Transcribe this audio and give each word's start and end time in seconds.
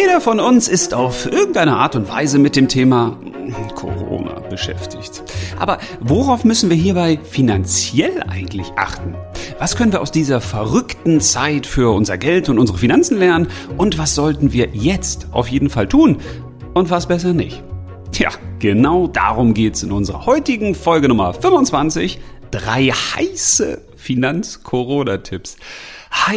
Jeder 0.00 0.20
von 0.20 0.38
uns 0.38 0.68
ist 0.68 0.94
auf 0.94 1.26
irgendeine 1.26 1.76
Art 1.76 1.96
und 1.96 2.08
Weise 2.08 2.38
mit 2.38 2.54
dem 2.54 2.68
Thema 2.68 3.18
Corona 3.74 4.38
beschäftigt. 4.48 5.24
Aber 5.58 5.78
worauf 5.98 6.44
müssen 6.44 6.70
wir 6.70 6.76
hierbei 6.76 7.18
finanziell 7.28 8.22
eigentlich 8.28 8.70
achten? 8.76 9.16
Was 9.58 9.74
können 9.74 9.90
wir 9.90 10.00
aus 10.00 10.12
dieser 10.12 10.40
verrückten 10.40 11.20
Zeit 11.20 11.66
für 11.66 11.92
unser 11.92 12.16
Geld 12.16 12.48
und 12.48 12.60
unsere 12.60 12.78
Finanzen 12.78 13.18
lernen? 13.18 13.48
Und 13.76 13.98
was 13.98 14.14
sollten 14.14 14.52
wir 14.52 14.68
jetzt 14.72 15.26
auf 15.32 15.48
jeden 15.48 15.68
Fall 15.68 15.88
tun? 15.88 16.18
Und 16.74 16.90
was 16.90 17.08
besser 17.08 17.32
nicht? 17.32 17.64
Tja, 18.12 18.28
genau 18.60 19.08
darum 19.08 19.52
geht's 19.52 19.82
in 19.82 19.90
unserer 19.90 20.26
heutigen 20.26 20.76
Folge 20.76 21.08
Nummer 21.08 21.34
25. 21.34 22.20
Drei 22.52 22.90
heiße 22.90 23.82
Finanz-Corona-Tipps. 23.96 25.56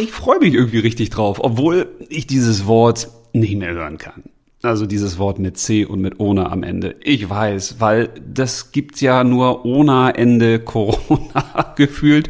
Ich 0.00 0.10
freue 0.10 0.40
mich 0.40 0.54
irgendwie 0.54 0.80
richtig 0.80 1.10
drauf, 1.10 1.38
obwohl 1.40 1.94
ich 2.08 2.26
dieses 2.26 2.66
Wort 2.66 3.08
nicht 3.32 3.56
mehr 3.56 3.72
hören 3.72 3.98
kann. 3.98 4.24
Also 4.62 4.86
dieses 4.86 5.18
Wort 5.18 5.40
mit 5.40 5.58
C 5.58 5.84
und 5.84 6.00
mit 6.00 6.20
ohne 6.20 6.50
am 6.50 6.62
Ende. 6.62 6.94
Ich 7.02 7.28
weiß, 7.28 7.76
weil 7.80 8.10
das 8.32 8.70
gibt 8.70 9.00
ja 9.00 9.24
nur 9.24 9.64
ohne 9.64 10.14
Ende 10.16 10.58
Corona 10.64 11.74
gefühlt 11.76 12.28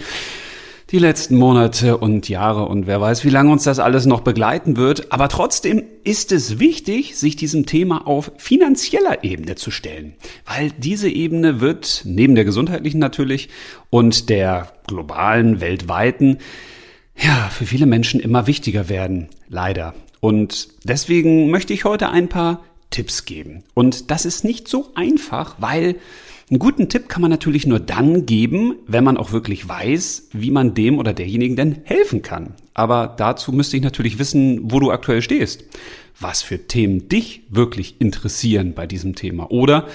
die 0.93 0.99
letzten 0.99 1.37
Monate 1.37 1.97
und 1.97 2.29
Jahre 2.29 2.67
und 2.67 2.87
wer 2.87 3.01
weiß, 3.01 3.25
wie 3.25 3.31
lange 3.31 3.51
uns 3.51 3.65
das 3.65 3.79
alles 3.79 4.05
noch 4.05 4.21
begleiten 4.21 4.77
wird. 4.77 5.11
Aber 5.11 5.29
trotzdem 5.29 5.83
ist 6.05 6.33
es 6.33 6.59
wichtig, 6.59 7.17
sich 7.17 7.35
diesem 7.35 7.65
Thema 7.65 8.07
auf 8.07 8.31
finanzieller 8.37 9.25
Ebene 9.25 9.55
zu 9.55 9.71
stellen, 9.71 10.15
weil 10.45 10.71
diese 10.77 11.09
Ebene 11.09 11.63
wird 11.63 12.03
neben 12.05 12.35
der 12.35 12.45
gesundheitlichen 12.45 12.99
natürlich 12.99 13.49
und 13.89 14.29
der 14.29 14.71
globalen, 14.87 15.63
weltweiten, 15.63 16.39
ja, 17.17 17.49
für 17.51 17.67
viele 17.67 17.87
Menschen 17.87 18.21
immer 18.21 18.47
wichtiger 18.47 18.89
werden, 18.89 19.29
leider. 19.49 19.95
Und 20.21 20.69
deswegen 20.85 21.51
möchte 21.51 21.73
ich 21.73 21.85
heute 21.85 22.09
ein 22.09 22.29
paar 22.29 22.63
Tipps 22.91 23.25
geben. 23.25 23.65
Und 23.75 24.11
das 24.11 24.25
ist 24.25 24.45
nicht 24.45 24.69
so 24.69 24.91
einfach, 24.95 25.57
weil 25.59 25.97
einen 26.51 26.59
guten 26.59 26.89
Tipp 26.89 27.09
kann 27.09 27.23
man 27.23 27.31
natürlich 27.31 27.67
nur 27.67 27.81
dann 27.81 28.27
geben, 28.27 28.77
wenn 28.87 29.05
man 29.05 29.17
auch 29.17 29.33
wirklich 29.33 29.69
weiß, 29.69 30.29
wie 30.33 30.51
man 30.51 30.75
dem 30.75 30.99
oder 30.99 31.15
derjenigen 31.15 31.57
denn 31.57 31.81
helfen 31.85 32.23
kann. 32.23 32.55
Aber 32.75 33.15
dazu 33.17 33.53
müsste 33.53 33.77
ich 33.77 33.83
natürlich 33.83 34.19
wissen, 34.19 34.71
wo 34.71 34.79
du 34.79 34.91
aktuell 34.91 35.23
stehst. 35.23 35.65
Was 36.21 36.43
für 36.43 36.67
Themen 36.67 37.09
dich 37.09 37.43
wirklich 37.49 38.01
interessieren 38.01 38.75
bei 38.75 38.87
diesem 38.87 39.15
Thema. 39.15 39.51
Oder 39.51 39.89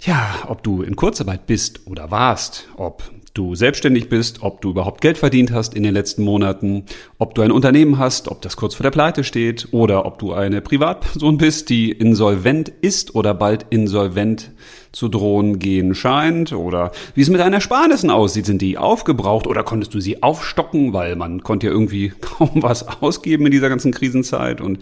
ja, 0.00 0.44
ob 0.48 0.62
du 0.62 0.82
in 0.82 0.96
Kurzarbeit 0.96 1.46
bist 1.46 1.86
oder 1.86 2.10
warst, 2.10 2.68
ob 2.76 3.12
du 3.34 3.54
selbstständig 3.54 4.08
bist, 4.08 4.42
ob 4.42 4.60
du 4.60 4.70
überhaupt 4.70 5.00
Geld 5.00 5.16
verdient 5.16 5.52
hast 5.52 5.74
in 5.74 5.82
den 5.82 5.94
letzten 5.94 6.22
Monaten, 6.22 6.84
ob 7.18 7.34
du 7.34 7.42
ein 7.42 7.50
Unternehmen 7.50 7.98
hast, 7.98 8.28
ob 8.28 8.42
das 8.42 8.56
kurz 8.56 8.74
vor 8.74 8.84
der 8.84 8.90
Pleite 8.90 9.24
steht 9.24 9.68
oder 9.70 10.04
ob 10.04 10.18
du 10.18 10.32
eine 10.32 10.60
Privatperson 10.60 11.38
bist, 11.38 11.70
die 11.70 11.90
insolvent 11.90 12.68
ist 12.68 13.14
oder 13.14 13.32
bald 13.32 13.66
insolvent 13.70 14.50
zu 14.92 15.08
drohen 15.08 15.58
gehen 15.58 15.94
scheint 15.94 16.52
oder 16.52 16.92
wie 17.14 17.22
es 17.22 17.30
mit 17.30 17.40
deinen 17.40 17.54
Ersparnissen 17.54 18.10
aussieht. 18.10 18.44
Sind 18.44 18.60
die 18.60 18.76
aufgebraucht 18.76 19.46
oder 19.46 19.62
konntest 19.62 19.94
du 19.94 20.00
sie 20.00 20.22
aufstocken, 20.22 20.92
weil 20.92 21.16
man 21.16 21.42
konnte 21.42 21.68
ja 21.68 21.72
irgendwie 21.72 22.12
kaum 22.20 22.50
was 22.56 22.86
ausgeben 23.00 23.46
in 23.46 23.52
dieser 23.52 23.70
ganzen 23.70 23.92
Krisenzeit 23.92 24.60
und 24.60 24.78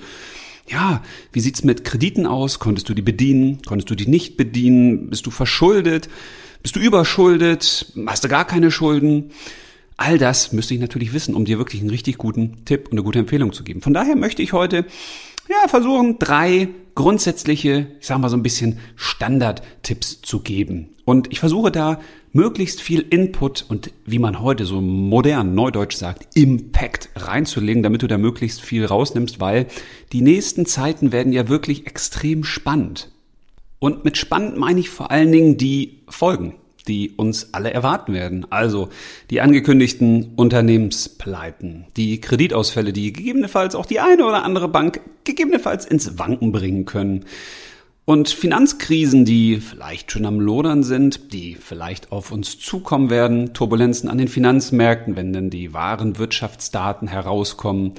ja, 0.66 1.02
wie 1.32 1.40
sieht's 1.40 1.64
mit 1.64 1.84
Krediten 1.84 2.26
aus? 2.26 2.60
Konntest 2.60 2.88
du 2.88 2.94
die 2.94 3.02
bedienen? 3.02 3.60
Konntest 3.66 3.90
du 3.90 3.96
die 3.96 4.06
nicht 4.06 4.36
bedienen? 4.36 5.10
Bist 5.10 5.26
du 5.26 5.32
verschuldet? 5.32 6.08
Bist 6.62 6.77
du 6.77 6.80
überschuldet? 6.80 7.92
Hast 8.06 8.25
du 8.25 8.28
gar 8.28 8.44
keine 8.44 8.70
Schulden? 8.70 9.30
All 9.97 10.19
das 10.19 10.53
müsste 10.53 10.75
ich 10.75 10.80
natürlich 10.80 11.12
wissen, 11.12 11.34
um 11.34 11.44
dir 11.44 11.58
wirklich 11.58 11.80
einen 11.80 11.91
richtig 11.91 12.19
guten 12.19 12.64
Tipp 12.64 12.86
und 12.86 12.92
eine 12.92 13.02
gute 13.02 13.19
Empfehlung 13.19 13.52
zu 13.52 13.64
geben. 13.64 13.80
Von 13.80 13.94
daher 13.94 14.17
möchte 14.17 14.42
ich 14.42 14.52
heute 14.52 14.84
ja, 15.48 15.68
versuchen, 15.68 16.18
drei 16.18 16.68
grundsätzliche, 16.95 17.86
ich 17.98 18.07
sag 18.07 18.18
mal 18.18 18.29
so 18.29 18.36
ein 18.36 18.42
bisschen 18.42 18.79
Standardtipps 18.95 20.20
zu 20.23 20.40
geben. 20.40 20.90
Und 21.05 21.33
ich 21.33 21.40
versuche 21.40 21.70
da 21.70 21.98
möglichst 22.33 22.80
viel 22.80 23.01
Input 23.08 23.64
und 23.68 23.90
wie 24.07 24.18
man 24.18 24.40
heute 24.40 24.64
so 24.64 24.80
modern 24.80 25.55
neudeutsch 25.55 25.96
sagt, 25.96 26.36
Impact 26.36 27.08
reinzulegen, 27.17 27.83
damit 27.83 28.02
du 28.02 28.07
da 28.07 28.18
möglichst 28.18 28.61
viel 28.61 28.84
rausnimmst, 28.84 29.40
weil 29.40 29.67
die 30.13 30.20
nächsten 30.20 30.67
Zeiten 30.67 31.11
werden 31.11 31.33
ja 31.33 31.48
wirklich 31.48 31.86
extrem 31.86 32.45
spannend. 32.45 33.11
Und 33.80 34.05
mit 34.05 34.18
spannend 34.18 34.57
meine 34.57 34.79
ich 34.79 34.90
vor 34.90 35.11
allen 35.11 35.33
Dingen 35.33 35.57
die 35.57 36.02
Folgen, 36.08 36.55
die 36.90 37.12
uns 37.12 37.55
alle 37.55 37.73
erwarten 37.73 38.12
werden. 38.12 38.46
Also 38.51 38.89
die 39.30 39.40
angekündigten 39.40 40.33
Unternehmenspleiten, 40.34 41.86
die 41.96 42.20
Kreditausfälle, 42.20 42.92
die 42.92 43.12
gegebenenfalls 43.12 43.77
auch 43.77 43.86
die 43.86 44.01
eine 44.01 44.27
oder 44.27 44.42
andere 44.42 44.68
Bank 44.68 45.01
gegebenenfalls 45.23 45.86
ins 45.86 46.18
Wanken 46.18 46.51
bringen 46.51 46.86
können. 46.86 47.27
Und 48.06 48.28
Finanzkrisen, 48.28 49.24
die 49.24 49.58
vielleicht 49.58 50.11
schon 50.11 50.27
am 50.27 50.40
Lodern 50.40 50.83
sind, 50.83 51.33
die 51.33 51.55
vielleicht 51.55 52.11
auf 52.11 52.33
uns 52.33 52.58
zukommen 52.58 53.08
werden, 53.08 53.55
Turbulenzen 53.55 54.11
an 54.11 54.18
den 54.18 54.27
Finanzmärkten, 54.27 55.14
wenn 55.14 55.33
denn 55.33 55.48
die 55.48 55.72
wahren 55.72 56.18
Wirtschaftsdaten 56.18 57.07
herauskommen, 57.07 57.92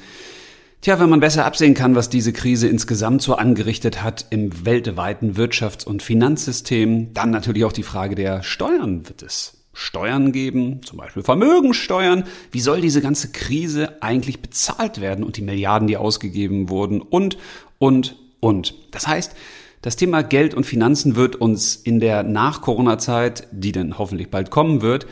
Tja, 0.81 0.99
wenn 0.99 1.11
man 1.11 1.19
besser 1.19 1.45
absehen 1.45 1.75
kann, 1.75 1.93
was 1.93 2.09
diese 2.09 2.33
Krise 2.33 2.67
insgesamt 2.67 3.21
so 3.21 3.35
angerichtet 3.35 4.01
hat 4.01 4.25
im 4.31 4.65
weltweiten 4.65 5.35
Wirtschafts- 5.35 5.85
und 5.85 6.01
Finanzsystem, 6.01 7.13
dann 7.13 7.29
natürlich 7.29 7.65
auch 7.65 7.71
die 7.71 7.83
Frage 7.83 8.15
der 8.15 8.41
Steuern. 8.41 9.07
Wird 9.07 9.21
es 9.21 9.61
Steuern 9.73 10.31
geben, 10.31 10.81
zum 10.81 10.97
Beispiel 10.97 11.21
Vermögensteuern? 11.21 12.23
Wie 12.51 12.61
soll 12.61 12.81
diese 12.81 12.99
ganze 12.99 13.31
Krise 13.31 14.01
eigentlich 14.01 14.41
bezahlt 14.41 14.99
werden 14.99 15.23
und 15.23 15.37
die 15.37 15.43
Milliarden, 15.43 15.87
die 15.87 15.97
ausgegeben 15.97 16.69
wurden 16.69 16.99
und, 16.99 17.37
und, 17.77 18.15
und. 18.39 18.73
Das 18.89 19.05
heißt, 19.05 19.35
das 19.83 19.97
Thema 19.97 20.23
Geld 20.23 20.55
und 20.55 20.65
Finanzen 20.65 21.15
wird 21.15 21.35
uns 21.35 21.75
in 21.75 21.99
der 21.99 22.23
Nach-Corona-Zeit, 22.23 23.47
die 23.51 23.71
dann 23.71 23.99
hoffentlich 23.99 24.31
bald 24.31 24.49
kommen 24.49 24.81
wird, 24.81 25.05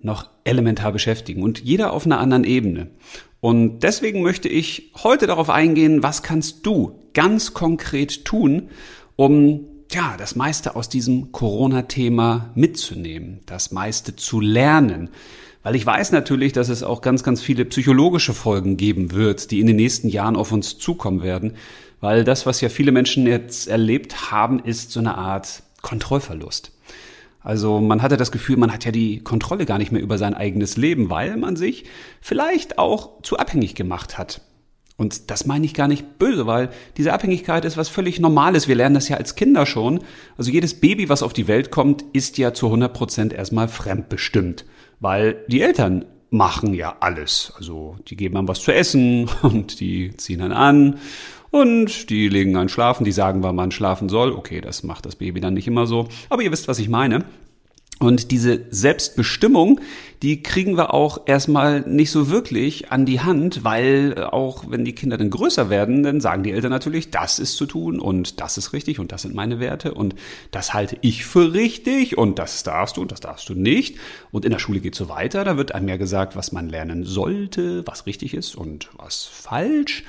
noch 0.00 0.28
elementar 0.44 0.92
beschäftigen 0.92 1.42
und 1.42 1.60
jeder 1.60 1.94
auf 1.94 2.04
einer 2.04 2.20
anderen 2.20 2.44
Ebene. 2.44 2.90
Und 3.44 3.80
deswegen 3.80 4.22
möchte 4.22 4.48
ich 4.48 4.90
heute 5.02 5.26
darauf 5.26 5.50
eingehen, 5.50 6.02
was 6.02 6.22
kannst 6.22 6.64
du 6.64 6.98
ganz 7.12 7.52
konkret 7.52 8.24
tun, 8.24 8.70
um 9.16 9.66
ja, 9.92 10.14
das 10.16 10.34
meiste 10.34 10.76
aus 10.76 10.88
diesem 10.88 11.30
Corona-Thema 11.30 12.52
mitzunehmen, 12.54 13.40
das 13.44 13.70
meiste 13.70 14.16
zu 14.16 14.40
lernen. 14.40 15.10
Weil 15.62 15.76
ich 15.76 15.84
weiß 15.84 16.12
natürlich, 16.12 16.54
dass 16.54 16.70
es 16.70 16.82
auch 16.82 17.02
ganz, 17.02 17.22
ganz 17.22 17.42
viele 17.42 17.66
psychologische 17.66 18.32
Folgen 18.32 18.78
geben 18.78 19.12
wird, 19.12 19.50
die 19.50 19.60
in 19.60 19.66
den 19.66 19.76
nächsten 19.76 20.08
Jahren 20.08 20.36
auf 20.36 20.50
uns 20.50 20.78
zukommen 20.78 21.22
werden. 21.22 21.52
Weil 22.00 22.24
das, 22.24 22.46
was 22.46 22.62
ja 22.62 22.70
viele 22.70 22.92
Menschen 22.92 23.26
jetzt 23.26 23.68
erlebt 23.68 24.30
haben, 24.30 24.58
ist 24.58 24.90
so 24.90 25.00
eine 25.00 25.18
Art 25.18 25.64
Kontrollverlust. 25.82 26.73
Also 27.44 27.78
man 27.78 28.02
hatte 28.02 28.16
das 28.16 28.32
Gefühl, 28.32 28.56
man 28.56 28.72
hat 28.72 28.86
ja 28.86 28.90
die 28.90 29.20
Kontrolle 29.20 29.66
gar 29.66 29.78
nicht 29.78 29.92
mehr 29.92 30.02
über 30.02 30.16
sein 30.16 30.34
eigenes 30.34 30.78
Leben, 30.78 31.10
weil 31.10 31.36
man 31.36 31.56
sich 31.56 31.84
vielleicht 32.22 32.78
auch 32.78 33.22
zu 33.22 33.36
abhängig 33.36 33.74
gemacht 33.74 34.18
hat. 34.18 34.40
Und 34.96 35.30
das 35.30 35.44
meine 35.44 35.66
ich 35.66 35.74
gar 35.74 35.88
nicht 35.88 36.18
böse, 36.18 36.46
weil 36.46 36.70
diese 36.96 37.12
Abhängigkeit 37.12 37.64
ist 37.64 37.76
was 37.76 37.88
völlig 37.88 38.18
Normales. 38.18 38.66
Wir 38.66 38.76
lernen 38.76 38.94
das 38.94 39.08
ja 39.08 39.18
als 39.18 39.34
Kinder 39.34 39.66
schon. 39.66 40.00
Also 40.38 40.50
jedes 40.50 40.80
Baby, 40.80 41.08
was 41.08 41.22
auf 41.22 41.32
die 41.32 41.48
Welt 41.48 41.70
kommt, 41.70 42.02
ist 42.12 42.38
ja 42.38 42.54
zu 42.54 42.66
100 42.66 42.94
Prozent 42.94 43.32
erstmal 43.32 43.68
fremdbestimmt, 43.68 44.64
weil 45.00 45.44
die 45.48 45.60
Eltern 45.60 46.06
machen 46.30 46.72
ja 46.74 46.96
alles. 47.00 47.52
Also 47.56 47.96
die 48.08 48.16
geben 48.16 48.36
einem 48.36 48.48
was 48.48 48.60
zu 48.60 48.72
essen 48.72 49.28
und 49.42 49.80
die 49.80 50.16
ziehen 50.16 50.38
dann 50.38 50.52
an 50.52 50.98
und 51.54 52.10
die 52.10 52.28
legen 52.28 52.56
einen 52.56 52.68
schlafen, 52.68 53.04
die 53.04 53.12
sagen, 53.12 53.44
wann 53.44 53.54
man 53.54 53.70
schlafen 53.70 54.08
soll. 54.08 54.32
Okay, 54.32 54.60
das 54.60 54.82
macht 54.82 55.06
das 55.06 55.14
Baby 55.14 55.38
dann 55.38 55.54
nicht 55.54 55.68
immer 55.68 55.86
so. 55.86 56.08
Aber 56.28 56.42
ihr 56.42 56.50
wisst, 56.50 56.66
was 56.66 56.80
ich 56.80 56.88
meine. 56.88 57.24
Und 58.00 58.32
diese 58.32 58.62
Selbstbestimmung, 58.70 59.80
die 60.20 60.42
kriegen 60.42 60.76
wir 60.76 60.92
auch 60.92 61.22
erstmal 61.26 61.82
nicht 61.82 62.10
so 62.10 62.28
wirklich 62.28 62.90
an 62.90 63.06
die 63.06 63.20
Hand, 63.20 63.62
weil 63.62 64.24
auch 64.24 64.64
wenn 64.68 64.84
die 64.84 64.96
Kinder 64.96 65.16
dann 65.16 65.30
größer 65.30 65.70
werden, 65.70 66.02
dann 66.02 66.20
sagen 66.20 66.42
die 66.42 66.50
Eltern 66.50 66.72
natürlich, 66.72 67.12
das 67.12 67.38
ist 67.38 67.56
zu 67.56 67.66
tun 67.66 68.00
und 68.00 68.40
das 68.40 68.58
ist 68.58 68.72
richtig 68.72 68.98
und 68.98 69.12
das 69.12 69.22
sind 69.22 69.36
meine 69.36 69.60
Werte 69.60 69.94
und 69.94 70.16
das 70.50 70.74
halte 70.74 70.98
ich 71.02 71.24
für 71.24 71.52
richtig 71.52 72.18
und 72.18 72.40
das 72.40 72.64
darfst 72.64 72.96
du 72.96 73.02
und 73.02 73.12
das 73.12 73.20
darfst 73.20 73.48
du 73.48 73.54
nicht. 73.54 73.96
Und 74.32 74.44
in 74.44 74.50
der 74.50 74.58
Schule 74.58 74.80
geht 74.80 74.96
so 74.96 75.08
weiter, 75.08 75.44
da 75.44 75.56
wird 75.56 75.72
einem 75.72 75.88
ja 75.88 75.98
gesagt, 75.98 76.34
was 76.34 76.50
man 76.50 76.68
lernen 76.68 77.04
sollte, 77.04 77.86
was 77.86 78.06
richtig 78.06 78.34
ist 78.34 78.56
und 78.56 78.88
was 78.98 79.22
falsch 79.22 80.02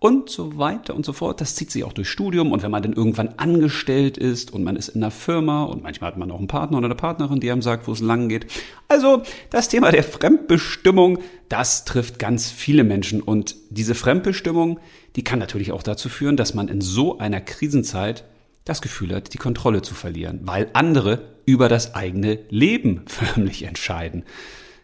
und 0.00 0.30
so 0.30 0.58
weiter 0.58 0.94
und 0.94 1.04
so 1.04 1.12
fort. 1.12 1.40
Das 1.40 1.56
zieht 1.56 1.70
sich 1.70 1.84
auch 1.84 1.92
durch 1.92 2.08
Studium 2.08 2.52
und 2.52 2.62
wenn 2.62 2.70
man 2.70 2.82
dann 2.82 2.92
irgendwann 2.92 3.30
angestellt 3.36 4.16
ist 4.16 4.52
und 4.52 4.62
man 4.62 4.76
ist 4.76 4.88
in 4.88 5.02
einer 5.02 5.10
Firma 5.10 5.64
und 5.64 5.82
manchmal 5.82 6.12
hat 6.12 6.18
man 6.18 6.30
auch 6.30 6.38
einen 6.38 6.46
Partner 6.46 6.78
oder 6.78 6.86
eine 6.86 6.94
Partnerin, 6.94 7.40
die 7.40 7.50
einem 7.50 7.62
sagt, 7.62 7.88
wo 7.88 7.92
es 7.92 8.00
lang 8.00 8.28
geht. 8.28 8.46
Also 8.86 9.22
das 9.50 9.68
Thema 9.68 9.90
der 9.90 10.04
Fremdbestimmung, 10.04 11.18
das 11.48 11.84
trifft 11.84 12.18
ganz 12.18 12.50
viele 12.50 12.84
Menschen 12.84 13.20
und 13.20 13.56
diese 13.70 13.94
Fremdbestimmung, 13.94 14.78
die 15.16 15.24
kann 15.24 15.40
natürlich 15.40 15.72
auch 15.72 15.82
dazu 15.82 16.08
führen, 16.08 16.36
dass 16.36 16.54
man 16.54 16.68
in 16.68 16.80
so 16.80 17.18
einer 17.18 17.40
Krisenzeit 17.40 18.24
das 18.64 18.82
Gefühl 18.82 19.14
hat, 19.14 19.34
die 19.34 19.38
Kontrolle 19.38 19.82
zu 19.82 19.94
verlieren, 19.94 20.40
weil 20.42 20.68
andere 20.74 21.36
über 21.44 21.68
das 21.68 21.94
eigene 21.94 22.38
Leben 22.50 23.02
förmlich 23.06 23.64
entscheiden. 23.64 24.24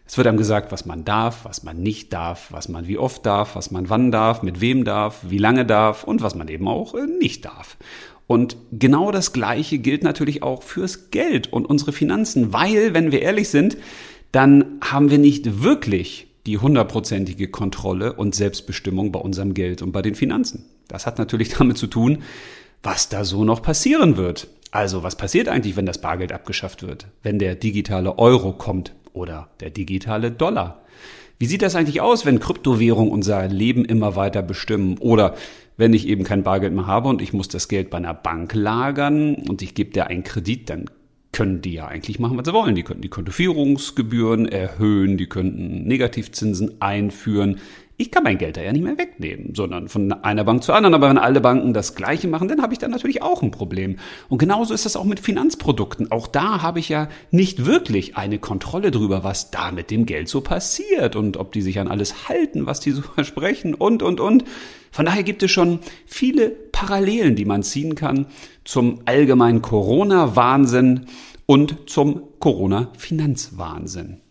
Es 0.07 0.17
wird 0.17 0.27
einem 0.27 0.37
gesagt, 0.37 0.71
was 0.71 0.85
man 0.85 1.03
darf, 1.03 1.45
was 1.45 1.63
man 1.63 1.81
nicht 1.81 2.13
darf, 2.13 2.51
was 2.51 2.69
man 2.69 2.87
wie 2.87 2.97
oft 2.97 3.25
darf, 3.25 3.55
was 3.55 3.71
man 3.71 3.89
wann 3.89 4.11
darf, 4.11 4.43
mit 4.43 4.61
wem 4.61 4.85
darf, 4.85 5.21
wie 5.27 5.39
lange 5.39 5.65
darf 5.65 6.03
und 6.03 6.21
was 6.21 6.35
man 6.35 6.47
eben 6.47 6.67
auch 6.67 6.93
äh, 6.93 7.07
nicht 7.07 7.45
darf. 7.45 7.77
Und 8.27 8.57
genau 8.71 9.11
das 9.11 9.33
Gleiche 9.33 9.79
gilt 9.79 10.03
natürlich 10.03 10.43
auch 10.43 10.63
fürs 10.63 11.11
Geld 11.11 11.51
und 11.51 11.65
unsere 11.65 11.91
Finanzen, 11.91 12.53
weil, 12.53 12.93
wenn 12.93 13.11
wir 13.11 13.21
ehrlich 13.21 13.49
sind, 13.49 13.77
dann 14.31 14.79
haben 14.81 15.09
wir 15.09 15.17
nicht 15.17 15.63
wirklich 15.63 16.27
die 16.45 16.57
hundertprozentige 16.59 17.47
Kontrolle 17.47 18.13
und 18.13 18.35
Selbstbestimmung 18.35 19.11
bei 19.11 19.19
unserem 19.19 19.53
Geld 19.53 19.81
und 19.81 19.91
bei 19.91 20.01
den 20.01 20.15
Finanzen. 20.15 20.65
Das 20.87 21.07
hat 21.07 21.17
natürlich 21.17 21.49
damit 21.57 21.77
zu 21.77 21.87
tun, 21.87 22.19
was 22.83 23.09
da 23.09 23.25
so 23.25 23.43
noch 23.43 23.63
passieren 23.63 24.17
wird. 24.17 24.47
Also 24.69 25.01
was 25.01 25.15
passiert 25.15 25.47
eigentlich, 25.47 25.75
wenn 25.75 25.85
das 25.85 26.01
Bargeld 26.01 26.31
abgeschafft 26.31 26.83
wird, 26.83 27.07
wenn 27.23 27.39
der 27.39 27.55
digitale 27.55 28.19
Euro 28.19 28.51
kommt 28.51 28.93
oder 29.15 29.49
der 29.59 29.69
digitale 29.69 30.31
Dollar? 30.31 30.81
Wie 31.37 31.47
sieht 31.47 31.61
das 31.61 31.75
eigentlich 31.75 32.01
aus, 32.01 32.25
wenn 32.25 32.39
Kryptowährungen 32.39 33.11
unser 33.11 33.47
Leben 33.47 33.83
immer 33.83 34.15
weiter 34.15 34.41
bestimmen? 34.41 34.97
Oder 34.99 35.35
wenn 35.77 35.93
ich 35.93 36.07
eben 36.07 36.23
kein 36.23 36.43
Bargeld 36.43 36.73
mehr 36.73 36.87
habe 36.87 37.09
und 37.09 37.21
ich 37.21 37.33
muss 37.33 37.49
das 37.49 37.67
Geld 37.67 37.89
bei 37.89 37.97
einer 37.97 38.13
Bank 38.13 38.53
lagern 38.53 39.35
und 39.35 39.61
ich 39.61 39.75
gebe 39.75 39.91
dir 39.91 40.07
einen 40.07 40.23
Kredit, 40.23 40.69
dann 40.69 40.85
können 41.33 41.61
die 41.61 41.73
ja 41.73 41.87
eigentlich 41.87 42.19
machen, 42.19 42.37
was 42.37 42.45
sie 42.45 42.53
wollen. 42.53 42.75
Die 42.75 42.83
könnten 42.83 43.01
die 43.01 43.09
Kontoführungsgebühren 43.09 44.47
erhöhen, 44.47 45.17
die 45.17 45.27
könnten 45.27 45.83
Negativzinsen 45.83 46.81
einführen. 46.81 47.59
Ich 47.97 48.11
kann 48.11 48.23
mein 48.23 48.37
Geld 48.37 48.57
da 48.57 48.61
ja 48.61 48.73
nicht 48.73 48.83
mehr 48.83 48.97
wegnehmen, 48.97 49.55
sondern 49.55 49.87
von 49.87 50.11
einer 50.11 50.43
Bank 50.43 50.63
zur 50.63 50.75
anderen. 50.75 50.93
Aber 50.95 51.07
wenn 51.09 51.17
alle 51.17 51.39
Banken 51.39 51.73
das 51.73 51.95
Gleiche 51.95 52.27
machen, 52.27 52.49
dann 52.49 52.61
habe 52.61 52.73
ich 52.73 52.79
da 52.79 52.89
natürlich 52.89 53.21
auch 53.21 53.41
ein 53.41 53.51
Problem. 53.51 53.99
Und 54.27 54.37
genauso 54.37 54.73
ist 54.73 54.85
das 54.85 54.97
auch 54.97 55.05
mit 55.05 55.21
Finanzprodukten. 55.21 56.11
Auch 56.11 56.27
da 56.27 56.61
habe 56.61 56.79
ich 56.79 56.89
ja 56.89 57.07
nicht 57.31 57.65
wirklich 57.65 58.17
eine 58.17 58.37
Kontrolle 58.37 58.91
drüber, 58.91 59.23
was 59.23 59.49
da 59.49 59.71
mit 59.71 59.91
dem 59.91 60.05
Geld 60.05 60.27
so 60.27 60.41
passiert 60.41 61.15
und 61.15 61.37
ob 61.37 61.53
die 61.53 61.61
sich 61.61 61.79
an 61.79 61.87
alles 61.87 62.27
halten, 62.27 62.65
was 62.65 62.81
die 62.81 62.91
so 62.91 63.01
versprechen 63.15 63.73
und, 63.73 64.03
und, 64.03 64.19
und. 64.19 64.43
Von 64.91 65.05
daher 65.05 65.23
gibt 65.23 65.43
es 65.43 65.51
schon 65.51 65.79
viele 66.05 66.49
Parallelen, 66.49 67.35
die 67.35 67.45
man 67.45 67.63
ziehen 67.63 67.95
kann 67.95 68.27
zum 68.65 68.99
allgemeinen 69.05 69.61
Corona-Wahnsinn 69.61 71.05
und 71.45 71.89
zum 71.89 72.23
Corona-Finanzwahnsinn. 72.39 74.24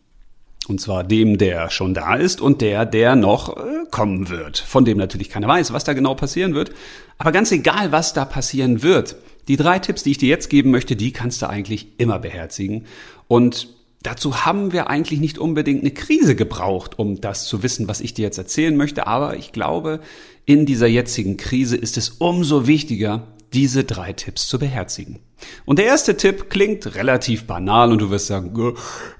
Und 0.67 0.81
zwar 0.81 1.05
dem, 1.05 1.37
der 1.37 1.71
schon 1.71 1.93
da 1.93 2.15
ist 2.15 2.41
und 2.41 2.63
der, 2.63 2.87
der 2.87 3.17
noch 3.17 3.57
äh, 3.57 3.61
kommen 3.91 4.31
wird. 4.31 4.59
Von 4.59 4.85
dem 4.85 4.97
natürlich 4.97 5.29
keiner 5.29 5.49
weiß, 5.49 5.73
was 5.73 5.85
da 5.85 5.93
genau 5.93 6.15
passieren 6.15 6.55
wird. 6.55 6.73
Aber 7.19 7.33
ganz 7.33 7.53
egal, 7.53 7.93
was 7.93 8.15
da 8.15 8.25
passieren 8.25 8.83
wird, 8.83 9.17
die 9.49 9.57
drei 9.57 9.79
Tipps, 9.79 10.03
die 10.03 10.13
ich 10.13 10.19
dir 10.19 10.29
jetzt 10.29 10.49
geben 10.49 10.71
möchte, 10.71 10.97
die 10.97 11.13
kannst 11.13 11.43
du 11.43 11.49
eigentlich 11.49 11.89
immer 11.99 12.19
beherzigen. 12.19 12.87
Und 13.29 13.69
dazu 14.03 14.47
haben 14.47 14.73
wir 14.73 14.89
eigentlich 14.89 15.21
nicht 15.21 15.39
unbedingt 15.39 15.83
eine 15.83 15.91
Krise 15.91 16.35
gebraucht, 16.35 16.99
um 16.99 17.21
das 17.21 17.47
zu 17.47 17.63
wissen, 17.63 17.87
was 17.87 18.01
ich 18.01 18.15
dir 18.15 18.23
jetzt 18.23 18.39
erzählen 18.39 18.77
möchte. 18.77 19.07
Aber 19.07 19.37
ich 19.37 19.53
glaube, 19.53 20.01
in 20.47 20.67
dieser 20.67 20.87
jetzigen 20.87 21.37
Krise 21.37 21.77
ist 21.77 21.99
es 21.99 22.09
umso 22.09 22.67
wichtiger, 22.67 23.27
diese 23.53 23.85
drei 23.85 24.13
Tipps 24.13 24.49
zu 24.49 24.59
beherzigen. 24.59 25.21
Und 25.65 25.79
der 25.79 25.87
erste 25.87 26.17
Tipp 26.17 26.51
klingt 26.51 26.95
relativ 26.95 27.47
banal 27.47 27.93
und 27.93 28.01
du 28.01 28.11
wirst 28.11 28.27
sagen, 28.27 28.53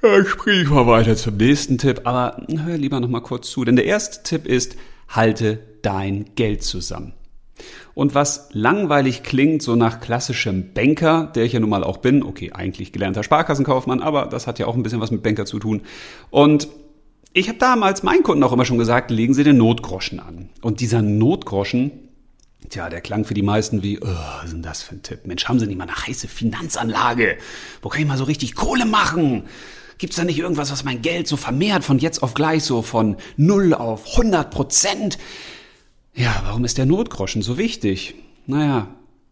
ja, 0.03 0.25
sprich 0.25 0.69
mal 0.69 0.87
weiter 0.87 1.17
zum 1.17 1.37
nächsten 1.37 1.79
Tipp, 1.79 2.03
aber 2.05 2.45
hör 2.49 2.77
lieber 2.77 3.01
noch 3.01 3.09
mal 3.09 3.21
kurz 3.21 3.51
zu, 3.51 3.65
denn 3.65 3.77
der 3.77 3.87
erste 3.87 4.23
Tipp 4.23 4.47
ist, 4.47 4.77
halte 5.09 5.61
dein 5.83 6.27
Geld 6.35 6.63
zusammen. 6.63 7.15
Und 7.95 8.15
was 8.15 8.49
langweilig 8.53 9.23
klingt, 9.23 9.63
so 9.63 9.77
nach 9.77 10.01
klassischem 10.01 10.73
Banker, 10.75 11.31
der 11.35 11.45
ich 11.45 11.53
ja 11.53 11.61
nun 11.61 11.71
mal 11.71 11.85
auch 11.85 11.99
bin, 11.99 12.25
okay, 12.25 12.51
eigentlich 12.53 12.93
gelernter 12.93 13.23
Sparkassenkaufmann, 13.23 14.01
aber 14.01 14.27
das 14.27 14.47
hat 14.47 14.59
ja 14.59 14.67
auch 14.67 14.75
ein 14.75 14.83
bisschen 14.83 15.01
was 15.01 15.13
mit 15.13 15.23
Banker 15.23 15.47
zu 15.47 15.61
tun. 15.61 15.83
Und 16.31 16.69
ich 17.33 17.49
habe 17.49 17.59
damals 17.59 18.03
meinen 18.03 18.23
Kunden 18.23 18.43
auch 18.43 18.53
immer 18.53 18.65
schon 18.65 18.79
gesagt, 18.79 19.11
legen 19.11 19.35
Sie 19.35 19.45
den 19.45 19.59
Notgroschen 19.59 20.21
an. 20.21 20.51
Und 20.61 20.81
dieser 20.81 21.03
Notgroschen, 21.03 21.93
Tja, 22.71 22.89
der 22.89 23.01
klang 23.01 23.25
für 23.25 23.35
die 23.35 23.43
meisten 23.43 23.83
wie, 23.83 24.01
oh, 24.01 24.07
was 24.43 24.53
ist 24.53 24.65
das 24.65 24.83
für 24.83 24.95
ein 24.95 25.03
Tipp? 25.03 25.27
Mensch, 25.27 25.47
haben 25.47 25.59
Sie 25.59 25.67
nicht 25.67 25.77
mal 25.77 25.85
eine 25.85 26.07
heiße 26.07 26.29
Finanzanlage? 26.29 27.37
Wo 27.83 27.89
kann 27.89 28.01
ich 28.01 28.07
mal 28.07 28.17
so 28.17 28.25
richtig 28.25 28.55
Kohle 28.55 28.87
machen? 28.87 29.45
Gibt's 29.99 30.17
da 30.17 30.25
nicht 30.25 30.39
irgendwas, 30.39 30.73
was 30.73 30.83
mein 30.83 31.03
Geld 31.03 31.29
so 31.29 31.37
vermehrt 31.37 31.85
von 31.85 31.99
jetzt 31.99 32.23
auf 32.23 32.35
gleich 32.35 32.65
so 32.65 32.83
von 32.83 33.17
0 33.37 33.75
auf 33.75 34.11
100 34.13 34.51
Prozent? 34.51 35.19
Ja, 36.15 36.43
warum 36.47 36.65
ist 36.65 36.79
der 36.79 36.87
Notgroschen 36.87 37.43
so 37.43 37.59
wichtig? 37.59 38.15
Naja, 38.47 38.89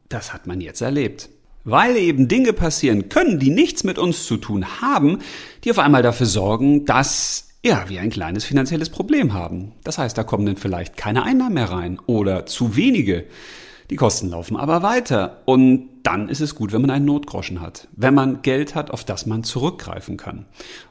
das 0.09 0.33
hat 0.33 0.47
man 0.47 0.61
jetzt 0.61 0.81
erlebt. 0.81 1.29
Weil 1.65 1.97
eben 1.97 2.29
Dinge 2.29 2.53
passieren 2.53 3.09
können, 3.09 3.39
die 3.39 3.51
nichts 3.51 3.85
mit 3.85 3.99
uns 3.99 4.27
zu 4.27 4.37
tun 4.37 4.81
haben, 4.81 5.21
die 5.65 5.71
auf 5.71 5.79
einmal 5.79 6.03
dafür 6.03 6.27
sorgen, 6.27 6.85
dass 6.85 7.49
ja, 7.65 7.89
wir 7.89 8.01
ein 8.01 8.11
kleines 8.11 8.45
finanzielles 8.45 8.91
Problem 8.91 9.35
haben. 9.35 9.73
Das 9.85 9.99
heißt, 9.99 10.19
da 10.19 10.25
kommen 10.25 10.47
dann 10.47 10.57
vielleicht 10.57 10.97
keine 10.97 11.23
Einnahmen 11.23 11.55
mehr 11.55 11.71
rein 11.71 12.01
oder 12.07 12.45
zu 12.45 12.77
wenige. 12.77 13.25
Die 13.91 13.97
Kosten 13.97 14.31
laufen 14.31 14.57
aber 14.57 14.83
weiter. 14.83 15.43
Und 15.45 15.89
dann 16.03 16.29
ist 16.29 16.41
es 16.41 16.57
gut, 16.57 16.73
wenn 16.73 16.81
man 16.81 16.91
einen 16.91 17.05
Notgroschen 17.05 17.61
hat. 17.61 17.87
Wenn 17.95 18.15
man 18.15 18.43
Geld 18.43 18.75
hat, 18.75 18.91
auf 18.91 19.05
das 19.05 19.27
man 19.27 19.45
zurückgreifen 19.45 20.17
kann. 20.17 20.47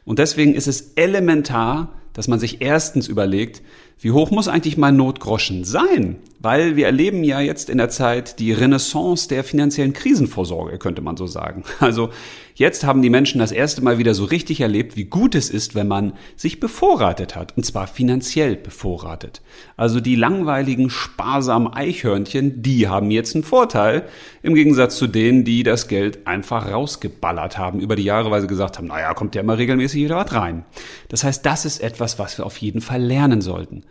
Und 0.06 0.20
deswegen 0.20 0.54
ist 0.54 0.68
es 0.68 0.94
elementar, 0.96 1.90
dass 2.14 2.28
man 2.28 2.40
sich 2.40 2.62
erstens 2.62 3.08
überlegt, 3.08 3.62
wie 4.00 4.12
hoch 4.12 4.32
muss 4.32 4.48
eigentlich 4.48 4.78
mein 4.78 4.96
Notgroschen 4.96 5.64
sein? 5.64 6.18
Weil 6.44 6.76
wir 6.76 6.88
erleben 6.88 7.24
ja 7.24 7.40
jetzt 7.40 7.70
in 7.70 7.78
der 7.78 7.90
Zeit 7.90 8.40
die 8.40 8.52
Renaissance 8.52 9.28
der 9.28 9.44
finanziellen 9.44 9.94
Krisenvorsorge, 9.94 10.80
könnte 10.80 11.02
man 11.02 11.18
so 11.18 11.28
sagen. 11.28 11.64
Also 11.80 12.10
jetzt 12.56 12.84
haben 12.86 13.02
die 13.02 13.10
Menschen 13.10 13.40
das 13.40 13.52
erste 13.52 13.84
Mal 13.84 13.98
wieder 13.98 14.14
so 14.14 14.24
richtig 14.24 14.62
erlebt, 14.62 14.96
wie 14.96 15.04
gut 15.04 15.36
es 15.36 15.50
ist, 15.50 15.76
wenn 15.76 15.88
man 15.88 16.14
sich 16.36 16.60
bevorratet 16.60 17.36
hat. 17.36 17.58
Und 17.58 17.66
zwar 17.66 17.86
finanziell 17.86 18.56
bevorratet. 18.56 19.42
Also 19.78 20.00
die 20.00 20.16
langweiligen, 20.16 20.90
sparsamen 20.90 21.74
Eichhörnchen, 21.74 22.62
die 22.62 22.88
haben 22.88 23.12
jetzt 23.12 23.36
einen 23.36 23.44
Vorteil. 23.44 24.04
Im 24.42 24.56
Gegensatz 24.56 24.98
zu 24.98 25.08
denen, 25.08 25.44
die 25.44 25.64
das 25.64 25.88
Geld 25.88 26.26
einfach 26.28 26.72
rausgeballert 26.72 27.58
haben 27.58 27.80
über 27.80 27.96
die 27.96 28.04
Jahre, 28.04 28.32
weil 28.32 28.42
sie 28.42 28.48
gesagt 28.48 28.78
haben, 28.78 28.88
naja, 28.88 29.14
kommt 29.14 29.36
ja 29.36 29.42
immer 29.42 29.58
regelmäßig 29.58 30.04
wieder 30.04 30.16
was 30.16 30.34
rein. 30.34 30.66
Das 31.10 31.24
heißt, 31.24 31.46
das 31.46 31.66
ist 31.66 31.82
etwas, 31.82 32.20
was 32.20 32.38
wir 32.38 32.46
auf 32.46 32.58
jeden 32.58 32.82
Fall 32.82 33.02
lernen 33.02 33.42
sollten 33.42 33.84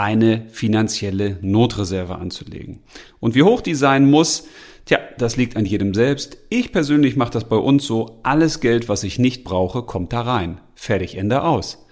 eine 0.00 0.46
finanzielle 0.48 1.38
Notreserve 1.42 2.16
anzulegen. 2.16 2.80
Und 3.20 3.34
wie 3.34 3.42
hoch 3.42 3.60
die 3.60 3.74
sein 3.74 4.10
muss, 4.10 4.46
tja, 4.86 4.98
das 5.18 5.36
liegt 5.36 5.56
an 5.56 5.66
jedem 5.66 5.92
selbst. 5.92 6.38
Ich 6.48 6.72
persönlich 6.72 7.16
mache 7.16 7.32
das 7.32 7.44
bei 7.44 7.56
uns 7.56 7.84
so, 7.84 8.18
alles 8.22 8.60
Geld, 8.60 8.88
was 8.88 9.04
ich 9.04 9.18
nicht 9.18 9.44
brauche, 9.44 9.82
kommt 9.82 10.14
da 10.14 10.22
rein. 10.22 10.60
Fertig, 10.74 11.18
Ende 11.18 11.42
aus. 11.42 11.84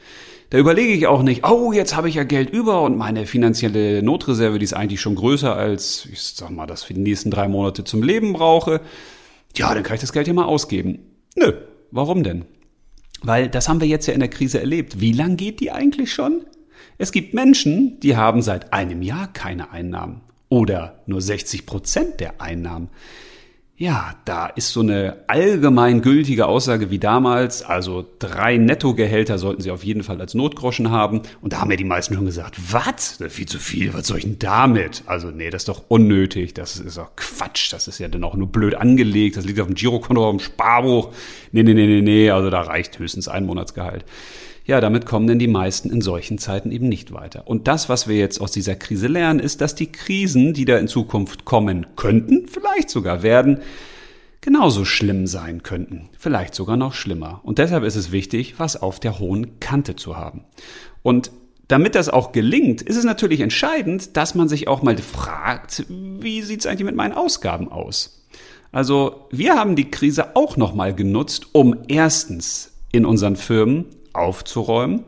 Da 0.49 0.57
überlege 0.57 0.95
ich 0.95 1.07
auch 1.07 1.23
nicht, 1.23 1.47
oh, 1.47 1.73
jetzt 1.73 1.95
habe 1.95 2.09
ich 2.09 2.15
ja 2.15 2.25
Geld 2.25 2.49
über 2.49 2.81
und 2.81 2.97
meine 2.97 3.27
finanzielle 3.27 4.03
Notreserve, 4.03 4.59
die 4.59 4.65
ist 4.65 4.73
eigentlich 4.73 5.03
schon 5.03 5.15
größer 5.15 5.55
als, 5.55 6.09
ich 6.11 6.23
sag 6.23 6.49
mal, 6.49 6.67
das 6.67 6.85
für 6.85 6.95
die 6.95 7.03
nächsten 7.03 7.31
drei 7.31 7.47
Monate 7.47 7.85
zum 7.85 8.03
Leben 8.03 8.33
brauche. 8.33 8.81
Ja, 9.55 9.75
dann 9.75 9.83
kann 9.83 9.97
ich 9.97 10.01
das 10.01 10.15
Geld 10.15 10.27
ja 10.27 10.33
mal 10.33 10.47
ausgeben. 10.47 11.01
Nö, 11.37 11.53
warum 11.91 12.23
denn? 12.23 12.47
Weil 13.21 13.51
das 13.51 13.69
haben 13.69 13.83
wir 13.83 13.89
jetzt 13.89 14.07
ja 14.07 14.15
in 14.15 14.21
der 14.21 14.31
Krise 14.31 14.61
erlebt. 14.61 14.99
Wie 14.99 15.13
lang 15.13 15.37
geht 15.37 15.61
die 15.61 15.71
eigentlich 15.71 16.11
schon? 16.11 16.47
Es 17.01 17.13
gibt 17.13 17.33
Menschen, 17.33 18.01
die 18.01 18.17
haben 18.17 18.43
seit 18.43 18.73
einem 18.73 19.03
Jahr 19.03 19.33
keine 19.33 19.71
Einnahmen 19.71 20.21
oder 20.49 20.99
nur 21.07 21.21
60 21.21 21.65
Prozent 21.65 22.19
der 22.19 22.41
Einnahmen. 22.41 22.89
Ja, 23.77 24.17
da 24.25 24.49
ist 24.49 24.71
so 24.71 24.81
eine 24.81 25.19
allgemein 25.29 26.03
gültige 26.03 26.47
Aussage 26.47 26.91
wie 26.91 26.99
damals, 26.99 27.63
also 27.63 28.05
drei 28.19 28.57
Nettogehälter 28.57 29.39
sollten 29.39 29.63
Sie 29.63 29.71
auf 29.71 29.85
jeden 29.85 30.03
Fall 30.03 30.21
als 30.21 30.35
Notgroschen 30.35 30.91
haben. 30.91 31.23
Und 31.41 31.53
da 31.53 31.61
haben 31.61 31.71
ja 31.71 31.77
die 31.77 31.85
meisten 31.85 32.15
schon 32.15 32.27
gesagt, 32.27 32.57
was? 32.73 33.23
Viel 33.29 33.47
zu 33.47 33.61
viel, 33.61 33.95
was 33.95 34.09
soll 34.09 34.19
ich 34.19 34.25
denn 34.25 34.41
damit? 34.41 35.05
Also 35.07 35.31
nee, 35.31 35.51
das 35.51 35.63
ist 35.63 35.69
doch 35.69 35.85
unnötig, 35.87 36.55
das 36.55 36.81
ist 36.81 36.99
doch 36.99 37.15
Quatsch, 37.15 37.73
das 37.73 37.87
ist 37.87 38.01
ja 38.01 38.09
dann 38.09 38.25
auch 38.25 38.35
nur 38.35 38.49
blöd 38.49 38.75
angelegt, 38.75 39.37
das 39.37 39.45
liegt 39.45 39.61
auf 39.61 39.69
dem 39.69 39.77
Girokonto, 39.77 40.27
auf 40.27 40.37
dem 40.37 40.41
Sparbuch. 40.41 41.13
Nee, 41.53 41.63
nee, 41.63 41.75
nee, 41.75 41.87
nee, 41.87 42.03
nee, 42.03 42.31
also 42.31 42.51
da 42.51 42.63
reicht 42.63 42.99
höchstens 42.99 43.29
ein 43.29 43.47
Monatsgehalt 43.47 44.05
ja, 44.69 44.83
damit 44.83 45.07
kommen 45.07 45.27
denn 45.27 45.39
die 45.39 45.49
meisten 45.49 45.89
in 45.89 46.03
solchen 46.03 46.37
Zeiten 46.37 46.71
eben 46.71 46.91
nicht 46.91 47.11
weiter. 47.15 47.49
Und 47.49 47.67
das, 47.69 47.89
was 47.89 48.07
wir 48.07 48.17
jetzt 48.17 48.39
aus 48.39 48.53
dieser 48.53 48.77
Krise 48.77 49.07
lernen, 49.07 49.41
ist, 49.41 49.63
dass 49.63 49.75
die 49.75 49.91
Krisen, 49.91 50.53
die 50.53 50.67
da 50.67 50.77
in 50.77 50.89
Zukunft 50.89 51.47
kommen 51.47 51.87
könnten, 51.97 52.47
vielleicht 52.47 52.91
sogar 52.91 53.23
werden, 53.23 53.61
genauso 54.43 54.85
schlimm 54.85 55.27
sein 55.27 55.63
könnten, 55.63 56.11
vielleicht 56.19 56.55
sogar 56.55 56.77
noch 56.77 56.93
schlimmer. 56.93 57.41
Und 57.45 57.57
deshalb 57.57 57.83
ist 57.83 57.97
es 57.97 58.13
wichtig, 58.13 58.59
was 58.59 58.81
auf 58.81 59.01
der 59.01 59.19
hohen 59.19 59.59
Kante 59.59 59.97
zu 59.97 60.19
haben. 60.19 60.45
Und 61.03 61.31
damit 61.69 61.95
das 61.95 62.11
auch 62.11 62.33
gelingt, 62.33 62.83
ist 62.83 62.97
es 62.97 63.05
natürlich 63.05 63.41
entscheidend, 63.41 64.19
dass 64.19 64.35
man 64.35 64.51
sich 64.51 64.69
auch 64.69 64.83
mal 64.83 64.99
fragt, 64.99 65.87
wie 65.89 66.43
sieht 66.43 66.61
es 66.61 66.67
eigentlich 66.67 66.85
mit 66.85 66.95
meinen 66.95 67.15
Ausgaben 67.15 67.73
aus? 67.73 68.27
Also 68.71 69.29
wir 69.31 69.57
haben 69.57 69.77
die 69.77 69.91
Krise 69.91 70.37
auch 70.37 70.59
nochmal 70.59 70.95
genutzt, 70.95 71.47
um 71.53 71.75
erstens 71.89 72.73
in 72.93 73.07
unseren 73.07 73.37
Firmen 73.37 73.87
aufzuräumen 74.19 75.05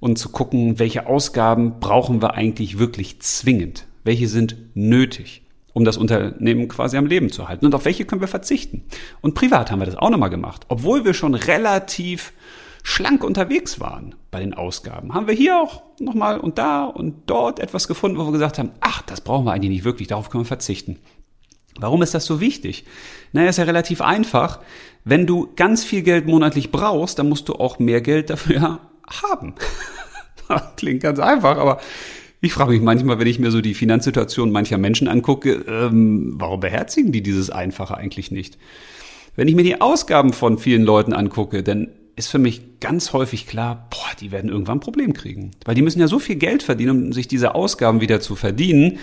und 0.00 0.18
zu 0.18 0.30
gucken, 0.30 0.78
welche 0.78 1.06
Ausgaben 1.06 1.80
brauchen 1.80 2.22
wir 2.22 2.34
eigentlich 2.34 2.78
wirklich 2.78 3.20
zwingend, 3.20 3.86
welche 4.04 4.28
sind 4.28 4.56
nötig, 4.74 5.42
um 5.72 5.84
das 5.84 5.96
Unternehmen 5.96 6.68
quasi 6.68 6.96
am 6.96 7.06
Leben 7.06 7.30
zu 7.30 7.48
halten 7.48 7.66
und 7.66 7.74
auf 7.74 7.84
welche 7.84 8.04
können 8.04 8.20
wir 8.20 8.28
verzichten. 8.28 8.84
Und 9.20 9.34
privat 9.34 9.70
haben 9.70 9.80
wir 9.80 9.86
das 9.86 9.96
auch 9.96 10.10
nochmal 10.10 10.30
gemacht, 10.30 10.66
obwohl 10.68 11.04
wir 11.04 11.14
schon 11.14 11.34
relativ 11.34 12.32
schlank 12.82 13.24
unterwegs 13.24 13.80
waren 13.80 14.14
bei 14.30 14.38
den 14.38 14.54
Ausgaben, 14.54 15.12
haben 15.12 15.26
wir 15.26 15.34
hier 15.34 15.60
auch 15.60 15.82
nochmal 15.98 16.38
und 16.38 16.58
da 16.58 16.84
und 16.84 17.24
dort 17.26 17.58
etwas 17.58 17.88
gefunden, 17.88 18.16
wo 18.16 18.24
wir 18.26 18.32
gesagt 18.32 18.58
haben, 18.58 18.70
ach, 18.80 19.02
das 19.02 19.20
brauchen 19.20 19.44
wir 19.44 19.52
eigentlich 19.52 19.70
nicht 19.70 19.84
wirklich, 19.84 20.06
darauf 20.06 20.30
können 20.30 20.44
wir 20.44 20.48
verzichten. 20.48 20.98
Warum 21.80 22.02
ist 22.02 22.14
das 22.14 22.24
so 22.24 22.40
wichtig? 22.40 22.84
Naja, 23.32 23.48
ist 23.48 23.58
ja 23.58 23.64
relativ 23.64 24.00
einfach. 24.00 24.60
Wenn 25.04 25.26
du 25.26 25.52
ganz 25.56 25.84
viel 25.84 26.02
Geld 26.02 26.26
monatlich 26.26 26.70
brauchst, 26.70 27.18
dann 27.18 27.28
musst 27.28 27.48
du 27.48 27.54
auch 27.54 27.78
mehr 27.78 28.00
Geld 28.00 28.30
dafür 28.30 28.80
haben. 29.22 29.54
Klingt 30.76 31.02
ganz 31.02 31.18
einfach, 31.18 31.58
aber 31.58 31.78
ich 32.40 32.52
frage 32.52 32.72
mich 32.72 32.82
manchmal, 32.82 33.18
wenn 33.18 33.26
ich 33.26 33.38
mir 33.38 33.50
so 33.50 33.60
die 33.60 33.74
Finanzsituation 33.74 34.52
mancher 34.52 34.78
Menschen 34.78 35.08
angucke, 35.08 35.64
ähm, 35.68 36.34
warum 36.36 36.60
beherzigen 36.60 37.12
die 37.12 37.22
dieses 37.22 37.50
Einfache 37.50 37.96
eigentlich 37.96 38.30
nicht? 38.30 38.58
Wenn 39.34 39.48
ich 39.48 39.54
mir 39.54 39.64
die 39.64 39.80
Ausgaben 39.80 40.32
von 40.32 40.58
vielen 40.58 40.82
Leuten 40.82 41.12
angucke, 41.12 41.62
dann 41.62 41.88
ist 42.16 42.28
für 42.28 42.38
mich 42.38 42.80
ganz 42.80 43.12
häufig 43.12 43.46
klar, 43.46 43.88
boah, 43.90 44.16
die 44.20 44.32
werden 44.32 44.50
irgendwann 44.50 44.78
ein 44.78 44.80
Problem 44.80 45.12
kriegen. 45.12 45.50
Weil 45.64 45.74
die 45.74 45.82
müssen 45.82 46.00
ja 46.00 46.08
so 46.08 46.18
viel 46.18 46.36
Geld 46.36 46.62
verdienen, 46.62 47.06
um 47.06 47.12
sich 47.12 47.28
diese 47.28 47.54
Ausgaben 47.54 48.00
wieder 48.00 48.20
zu 48.20 48.36
verdienen 48.36 48.98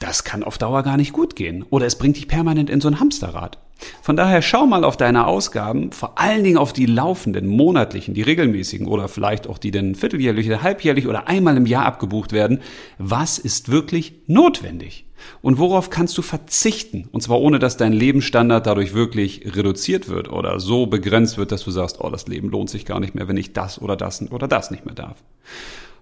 das 0.00 0.24
kann 0.24 0.42
auf 0.42 0.58
Dauer 0.58 0.82
gar 0.82 0.96
nicht 0.96 1.12
gut 1.12 1.36
gehen. 1.36 1.64
Oder 1.70 1.86
es 1.86 1.96
bringt 1.96 2.16
dich 2.16 2.26
permanent 2.26 2.68
in 2.68 2.80
so 2.80 2.88
ein 2.88 2.98
Hamsterrad. 2.98 3.58
Von 4.02 4.16
daher 4.16 4.42
schau 4.42 4.66
mal 4.66 4.84
auf 4.84 4.96
deine 4.96 5.26
Ausgaben, 5.26 5.92
vor 5.92 6.18
allen 6.18 6.44
Dingen 6.44 6.58
auf 6.58 6.72
die 6.72 6.86
laufenden, 6.86 7.46
monatlichen, 7.46 8.14
die 8.14 8.22
regelmäßigen 8.22 8.86
oder 8.86 9.08
vielleicht 9.08 9.46
auch 9.46 9.58
die 9.58 9.70
dann 9.70 9.94
vierteljährlich 9.94 10.46
oder 10.46 10.62
halbjährlich 10.62 11.06
oder 11.06 11.28
einmal 11.28 11.56
im 11.56 11.66
Jahr 11.66 11.86
abgebucht 11.86 12.32
werden. 12.32 12.60
Was 12.98 13.38
ist 13.38 13.70
wirklich 13.70 14.14
notwendig? 14.26 15.06
Und 15.42 15.58
worauf 15.58 15.90
kannst 15.90 16.16
du 16.16 16.22
verzichten? 16.22 17.08
Und 17.12 17.22
zwar 17.22 17.40
ohne, 17.40 17.58
dass 17.58 17.76
dein 17.76 17.92
Lebensstandard 17.92 18.66
dadurch 18.66 18.94
wirklich 18.94 19.42
reduziert 19.54 20.08
wird 20.08 20.30
oder 20.30 20.60
so 20.60 20.86
begrenzt 20.86 21.36
wird, 21.36 21.52
dass 21.52 21.64
du 21.64 21.70
sagst, 21.70 22.00
oh, 22.00 22.08
das 22.10 22.26
Leben 22.26 22.50
lohnt 22.50 22.70
sich 22.70 22.86
gar 22.86 23.00
nicht 23.00 23.14
mehr, 23.14 23.28
wenn 23.28 23.36
ich 23.36 23.52
das 23.52 23.80
oder 23.80 23.96
das 23.96 24.30
oder 24.30 24.48
das 24.48 24.70
nicht 24.70 24.86
mehr 24.86 24.94
darf. 24.94 25.22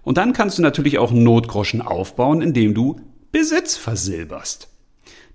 Und 0.03 0.17
dann 0.17 0.33
kannst 0.33 0.57
du 0.57 0.61
natürlich 0.61 0.97
auch 0.97 1.11
Notgroschen 1.11 1.81
aufbauen, 1.81 2.41
indem 2.41 2.73
du 2.73 2.99
Besitz 3.31 3.77
versilberst. 3.77 4.69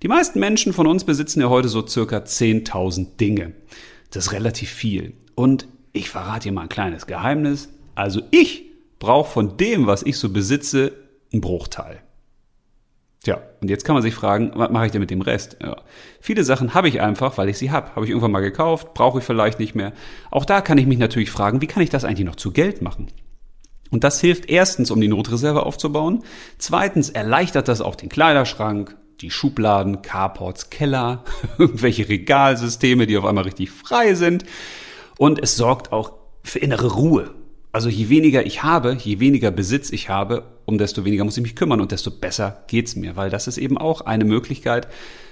Die 0.03 0.09
meisten 0.09 0.39
Menschen 0.39 0.73
von 0.73 0.85
uns 0.85 1.05
besitzen 1.05 1.39
ja 1.39 1.49
heute 1.49 1.69
so 1.69 1.87
circa 1.87 2.17
10.000 2.17 3.15
Dinge. 3.17 3.53
Das 4.11 4.27
ist 4.27 4.31
relativ 4.33 4.69
viel. 4.69 5.13
Und 5.33 5.67
ich 5.93 6.09
verrate 6.09 6.49
dir 6.49 6.51
mal 6.51 6.63
ein 6.63 6.69
kleines 6.69 7.07
Geheimnis. 7.07 7.69
Also 7.95 8.21
ich 8.31 8.65
brauche 8.99 9.31
von 9.31 9.55
dem, 9.57 9.87
was 9.87 10.03
ich 10.03 10.17
so 10.17 10.29
besitze, 10.29 10.91
einen 11.31 11.41
Bruchteil. 11.41 12.01
Tja, 13.23 13.41
und 13.61 13.69
jetzt 13.69 13.85
kann 13.85 13.95
man 13.95 14.03
sich 14.03 14.13
fragen, 14.13 14.51
was 14.55 14.69
mache 14.69 14.87
ich 14.87 14.91
denn 14.91 15.01
mit 15.01 15.09
dem 15.09 15.21
Rest? 15.21 15.57
Ja. 15.61 15.77
Viele 16.19 16.43
Sachen 16.43 16.73
habe 16.73 16.89
ich 16.89 17.01
einfach, 17.01 17.37
weil 17.37 17.49
ich 17.49 17.57
sie 17.57 17.71
habe. 17.71 17.95
Habe 17.95 18.05
ich 18.05 18.09
irgendwann 18.09 18.31
mal 18.31 18.41
gekauft, 18.41 18.93
brauche 18.93 19.19
ich 19.19 19.25
vielleicht 19.25 19.57
nicht 19.57 19.73
mehr. 19.73 19.93
Auch 20.31 20.45
da 20.45 20.61
kann 20.61 20.77
ich 20.77 20.85
mich 20.85 20.99
natürlich 20.99 21.31
fragen, 21.31 21.61
wie 21.61 21.67
kann 21.67 21.81
ich 21.81 21.89
das 21.89 22.03
eigentlich 22.03 22.25
noch 22.25 22.35
zu 22.35 22.51
Geld 22.51 22.81
machen? 22.81 23.07
Und 23.91 24.03
das 24.03 24.19
hilft 24.19 24.49
erstens, 24.49 24.91
um 24.91 24.99
die 24.99 25.07
Notreserve 25.07 25.65
aufzubauen. 25.65 26.23
Zweitens 26.57 27.09
erleichtert 27.09 27.67
das 27.67 27.81
auch 27.81 27.95
den 27.95 28.09
Kleiderschrank, 28.09 28.95
die 29.21 29.31
Schubladen, 29.31 30.01
Carports, 30.01 30.69
Keller, 30.69 31.23
irgendwelche 31.57 32.09
Regalsysteme, 32.09 33.07
die 33.07 33.17
auf 33.17 33.25
einmal 33.25 33.45
richtig 33.45 33.71
frei 33.71 34.15
sind. 34.15 34.43
Und 35.17 35.41
es 35.41 35.55
sorgt 35.55 35.91
auch 35.91 36.13
für 36.43 36.59
innere 36.59 36.93
Ruhe. 36.93 37.31
Also 37.71 37.89
je 37.89 38.09
weniger 38.09 38.45
ich 38.45 38.63
habe, 38.63 38.97
je 38.99 39.19
weniger 39.19 39.51
Besitz 39.51 39.91
ich 39.91 40.09
habe, 40.09 40.43
um 40.65 40.77
desto 40.77 41.03
weniger 41.03 41.25
muss 41.25 41.37
ich 41.37 41.43
mich 41.43 41.55
kümmern 41.55 41.81
und 41.81 41.91
desto 41.91 42.09
besser 42.09 42.63
geht's 42.67 42.95
mir, 42.95 43.15
weil 43.15 43.29
das 43.29 43.47
ist 43.47 43.57
eben 43.57 43.77
auch 43.77 44.01
eine 44.01 44.23
Möglichkeit, 44.23 44.87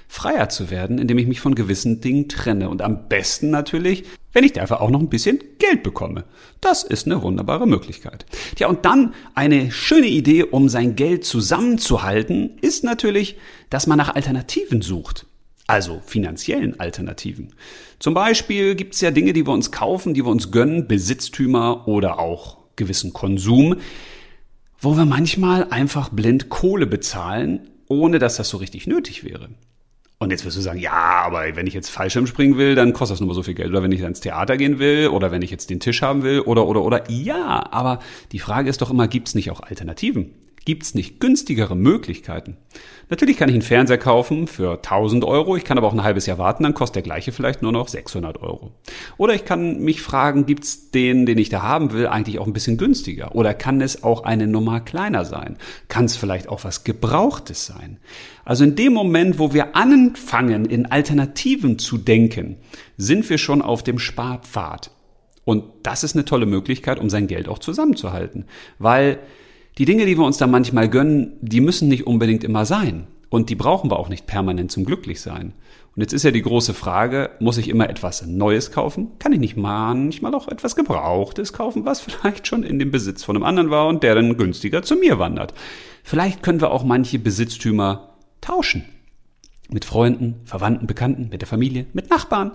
freier 0.07 0.50
zu 0.50 0.69
werden, 0.69 1.00
indem 1.00 1.17
ich 1.17 1.27
mich 1.27 1.39
von 1.39 1.55
gewissen 1.55 2.01
Dingen 2.01 2.29
trenne. 2.29 2.69
Und 2.69 2.81
am 2.81 3.07
besten 3.07 3.50
natürlich, 3.50 4.03
wenn 4.31 4.43
ich 4.43 4.53
dafür 4.53 4.81
auch 4.81 4.89
noch 4.89 5.00
ein 5.00 5.10
bisschen 5.10 5.39
Geld 5.60 5.83
bekomme. 5.83 6.25
Das 6.62 6.83
ist 6.83 7.05
eine 7.05 7.22
wunderbare 7.22 7.67
Möglichkeit. 7.67 8.25
Tja, 8.55 8.67
und 8.67 8.86
dann 8.86 9.13
eine 9.36 9.72
schöne 9.72 10.07
Idee, 10.07 10.43
um 10.43 10.69
sein 10.69 10.95
Geld 10.95 11.25
zusammenzuhalten, 11.25 12.57
ist 12.62 12.83
natürlich, 12.83 13.38
dass 13.69 13.88
man 13.88 13.98
nach 13.98 14.15
Alternativen 14.15 14.81
sucht. 14.81 15.25
Also 15.65 16.01
finanziellen 16.05 16.79
Alternativen. 16.79 17.53
Zum 18.00 18.13
Beispiel 18.13 18.75
gibt 18.75 18.95
es 18.95 19.01
ja 19.01 19.12
Dinge, 19.12 19.31
die 19.31 19.48
wir 19.48 19.53
uns 19.53 19.72
kaufen, 19.72 20.13
die 20.13 20.25
wir 20.25 20.31
uns 20.31 20.51
gönnen, 20.51 20.88
Besitztümer 20.88 21.88
oder 21.88 22.19
auch 22.19 22.57
gewissen 22.75 23.13
Konsum, 23.13 23.77
wo 24.79 24.98
wir 24.98 25.05
manchmal 25.05 25.69
einfach 25.69 26.10
blind 26.10 26.50
Kohle 26.50 26.86
bezahlen, 26.86 27.69
ohne 27.88 28.19
dass 28.19 28.36
das 28.36 28.50
so 28.50 28.57
richtig 28.57 28.88
nötig 28.88 29.24
wäre. 29.24 29.50
Und 30.24 30.32
jetzt 30.32 30.46
wirst 30.46 30.56
du 30.56 30.62
sagen, 30.62 30.80
ja, 30.80 30.92
aber 30.92 31.56
wenn 31.56 31.68
ich 31.68 31.74
jetzt 31.74 31.89
Fallschirm 31.89 32.27
springen 32.27 32.58
will, 32.58 32.75
dann 32.75 32.94
kostet 32.94 33.15
das 33.15 33.20
nur 33.20 33.27
mal 33.27 33.34
so 33.34 33.44
viel 33.44 33.56
Geld. 33.56 33.70
Oder 33.70 33.84
wenn 33.84 33.92
ich 33.92 34.00
ins 34.00 34.22
Theater 34.22 34.56
gehen 34.56 34.80
will, 34.80 35.10
oder 35.10 35.32
wenn 35.32 35.42
ich 35.42 35.51
jetzt 35.51 35.70
den 35.70 35.82
Tisch 35.82 36.01
haben 36.01 36.24
will, 36.24 36.39
oder, 36.39 36.65
oder, 36.65 36.82
oder. 36.82 37.12
Ja, 37.12 37.68
aber 37.72 38.00
die 38.32 38.39
Frage 38.39 38.70
ist 38.70 38.82
doch 38.82 38.89
immer, 38.89 39.10
gibt 39.10 39.27
es 39.27 39.36
nicht 39.36 39.51
auch 39.51 39.60
Alternativen? 39.60 40.34
Gibt 40.65 40.84
es 40.84 40.96
nicht 40.96 41.20
günstigere 41.20 41.75
Möglichkeiten? 41.75 42.55
Natürlich 43.10 43.36
kann 43.36 43.50
ich 43.50 43.55
einen 43.55 43.62
Fernseher 43.62 43.98
kaufen 43.98 44.48
für 44.48 44.75
1000 44.75 45.25
Euro, 45.25 45.58
ich 45.58 45.65
kann 45.65 45.77
aber 45.77 45.88
auch 45.88 45.93
ein 45.93 46.03
halbes 46.03 46.25
Jahr 46.25 46.38
warten, 46.38 46.63
dann 46.63 46.74
kostet 46.74 46.96
der 46.96 47.03
gleiche 47.03 47.34
vielleicht 47.34 47.62
nur 47.62 47.74
noch 47.74 47.89
600 47.89 48.41
Euro. 48.41 48.72
Oder 49.17 49.34
ich 49.34 49.43
kann 49.43 49.82
mich 49.82 50.01
fragen, 50.01 50.46
gibt 50.46 50.63
es 50.63 50.91
den, 50.91 51.25
den 51.25 51.38
ich 51.38 51.50
da 51.50 51.63
haben 51.63 51.91
will, 51.91 52.08
eigentlich 52.08 52.39
auch 52.39 52.48
ein 52.48 52.53
bisschen 52.53 52.77
günstiger? 52.77 53.36
Oder 53.36 53.53
kann 53.53 53.82
es 53.82 54.03
auch 54.03 54.24
eine 54.24 54.48
Nummer 54.48 54.79
kleiner 54.79 55.25
sein? 55.25 55.58
Kann 55.89 56.05
es 56.05 56.15
vielleicht 56.15 56.48
auch 56.48 56.63
was 56.63 56.86
Gebrauchtes 56.86 57.65
sein? 57.65 57.98
Also 58.46 58.63
in 58.63 58.77
dem 58.77 58.93
Moment, 58.93 59.39
wo 59.39 59.53
wir 59.53 59.75
anfangen, 59.75 60.65
in 60.65 60.86
Alternativen 60.86 61.77
zu 61.77 61.98
denken, 61.98 62.58
sind 62.98 63.29
wir 63.29 63.38
schon 63.38 63.62
auf 63.62 63.84
dem 63.84 64.00
Sparpfad. 64.00 64.91
Und 65.46 65.65
das 65.84 66.05
ist 66.05 66.15
eine 66.15 66.24
tolle 66.24 66.46
Möglichkeit, 66.46 67.00
um 67.00 67.10
sein 67.10 67.27
Geld 67.27 67.50
auch 67.50 67.60
zusammenzuhalten. 67.60 68.46
Weil 68.79 69.20
die 69.77 69.86
Dinge, 69.86 70.06
die 70.06 70.18
wir 70.18 70.25
uns 70.25 70.38
da 70.38 70.48
manchmal 70.48 70.88
gönnen, 70.88 71.34
die 71.42 71.62
müssen 71.62 71.88
nicht 71.88 72.06
unbedingt 72.06 72.44
immer 72.44 72.65
sein. 72.65 73.08
Und 73.30 73.50
die 73.50 73.56
brauchen 73.56 73.89
wir 73.89 73.98
auch 73.98 74.10
nicht 74.10 74.27
permanent 74.27 74.72
zum 74.72 74.86
Glücklichsein. 74.86 75.53
Und 75.96 76.01
jetzt 76.01 76.13
ist 76.13 76.22
ja 76.22 76.30
die 76.30 76.44
große 76.44 76.75
Frage, 76.75 77.32
muss 77.39 77.58
ich 77.58 77.68
immer 77.68 77.89
etwas 77.89 78.25
Neues 78.27 78.72
kaufen? 78.72 79.12
Kann 79.18 79.34
ich 79.34 79.39
nicht 79.39 79.58
manchmal 79.58 80.36
auch 80.36 80.48
etwas 80.48 80.75
Gebrauchtes 80.75 81.53
kaufen, 81.53 81.86
was 81.86 82.00
vielleicht 82.01 82.48
schon 82.48 82.62
in 82.62 82.77
dem 82.77 82.92
Besitz 82.92 83.24
von 83.24 83.36
einem 83.36 83.46
anderen 83.46 83.72
war 83.72 83.88
und 83.88 84.03
der 84.03 84.13
dann 84.13 84.38
günstiger 84.38 84.84
zu 84.84 84.96
mir 84.96 85.18
wandert? 85.18 85.56
Vielleicht 86.03 86.44
können 86.44 86.62
wir 86.62 86.72
auch 86.72 86.84
manche 86.84 87.18
Besitztümer 87.18 88.15
tauschen. 88.42 88.86
Mit 89.70 89.86
Freunden, 89.86 90.42
Verwandten, 90.46 90.86
Bekannten, 90.86 91.30
mit 91.30 91.42
der 91.42 91.48
Familie, 91.48 91.88
mit 91.94 92.12
Nachbarn. 92.12 92.51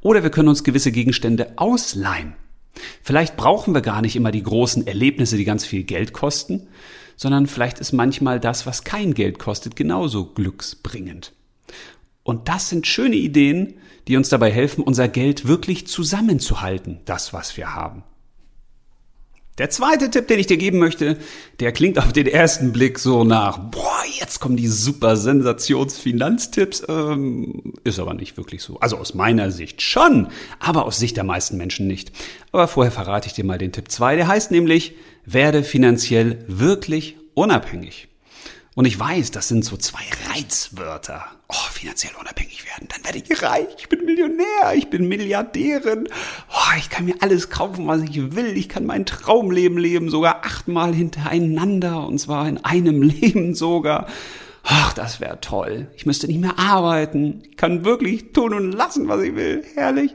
Oder 0.00 0.22
wir 0.22 0.30
können 0.30 0.48
uns 0.48 0.64
gewisse 0.64 0.92
Gegenstände 0.92 1.52
ausleihen. 1.56 2.36
Vielleicht 3.02 3.36
brauchen 3.36 3.74
wir 3.74 3.80
gar 3.80 4.02
nicht 4.02 4.16
immer 4.16 4.32
die 4.32 4.42
großen 4.42 4.86
Erlebnisse, 4.86 5.36
die 5.36 5.44
ganz 5.44 5.64
viel 5.64 5.84
Geld 5.84 6.12
kosten, 6.12 6.68
sondern 7.16 7.46
vielleicht 7.46 7.78
ist 7.78 7.92
manchmal 7.92 8.40
das, 8.40 8.66
was 8.66 8.84
kein 8.84 9.14
Geld 9.14 9.38
kostet, 9.38 9.76
genauso 9.76 10.26
glücksbringend. 10.26 11.32
Und 12.24 12.48
das 12.48 12.68
sind 12.68 12.86
schöne 12.86 13.16
Ideen, 13.16 13.74
die 14.08 14.16
uns 14.16 14.28
dabei 14.28 14.50
helfen, 14.50 14.82
unser 14.82 15.08
Geld 15.08 15.46
wirklich 15.46 15.86
zusammenzuhalten, 15.86 17.00
das, 17.04 17.32
was 17.32 17.56
wir 17.56 17.74
haben. 17.74 18.02
Der 19.62 19.70
zweite 19.70 20.10
Tipp, 20.10 20.26
den 20.26 20.40
ich 20.40 20.48
dir 20.48 20.56
geben 20.56 20.80
möchte, 20.80 21.16
der 21.60 21.70
klingt 21.70 21.96
auf 21.96 22.12
den 22.12 22.26
ersten 22.26 22.72
Blick 22.72 22.98
so 22.98 23.22
nach, 23.22 23.58
boah, 23.58 24.02
jetzt 24.18 24.40
kommen 24.40 24.56
die 24.56 24.66
super 24.66 25.16
Sensationsfinanztipps, 25.16 26.82
ähm, 26.88 27.74
ist 27.84 28.00
aber 28.00 28.12
nicht 28.14 28.36
wirklich 28.36 28.60
so. 28.60 28.80
Also 28.80 28.96
aus 28.96 29.14
meiner 29.14 29.52
Sicht 29.52 29.80
schon, 29.80 30.26
aber 30.58 30.84
aus 30.84 30.98
Sicht 30.98 31.16
der 31.16 31.22
meisten 31.22 31.58
Menschen 31.58 31.86
nicht. 31.86 32.10
Aber 32.50 32.66
vorher 32.66 32.90
verrate 32.90 33.28
ich 33.28 33.34
dir 33.34 33.44
mal 33.44 33.56
den 33.56 33.70
Tipp 33.70 33.88
2, 33.88 34.16
der 34.16 34.26
heißt 34.26 34.50
nämlich, 34.50 34.94
werde 35.26 35.62
finanziell 35.62 36.44
wirklich 36.48 37.14
unabhängig. 37.34 38.08
Und 38.74 38.86
ich 38.86 38.98
weiß, 38.98 39.32
das 39.32 39.48
sind 39.48 39.66
so 39.66 39.76
zwei 39.76 40.02
Reizwörter. 40.30 41.26
Oh, 41.48 41.70
finanziell 41.72 42.14
unabhängig 42.18 42.64
werden, 42.64 42.88
dann 42.88 43.04
werde 43.04 43.18
ich 43.18 43.42
reich, 43.42 43.66
ich 43.76 43.88
bin 43.90 44.06
Millionär, 44.06 44.72
ich 44.74 44.88
bin 44.88 45.08
Milliardärin. 45.08 46.08
Oh, 46.50 46.78
ich 46.78 46.88
kann 46.88 47.04
mir 47.04 47.16
alles 47.20 47.50
kaufen, 47.50 47.86
was 47.86 48.00
ich 48.00 48.34
will. 48.34 48.56
Ich 48.56 48.70
kann 48.70 48.86
mein 48.86 49.04
Traumleben 49.04 49.76
leben, 49.76 50.08
sogar 50.08 50.46
achtmal 50.46 50.94
hintereinander 50.94 52.06
und 52.06 52.18
zwar 52.18 52.48
in 52.48 52.64
einem 52.64 53.02
Leben 53.02 53.54
sogar. 53.54 54.06
Ach, 54.62 54.94
das 54.94 55.20
wäre 55.20 55.38
toll. 55.40 55.88
Ich 55.94 56.06
müsste 56.06 56.26
nicht 56.26 56.40
mehr 56.40 56.58
arbeiten. 56.58 57.42
Ich 57.50 57.58
kann 57.58 57.84
wirklich 57.84 58.32
tun 58.32 58.54
und 58.54 58.72
lassen, 58.72 59.06
was 59.06 59.22
ich 59.22 59.34
will. 59.34 59.64
Herrlich. 59.74 60.14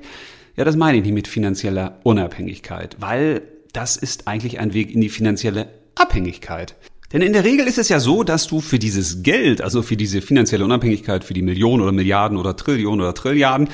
Ja, 0.56 0.66
das 0.66 0.76
meine 0.76 0.98
ich 0.98 1.04
nicht 1.04 1.14
mit 1.14 1.28
finanzieller 1.28 2.00
Unabhängigkeit, 2.02 2.96
weil 3.00 3.44
das 3.74 3.98
ist 3.98 4.28
eigentlich 4.28 4.60
ein 4.60 4.74
Weg 4.74 4.90
in 4.90 5.02
die 5.02 5.10
finanzielle 5.10 5.70
Abhängigkeit. 5.94 6.76
Denn 7.14 7.22
in 7.22 7.32
der 7.32 7.46
Regel 7.46 7.68
ist 7.68 7.78
es 7.78 7.88
ja 7.88 8.00
so, 8.00 8.24
dass 8.24 8.48
du 8.48 8.60
für 8.60 8.80
dieses 8.80 9.24
Geld, 9.24 9.62
also 9.62 9.82
für 9.82 9.96
diese 9.96 10.22
finanzielle 10.22 10.66
Unabhängigkeit, 10.66 11.24
für 11.24 11.34
die 11.34 11.42
Millionen 11.42 11.82
oder 11.82 11.94
Milliarden 11.94 12.38
oder 12.38 12.56
Trillionen 12.56 13.02
oder 13.02 13.14
Trilliarden 13.14 13.70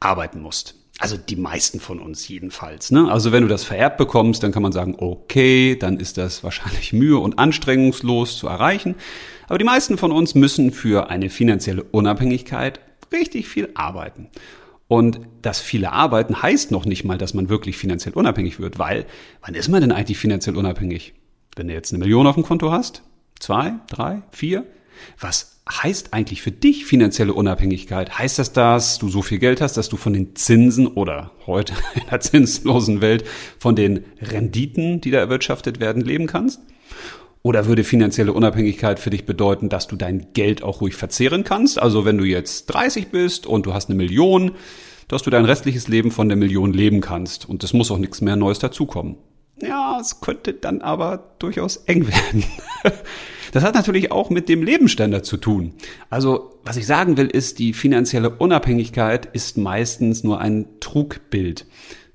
arbeiten 0.00 0.40
musst. 0.40 0.74
Also 0.98 1.16
die 1.16 1.36
meisten 1.36 1.80
von 1.80 2.00
uns 2.00 2.26
jedenfalls. 2.28 2.90
Ne? 2.90 3.10
Also 3.10 3.32
wenn 3.32 3.42
du 3.42 3.48
das 3.48 3.64
vererbt 3.64 3.98
bekommst, 3.98 4.42
dann 4.42 4.52
kann 4.52 4.62
man 4.62 4.72
sagen, 4.72 4.96
okay, 4.98 5.76
dann 5.76 5.98
ist 5.98 6.18
das 6.18 6.44
wahrscheinlich 6.44 6.92
mühe- 6.92 7.18
und 7.18 7.38
anstrengungslos 7.38 8.36
zu 8.36 8.48
erreichen. 8.48 8.96
Aber 9.48 9.58
die 9.58 9.64
meisten 9.64 9.96
von 9.96 10.12
uns 10.12 10.34
müssen 10.34 10.72
für 10.72 11.08
eine 11.08 11.30
finanzielle 11.30 11.84
Unabhängigkeit 11.84 12.80
richtig 13.12 13.48
viel 13.48 13.70
arbeiten. 13.74 14.28
Und 14.88 15.20
das 15.40 15.60
viele 15.60 15.92
arbeiten 15.92 16.42
heißt 16.42 16.70
noch 16.70 16.84
nicht 16.84 17.04
mal, 17.04 17.16
dass 17.16 17.32
man 17.32 17.48
wirklich 17.48 17.78
finanziell 17.78 18.14
unabhängig 18.14 18.60
wird, 18.60 18.78
weil 18.78 19.06
wann 19.40 19.54
ist 19.54 19.68
man 19.68 19.80
denn 19.80 19.92
eigentlich 19.92 20.18
finanziell 20.18 20.56
unabhängig? 20.56 21.14
Wenn 21.54 21.68
du 21.68 21.74
jetzt 21.74 21.92
eine 21.92 21.98
Million 21.98 22.26
auf 22.26 22.34
dem 22.34 22.44
Konto 22.44 22.70
hast? 22.70 23.02
Zwei, 23.38 23.74
drei, 23.88 24.22
vier? 24.30 24.64
Was 25.20 25.60
heißt 25.70 26.14
eigentlich 26.14 26.40
für 26.40 26.50
dich 26.50 26.86
finanzielle 26.86 27.34
Unabhängigkeit? 27.34 28.18
Heißt 28.18 28.38
das, 28.38 28.52
dass 28.52 28.98
du 28.98 29.08
so 29.08 29.20
viel 29.20 29.38
Geld 29.38 29.60
hast, 29.60 29.76
dass 29.76 29.88
du 29.88 29.96
von 29.96 30.14
den 30.14 30.34
Zinsen 30.34 30.86
oder 30.86 31.32
heute 31.46 31.74
in 31.94 32.02
der 32.10 32.20
zinslosen 32.20 33.00
Welt 33.00 33.24
von 33.58 33.76
den 33.76 34.04
Renditen, 34.20 35.00
die 35.00 35.10
da 35.10 35.18
erwirtschaftet 35.18 35.78
werden, 35.78 36.02
leben 36.02 36.26
kannst? 36.26 36.60
Oder 37.42 37.66
würde 37.66 37.84
finanzielle 37.84 38.32
Unabhängigkeit 38.32 39.00
für 39.00 39.10
dich 39.10 39.26
bedeuten, 39.26 39.68
dass 39.68 39.88
du 39.88 39.96
dein 39.96 40.28
Geld 40.32 40.62
auch 40.62 40.80
ruhig 40.80 40.94
verzehren 40.94 41.44
kannst? 41.44 41.82
Also 41.82 42.04
wenn 42.04 42.16
du 42.16 42.24
jetzt 42.24 42.66
30 42.66 43.08
bist 43.08 43.46
und 43.46 43.66
du 43.66 43.74
hast 43.74 43.90
eine 43.90 43.96
Million, 43.96 44.52
dass 45.08 45.22
du 45.22 45.30
dein 45.30 45.44
restliches 45.44 45.88
Leben 45.88 46.12
von 46.12 46.28
der 46.28 46.36
Million 46.36 46.72
leben 46.72 47.00
kannst 47.00 47.46
und 47.46 47.62
es 47.64 47.72
muss 47.72 47.90
auch 47.90 47.98
nichts 47.98 48.20
mehr 48.20 48.36
Neues 48.36 48.60
dazukommen. 48.60 49.16
Ja, 49.62 49.98
es 50.00 50.20
könnte 50.20 50.54
dann 50.54 50.80
aber 50.80 51.34
durchaus 51.38 51.76
eng 51.76 52.06
werden. 52.08 52.44
Das 53.52 53.62
hat 53.62 53.74
natürlich 53.74 54.10
auch 54.10 54.28
mit 54.28 54.48
dem 54.48 54.62
Lebensstandard 54.62 55.24
zu 55.24 55.36
tun. 55.36 55.74
Also, 56.10 56.58
was 56.64 56.76
ich 56.76 56.86
sagen 56.86 57.16
will, 57.16 57.26
ist, 57.26 57.58
die 57.58 57.72
finanzielle 57.72 58.30
Unabhängigkeit 58.30 59.26
ist 59.26 59.58
meistens 59.58 60.24
nur 60.24 60.40
ein 60.40 60.66
Trugbild. 60.80 61.66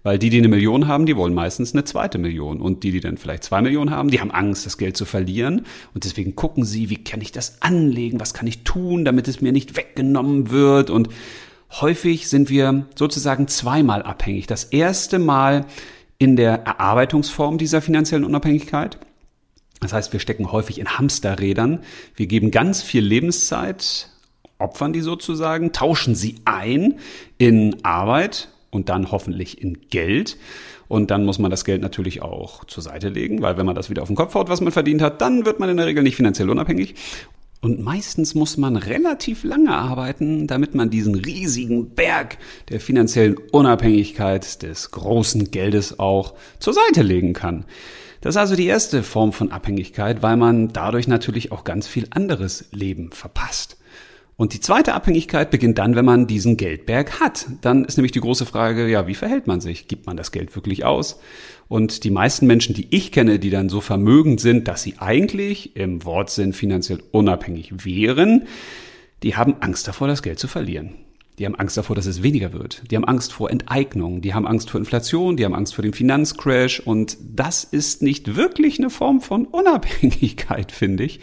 Weil 0.04 0.20
die, 0.20 0.30
die 0.30 0.40
eine 0.40 0.48
Million 0.48 0.88
haben, 0.88 1.06
die 1.06 1.16
wollen 1.16 1.34
meistens 1.34 1.74
eine 1.74 1.84
zweite 1.84 2.18
Million. 2.18 2.60
Und 2.60 2.84
die, 2.84 2.92
die 2.92 3.00
dann 3.00 3.18
vielleicht 3.18 3.44
zwei 3.44 3.62
Millionen 3.62 3.92
haben, 3.92 4.10
die 4.10 4.20
haben 4.20 4.32
Angst, 4.32 4.66
das 4.66 4.78
Geld 4.78 4.98
zu 4.98 5.06
verlieren. 5.06 5.66
Und 5.94 6.04
deswegen 6.04 6.36
gucken 6.36 6.66
sie, 6.66 6.90
wie 6.90 7.04
kann 7.04 7.22
ich 7.22 7.32
das 7.32 7.62
anlegen? 7.62 8.20
Was 8.20 8.34
kann 8.34 8.48
ich 8.48 8.64
tun, 8.64 9.06
damit 9.06 9.28
es 9.28 9.40
mir 9.40 9.52
nicht 9.52 9.78
weggenommen 9.78 10.50
wird? 10.50 10.90
Und 10.90 11.10
häufig 11.82 12.30
sind 12.30 12.50
wir 12.50 12.88
sozusagen 12.96 13.48
zweimal 13.48 14.02
abhängig. 14.02 14.48
Das 14.48 14.64
erste 14.64 15.20
Mal 15.20 15.66
in 16.20 16.36
der 16.36 16.64
Erarbeitungsform 16.66 17.58
dieser 17.58 17.82
finanziellen 17.82 18.26
Unabhängigkeit. 18.26 18.98
Das 19.80 19.94
heißt, 19.94 20.14
wir 20.14 20.20
stecken 20.20 20.52
häufig 20.52 20.80
in 20.80 20.98
Hamsterrädern. 20.98 21.80
Wir 22.16 22.28
geben 22.28 22.50
ganz 22.50 22.82
viel 22.82 23.04
Lebenszeit, 23.04 24.10
opfern 24.58 24.94
die 24.94 25.02
sozusagen, 25.02 25.72
tauschen 25.72 26.16
sie 26.16 26.36
ein 26.46 27.00
in 27.38 27.78
Arbeit 27.84 28.50
und 28.72 28.90
dann 28.90 29.12
hoffentlich 29.12 29.62
in 29.62 29.90
Geld. 29.90 30.38
Und 30.88 31.12
dann 31.12 31.26
muss 31.26 31.38
man 31.38 31.52
das 31.52 31.66
Geld 31.66 31.82
natürlich 31.82 32.22
auch 32.22 32.64
zur 32.64 32.82
Seite 32.82 33.10
legen, 33.10 33.42
weil 33.42 33.58
wenn 33.58 33.66
man 33.66 33.76
das 33.76 33.90
wieder 33.90 34.02
auf 34.02 34.08
den 34.08 34.16
Kopf 34.16 34.34
haut, 34.36 34.50
was 34.50 34.62
man 34.62 34.72
verdient 34.72 35.02
hat, 35.02 35.22
dann 35.22 35.46
wird 35.46 35.60
man 35.60 35.70
in 35.70 35.78
der 35.78 35.86
Regel 35.86 36.02
nicht 36.02 36.16
finanziell 36.16 36.50
unabhängig. 36.50 36.96
Und 37.60 37.82
meistens 37.82 38.36
muss 38.36 38.58
man 38.58 38.76
relativ 38.76 39.44
lange 39.44 39.76
arbeiten, 39.76 40.46
damit 40.46 40.76
man 40.76 40.90
diesen 40.90 41.16
riesigen 41.16 41.90
Berg 41.96 42.38
der 42.70 42.80
finanziellen 42.80 43.38
Unabhängigkeit 43.52 44.62
des 44.62 44.92
großen 44.92 45.50
Geldes 45.50 46.00
auch 46.00 46.36
zur 46.60 46.74
Seite 46.74 47.02
legen 47.02 47.34
kann. 47.34 47.66
Das 48.22 48.36
ist 48.36 48.40
also 48.40 48.56
die 48.56 48.68
erste 48.68 49.04
Form 49.04 49.34
von 49.34 49.52
Abhängigkeit, 49.52 50.22
weil 50.22 50.38
man 50.38 50.70
dadurch 50.70 51.08
natürlich 51.08 51.52
auch 51.52 51.64
ganz 51.64 51.88
viel 51.88 52.08
anderes 52.12 52.66
Leben 52.72 53.12
verpasst. 53.12 53.78
Und 54.36 54.54
die 54.54 54.60
zweite 54.60 54.94
Abhängigkeit 54.94 55.50
beginnt 55.50 55.80
dann, 55.80 55.96
wenn 55.96 56.06
man 56.06 56.28
diesen 56.28 56.58
Geldberg 56.58 57.20
hat. 57.20 57.48
Dann 57.62 57.86
ist 57.86 57.98
nämlich 57.98 58.12
die 58.12 58.20
große 58.20 58.46
Frage, 58.46 58.88
ja, 58.88 59.08
wie 59.08 59.16
verhält 59.16 59.48
man 59.48 59.62
sich? 59.62 59.88
Gibt 59.88 60.06
man 60.06 60.16
das 60.16 60.32
Geld 60.32 60.56
wirklich 60.56 60.86
aus? 60.86 61.20
Und 61.68 62.04
die 62.04 62.12
meisten 62.12 62.48
Menschen, 62.48 62.76
die 62.76 62.88
ich 62.92 63.12
kenne, 63.12 63.40
die 63.40 63.50
dann 63.50 63.70
so 63.70 63.82
vermögend 63.82 64.40
sind, 64.40 64.68
dass 64.68 64.84
sie 64.84 64.96
eigentlich 65.00 65.76
im 65.76 66.06
Wortsinn 66.06 66.54
finanziell 66.54 67.04
unabhängig 67.12 67.86
wären, 67.86 68.48
die 69.24 69.36
haben 69.36 69.56
Angst 69.62 69.88
davor, 69.88 70.08
das 70.08 70.22
Geld 70.22 70.40
zu 70.40 70.48
verlieren. 70.48 70.96
Die 71.38 71.46
haben 71.46 71.56
Angst 71.56 71.78
davor, 71.78 71.96
dass 71.96 72.08
es 72.08 72.24
weniger 72.24 72.52
wird. 72.52 72.82
Die 72.90 72.96
haben 72.96 73.06
Angst 73.06 73.32
vor 73.32 73.52
Enteignung. 73.52 74.22
Die 74.22 74.34
haben 74.34 74.48
Angst 74.48 74.72
vor 74.72 74.80
Inflation. 74.80 75.38
Die 75.38 75.46
haben 75.46 75.54
Angst 75.54 75.76
vor 75.76 75.84
dem 75.84 75.94
Finanzcrash. 75.94 76.80
Und 76.80 77.18
das 77.22 77.64
ist 77.64 78.02
nicht 78.02 78.36
wirklich 78.36 78.80
eine 78.80 78.90
Form 78.90 79.22
von 79.22 79.46
Unabhängigkeit, 79.46 80.72
finde 80.72 81.04
ich, 81.04 81.20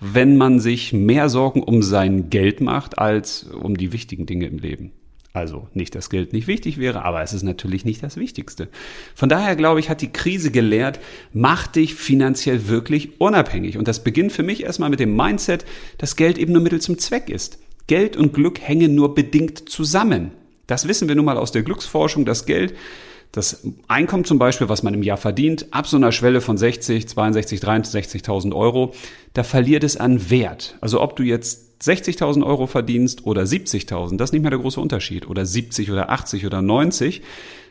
wenn 0.00 0.38
man 0.38 0.58
sich 0.58 0.94
mehr 0.94 1.28
Sorgen 1.28 1.62
um 1.62 1.82
sein 1.82 2.30
Geld 2.30 2.62
macht 2.62 2.98
als 2.98 3.42
um 3.42 3.76
die 3.76 3.92
wichtigen 3.92 4.24
Dinge 4.24 4.46
im 4.46 4.58
Leben. 4.58 4.92
Also 5.32 5.68
nicht, 5.74 5.94
dass 5.94 6.10
Geld 6.10 6.32
nicht 6.32 6.46
wichtig 6.46 6.78
wäre, 6.78 7.04
aber 7.04 7.22
es 7.22 7.32
ist 7.32 7.42
natürlich 7.42 7.84
nicht 7.84 8.02
das 8.02 8.16
Wichtigste. 8.16 8.68
Von 9.14 9.28
daher 9.28 9.56
glaube 9.56 9.78
ich, 9.78 9.90
hat 9.90 10.00
die 10.00 10.12
Krise 10.12 10.50
gelehrt, 10.50 11.00
mach 11.32 11.66
dich 11.66 11.94
finanziell 11.94 12.68
wirklich 12.68 13.20
unabhängig. 13.20 13.76
Und 13.76 13.86
das 13.86 14.02
beginnt 14.02 14.32
für 14.32 14.42
mich 14.42 14.64
erstmal 14.64 14.90
mit 14.90 15.00
dem 15.00 15.14
Mindset, 15.14 15.64
dass 15.98 16.16
Geld 16.16 16.38
eben 16.38 16.52
nur 16.52 16.62
Mittel 16.62 16.80
zum 16.80 16.98
Zweck 16.98 17.28
ist. 17.28 17.58
Geld 17.86 18.16
und 18.16 18.32
Glück 18.34 18.60
hängen 18.60 18.94
nur 18.94 19.14
bedingt 19.14 19.68
zusammen. 19.68 20.32
Das 20.66 20.88
wissen 20.88 21.08
wir 21.08 21.14
nun 21.14 21.24
mal 21.24 21.38
aus 21.38 21.52
der 21.52 21.62
Glücksforschung, 21.62 22.24
dass 22.24 22.46
Geld, 22.46 22.74
das 23.32 23.66
Einkommen 23.88 24.24
zum 24.24 24.38
Beispiel, 24.38 24.68
was 24.68 24.82
man 24.82 24.94
im 24.94 25.02
Jahr 25.02 25.18
verdient, 25.18 25.66
ab 25.70 25.86
so 25.86 25.98
einer 25.98 26.12
Schwelle 26.12 26.40
von 26.40 26.56
60, 26.56 27.08
62, 27.08 27.60
63.000 27.60 28.54
Euro, 28.54 28.94
da 29.34 29.44
verliert 29.44 29.84
es 29.84 29.96
an 29.96 30.30
Wert. 30.30 30.76
Also 30.80 31.00
ob 31.00 31.16
du 31.16 31.22
jetzt 31.86 32.08
60.000 32.08 32.44
Euro 32.44 32.66
verdienst 32.66 33.26
oder 33.26 33.42
70.000, 33.42 34.16
das 34.16 34.30
ist 34.30 34.32
nicht 34.32 34.42
mehr 34.42 34.50
der 34.50 34.60
große 34.60 34.80
Unterschied. 34.80 35.28
Oder 35.28 35.46
70 35.46 35.90
oder 35.90 36.10
80 36.10 36.46
oder 36.46 36.62
90. 36.62 37.22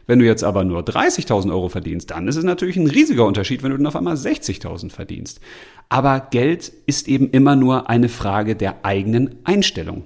Wenn 0.05 0.19
du 0.19 0.25
jetzt 0.25 0.43
aber 0.43 0.63
nur 0.63 0.83
30.000 0.83 1.51
Euro 1.51 1.67
verdienst, 1.67 2.11
dann 2.11 2.29
ist 2.29 2.37
es 2.37 2.43
natürlich 2.45 2.77
ein 2.77 2.87
riesiger 2.87 3.25
Unterschied, 3.25 3.61
wenn 3.61 3.71
du 3.71 3.77
dann 3.77 3.87
auf 3.87 3.95
einmal 3.95 4.15
60.000 4.15 4.89
verdienst. 4.89 5.41
Aber 5.89 6.21
Geld 6.31 6.71
ist 6.85 7.09
eben 7.09 7.29
immer 7.31 7.57
nur 7.57 7.89
eine 7.89 8.07
Frage 8.07 8.55
der 8.55 8.85
eigenen 8.85 9.35
Einstellung. 9.43 10.05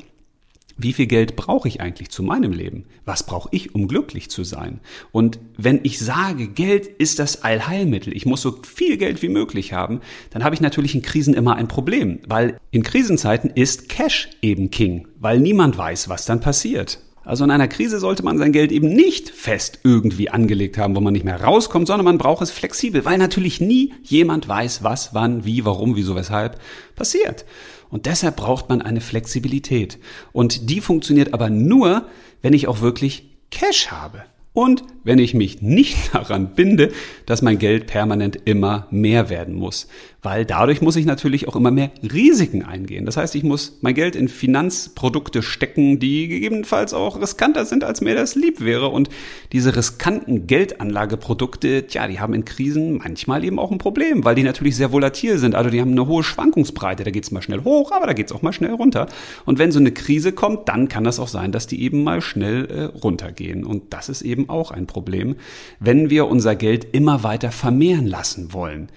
Wie 0.78 0.94
viel 0.94 1.08
Geld 1.08 1.36
brauche 1.36 1.68
ich 1.68 1.82
eigentlich 1.82 2.10
zu 2.10 2.24
meinem 2.24 2.52
Leben? 2.52 2.86
Was 3.06 3.26
brauche 3.26 3.50
ich, 3.52 3.76
um 3.76 3.88
glücklich 3.88 4.30
zu 4.30 4.44
sein? 4.44 4.80
Und 5.12 5.40
wenn 5.58 5.80
ich 5.84 6.00
sage, 6.00 6.48
Geld 6.48 6.86
ist 6.86 7.20
das 7.20 7.44
Allheilmittel, 7.44 8.16
ich 8.16 8.26
muss 8.26 8.42
so 8.42 8.60
viel 8.64 8.98
Geld 8.98 9.22
wie 9.22 9.30
möglich 9.30 9.74
haben, 9.74 10.02
dann 10.30 10.44
habe 10.44 10.56
ich 10.56 10.62
natürlich 10.62 10.96
in 10.96 11.02
Krisen 11.02 11.34
immer 11.34 11.56
ein 11.56 11.68
Problem, 11.68 12.20
weil 12.28 12.58
in 12.72 12.84
Krisenzeiten 12.84 13.50
ist 13.50 13.90
Cash 13.90 14.30
eben 14.42 14.72
King, 14.72 15.08
weil 15.20 15.40
niemand 15.40 15.78
weiß, 15.78 16.10
was 16.10 16.26
dann 16.26 16.40
passiert. 16.40 17.00
Also 17.24 17.44
in 17.44 17.52
einer 17.52 17.68
Krise 17.68 18.00
sollte 18.00 18.24
man 18.24 18.40
sein 18.40 18.52
Geld 18.52 18.72
eben 18.72 18.90
nicht 18.90 19.30
fest 19.30 19.80
irgendwie 19.84 20.30
angelegt 20.30 20.80
haben, 20.80 20.96
wo 20.96 21.02
man 21.02 21.14
nicht 21.14 21.26
mehr 21.26 21.42
rauskommt, 21.42 21.86
sondern 21.86 22.06
man 22.06 22.18
braucht 22.18 22.42
es 22.42 22.50
flexibel, 22.50 23.06
weil 23.06 23.20
natürlich 23.20 23.62
nie 23.62 23.94
jemand 24.02 24.48
weiß, 24.48 24.84
was, 24.84 25.14
wann, 25.14 25.46
wie, 25.46 25.64
warum, 25.64 25.96
wieso, 25.96 26.16
weshalb 26.16 26.60
passiert. 26.96 27.46
Und 27.92 28.08
deshalb 28.08 28.38
braucht 28.38 28.70
man 28.70 28.82
eine 28.82 29.02
Flexibilität. 29.02 30.00
Und 30.32 30.70
die 30.70 30.82
funktioniert 30.82 31.34
aber 31.34 31.50
nur, 31.50 32.08
wenn 32.42 32.54
ich 32.54 32.68
auch 32.68 32.82
wirklich 32.82 33.30
Cash 33.52 33.92
habe. 33.92 34.24
Und 34.54 34.84
wenn 35.04 35.20
ich 35.20 35.34
mich 35.34 35.62
nicht 35.62 35.98
daran 36.14 36.56
binde, 36.56 36.92
dass 37.26 37.42
mein 37.42 37.60
Geld 37.60 37.88
permanent 37.88 38.38
immer 38.46 38.88
mehr 38.90 39.30
werden 39.30 39.54
muss 39.54 39.88
weil 40.24 40.46
dadurch 40.46 40.82
muss 40.82 40.96
ich 40.96 41.06
natürlich 41.06 41.48
auch 41.48 41.56
immer 41.56 41.72
mehr 41.72 41.92
Risiken 42.04 42.64
eingehen. 42.64 43.06
Das 43.06 43.18
heißt, 43.18 43.34
ich 43.36 43.44
muss 43.44 43.80
mein 43.82 43.96
Geld 43.96 44.16
in 44.16 44.28
Finanzprodukte 44.28 45.42
stecken, 45.42 46.00
die 46.00 46.28
gegebenenfalls 46.28 46.94
auch 46.94 47.20
riskanter 47.20 47.66
sind, 47.66 47.84
als 47.84 48.02
mir 48.02 48.14
das 48.14 48.36
lieb 48.36 48.62
wäre. 48.62 48.90
Und 48.90 49.10
diese 49.52 49.76
riskanten 49.76 50.46
Geldanlageprodukte, 50.46 51.88
tja, 51.88 52.08
die 52.08 52.20
haben 52.20 52.36
in 52.36 52.46
Krisen 52.46 53.00
manchmal 53.00 53.44
eben 53.44 53.58
auch 53.58 53.72
ein 53.72 53.80
Problem, 53.80 54.24
weil 54.24 54.36
die 54.36 54.44
natürlich 54.44 54.76
sehr 54.76 54.92
volatil 54.92 55.40
sind. 55.40 55.56
Also 55.56 55.72
die 55.72 55.82
haben 55.82 55.92
eine 55.92 56.06
hohe 56.06 56.24
Schwankungsbreite. 56.24 57.04
Da 57.04 57.10
geht's 57.10 57.32
mal 57.32 57.42
schnell 57.42 57.64
hoch, 57.64 57.92
aber 57.92 58.06
da 58.06 58.14
geht's 58.14 58.32
auch 58.32 58.44
mal 58.44 58.54
schnell 58.54 58.74
runter. 58.74 59.08
Und 59.46 59.58
wenn 59.58 59.72
so 59.72 59.80
eine 59.80 59.92
Krise 59.92 60.34
kommt, 60.34 60.70
dann 60.70 60.88
kann 60.88 61.04
das 61.04 61.20
auch 61.20 61.30
sein, 61.30 61.52
dass 61.52 61.66
die 61.66 61.82
eben 61.82 62.04
mal 62.04 62.22
schnell 62.22 62.66
äh, 62.66 62.84
runtergehen. 62.84 63.64
Und 63.64 63.92
das 63.94 64.08
ist 64.08 64.22
eben 64.22 64.50
auch 64.50 64.70
ein 64.70 64.86
Problem, 64.86 65.36
wenn 65.80 66.12
wir 66.12 66.28
unser 66.28 66.56
Geld 66.56 66.86
immer 66.92 67.24
weiter 67.24 67.52
vermehren 67.52 68.06
lassen 68.06 68.54
wollen. 68.54 68.90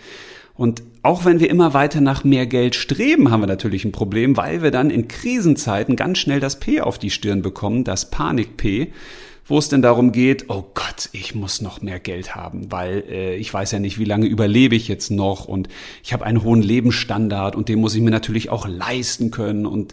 Und 0.57 0.83
auch 1.05 1.27
wenn 1.27 1.39
wir 1.39 1.51
immer 1.51 1.75
weiter 1.75 2.01
nach 2.01 2.25
mehr 2.25 2.47
Geld 2.47 2.75
streben, 2.75 3.31
haben 3.31 3.43
wir 3.43 3.47
natürlich 3.47 3.85
ein 3.85 3.93
Problem, 3.93 4.39
weil 4.39 4.63
wir 4.63 4.71
dann 4.71 4.89
in 4.89 5.07
Krisenzeiten 5.07 5.97
ganz 5.97 6.19
schnell 6.19 6.41
das 6.41 6.59
P 6.59 6.81
auf 6.81 6.99
die 6.99 7.11
Stirn 7.11 7.43
bekommen, 7.43 7.85
das 7.85 8.11
Panik-P, 8.11 8.91
wo 9.47 9.59
es 9.59 9.69
denn 9.69 9.83
darum 9.83 10.13
geht, 10.13 10.47
oh 10.49 10.65
Gott, 10.73 11.11
ich 11.13 11.35
muss 11.35 11.61
noch 11.61 11.83
mehr 11.83 12.01
Geld 12.01 12.35
haben, 12.35 12.73
weil 12.73 13.05
äh, 13.11 13.37
ich 13.37 13.53
weiß 13.53 13.73
ja 13.73 13.81
nicht, 13.81 13.99
wie 13.99 14.07
lange 14.07 14.25
überlebe 14.25 14.75
ich 14.77 14.89
jetzt 14.89 15.11
noch 15.11 15.45
und 15.45 15.69
ich 16.03 16.15
habe 16.15 16.25
einen 16.25 16.43
hohen 16.43 16.63
Lebensstandard 16.63 17.55
und 17.55 17.69
den 17.69 17.81
muss 17.81 17.95
ich 17.95 18.01
mir 18.01 18.11
natürlich 18.11 18.49
auch 18.49 18.67
leisten 18.67 19.31
können 19.31 19.67
und 19.67 19.93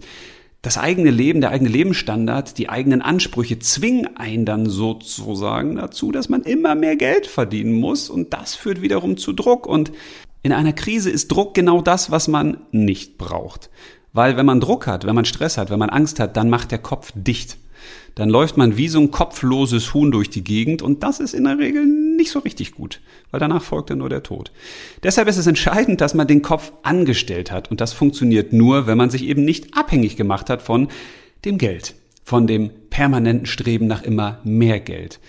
das 0.62 0.78
eigene 0.78 1.10
Leben, 1.10 1.42
der 1.42 1.50
eigene 1.50 1.72
Lebensstandard, 1.72 2.58
die 2.58 2.70
eigenen 2.70 3.02
Ansprüche 3.02 3.58
zwingen 3.60 4.16
einen 4.16 4.46
dann 4.46 4.68
sozusagen 4.68 5.76
dazu, 5.76 6.12
dass 6.12 6.30
man 6.30 6.44
immer 6.44 6.76
mehr 6.76 6.96
Geld 6.96 7.26
verdienen 7.26 7.74
muss 7.74 8.10
und 8.10 8.32
das 8.32 8.54
führt 8.54 8.82
wiederum 8.82 9.18
zu 9.18 9.34
Druck 9.34 9.66
und 9.66 9.92
in 10.44 10.52
einer 10.52 10.74
Krise 10.74 11.10
ist 11.10 11.32
Druck 11.32 11.54
genau 11.54 11.82
das, 11.82 12.12
was 12.12 12.28
man 12.28 12.58
nicht 12.72 13.18
braucht. 13.18 13.70
Weil 14.14 14.38
wenn 14.38 14.46
man 14.46 14.60
Druck 14.60 14.88
hat, 14.88 15.06
wenn 15.06 15.16
man 15.16 15.26
Stress 15.26 15.58
hat, 15.58 15.70
wenn 15.70 15.80
man 15.80 15.90
Angst 15.90 16.20
hat, 16.20 16.36
dann 16.36 16.50
macht 16.50 16.72
der 16.72 16.80
Kopf 16.80 17.12
dicht. 17.16 17.58
Dann 18.16 18.30
läuft 18.30 18.58
man 18.58 18.76
wie 18.76 18.90
so 18.90 19.00
ein 19.00 19.10
kopfloses 19.10 19.94
Huhn 19.94 20.12
durch 20.12 20.30
die 20.30 20.44
Gegend 20.44 20.82
und 20.82 21.02
das 21.02 21.20
ist 21.20 21.34
in 21.34 21.46
der 21.46 21.58
Regel 21.58 21.86
nicht 21.86 22.30
so 22.32 22.40
richtig 22.40 22.74
gut, 22.74 23.00
weil 23.32 23.40
danach 23.40 23.64
folgt 23.64 23.90
dann 23.90 24.00
nur 24.00 24.10
der 24.10 24.22
Tod. 24.22 24.52
Deshalb 25.02 25.28
ist 25.28 25.38
es 25.38 25.48
entscheidend, 25.48 26.02
dass 26.02 26.14
man 26.14 26.28
den 26.28 26.42
Kopf 26.42 26.74
angestellt 26.84 27.52
hat 27.52 27.72
und 27.72 27.80
das 27.80 27.94
funktioniert 27.94 28.52
nur, 28.52 28.86
wenn 28.86 28.98
man 28.98 29.10
sich 29.10 29.24
eben 29.24 29.46
nicht 29.46 29.78
abhängig 29.78 30.18
gemacht 30.18 30.50
hat 30.50 30.62
von 30.62 30.90
dem 31.46 31.58
Geld. 31.58 31.96
von 32.24 32.48
dem 32.48 32.70
permanenten 32.90 33.46
Streben 33.46 33.88
nach 33.88 34.04
immer 34.04 34.40
mehr 34.44 34.80
Geld. 34.80 35.20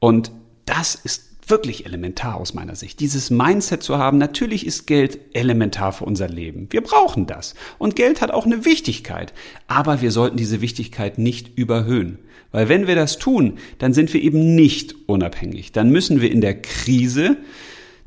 Und 0.00 0.32
das 0.64 0.94
ist 0.94 1.27
wirklich 1.50 1.86
elementar 1.86 2.36
aus 2.36 2.54
meiner 2.54 2.74
Sicht. 2.74 3.00
Dieses 3.00 3.30
Mindset 3.30 3.82
zu 3.82 3.98
haben, 3.98 4.18
natürlich 4.18 4.66
ist 4.66 4.86
Geld 4.86 5.18
elementar 5.32 5.92
für 5.92 6.04
unser 6.04 6.28
Leben. 6.28 6.68
Wir 6.70 6.82
brauchen 6.82 7.26
das. 7.26 7.54
Und 7.78 7.96
Geld 7.96 8.20
hat 8.20 8.30
auch 8.30 8.46
eine 8.46 8.64
Wichtigkeit. 8.64 9.32
Aber 9.66 10.00
wir 10.00 10.10
sollten 10.10 10.36
diese 10.36 10.60
Wichtigkeit 10.60 11.18
nicht 11.18 11.56
überhöhen. 11.56 12.18
Weil 12.50 12.68
wenn 12.68 12.86
wir 12.86 12.94
das 12.94 13.18
tun, 13.18 13.58
dann 13.78 13.92
sind 13.92 14.12
wir 14.14 14.22
eben 14.22 14.54
nicht 14.54 14.94
unabhängig. 15.06 15.72
Dann 15.72 15.90
müssen 15.90 16.20
wir 16.20 16.30
in 16.30 16.40
der 16.40 16.60
Krise 16.60 17.36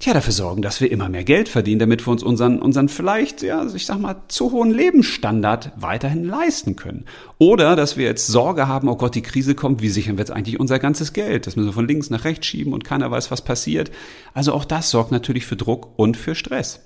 tja, 0.02 0.14
dafür 0.14 0.34
sorgen, 0.34 0.62
dass 0.62 0.82
wir 0.82 0.92
immer 0.92 1.10
mehr 1.10 1.24
Geld 1.24 1.48
verdienen, 1.48 1.80
damit 1.80 2.06
wir 2.06 2.12
uns 2.12 2.24
unseren, 2.24 2.60
unseren 2.60 2.90
vielleicht, 2.90 3.44
ja, 3.44 3.66
ich 3.74 3.86
sag 3.86 4.00
mal, 4.00 4.16
zu 4.28 4.52
hohen 4.52 4.72
Lebensstandard 4.72 5.72
weiterhin 5.78 6.26
leisten 6.26 6.76
können. 6.76 7.06
Oder, 7.38 7.76
dass 7.76 7.98
wir 7.98 8.06
jetzt 8.06 8.28
Sorge 8.28 8.68
haben, 8.68 8.90
oh 8.90 8.96
Gott, 8.96 9.16
die 9.16 9.22
Krise 9.22 9.56
kommt, 9.56 9.82
wie 9.82 9.90
sichern 9.90 10.18
wir 10.18 10.24
jetzt 10.24 10.32
eigentlich 10.32 10.60
unser 10.60 10.80
ganzes 10.80 11.14
Geld? 11.14 11.46
Das 11.48 11.56
müssen 11.56 11.70
wir 11.70 11.74
von 11.74 11.88
links 11.88 12.10
nach 12.10 12.26
rechts 12.26 12.48
schieben 12.48 12.74
und 12.74 12.84
keiner 12.84 13.12
weiß, 13.12 13.32
was 13.32 13.44
passiert. 13.44 13.92
Also 14.34 14.54
auch 14.54 14.66
das 14.66 14.90
sorgt 14.90 15.12
natürlich 15.12 15.46
für 15.46 15.56
Druck 15.56 15.88
und 15.98 16.18
für 16.18 16.36
Stress. 16.36 16.82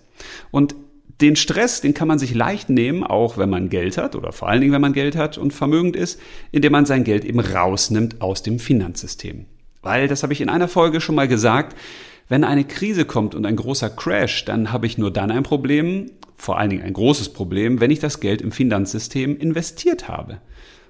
Und 0.51 0.75
den 1.21 1.37
Stress, 1.37 1.79
den 1.79 1.93
kann 1.93 2.09
man 2.09 2.19
sich 2.19 2.33
leicht 2.33 2.69
nehmen, 2.69 3.05
auch 3.05 3.37
wenn 3.37 3.49
man 3.49 3.69
Geld 3.69 3.97
hat 3.97 4.17
oder 4.17 4.33
vor 4.33 4.49
allen 4.49 4.59
Dingen, 4.59 4.73
wenn 4.73 4.81
man 4.81 4.91
Geld 4.91 5.15
hat 5.15 5.37
und 5.37 5.53
vermögend 5.53 5.95
ist, 5.95 6.19
indem 6.51 6.73
man 6.73 6.85
sein 6.85 7.05
Geld 7.05 7.23
eben 7.23 7.39
rausnimmt 7.39 8.21
aus 8.21 8.43
dem 8.43 8.59
Finanzsystem. 8.59 9.45
Weil, 9.81 10.09
das 10.09 10.23
habe 10.23 10.33
ich 10.33 10.41
in 10.41 10.49
einer 10.49 10.67
Folge 10.67 10.99
schon 10.99 11.15
mal 11.15 11.27
gesagt, 11.27 11.77
wenn 12.27 12.43
eine 12.43 12.63
Krise 12.63 13.05
kommt 13.05 13.35
und 13.35 13.45
ein 13.45 13.55
großer 13.55 13.89
Crash, 13.89 14.45
dann 14.45 14.71
habe 14.71 14.87
ich 14.87 14.97
nur 14.97 15.11
dann 15.11 15.31
ein 15.31 15.43
Problem, 15.43 16.11
vor 16.35 16.57
allen 16.57 16.69
Dingen 16.69 16.83
ein 16.83 16.93
großes 16.93 17.29
Problem, 17.29 17.79
wenn 17.79 17.91
ich 17.91 17.99
das 17.99 18.19
Geld 18.19 18.41
im 18.41 18.51
Finanzsystem 18.51 19.37
investiert 19.37 20.07
habe. 20.07 20.41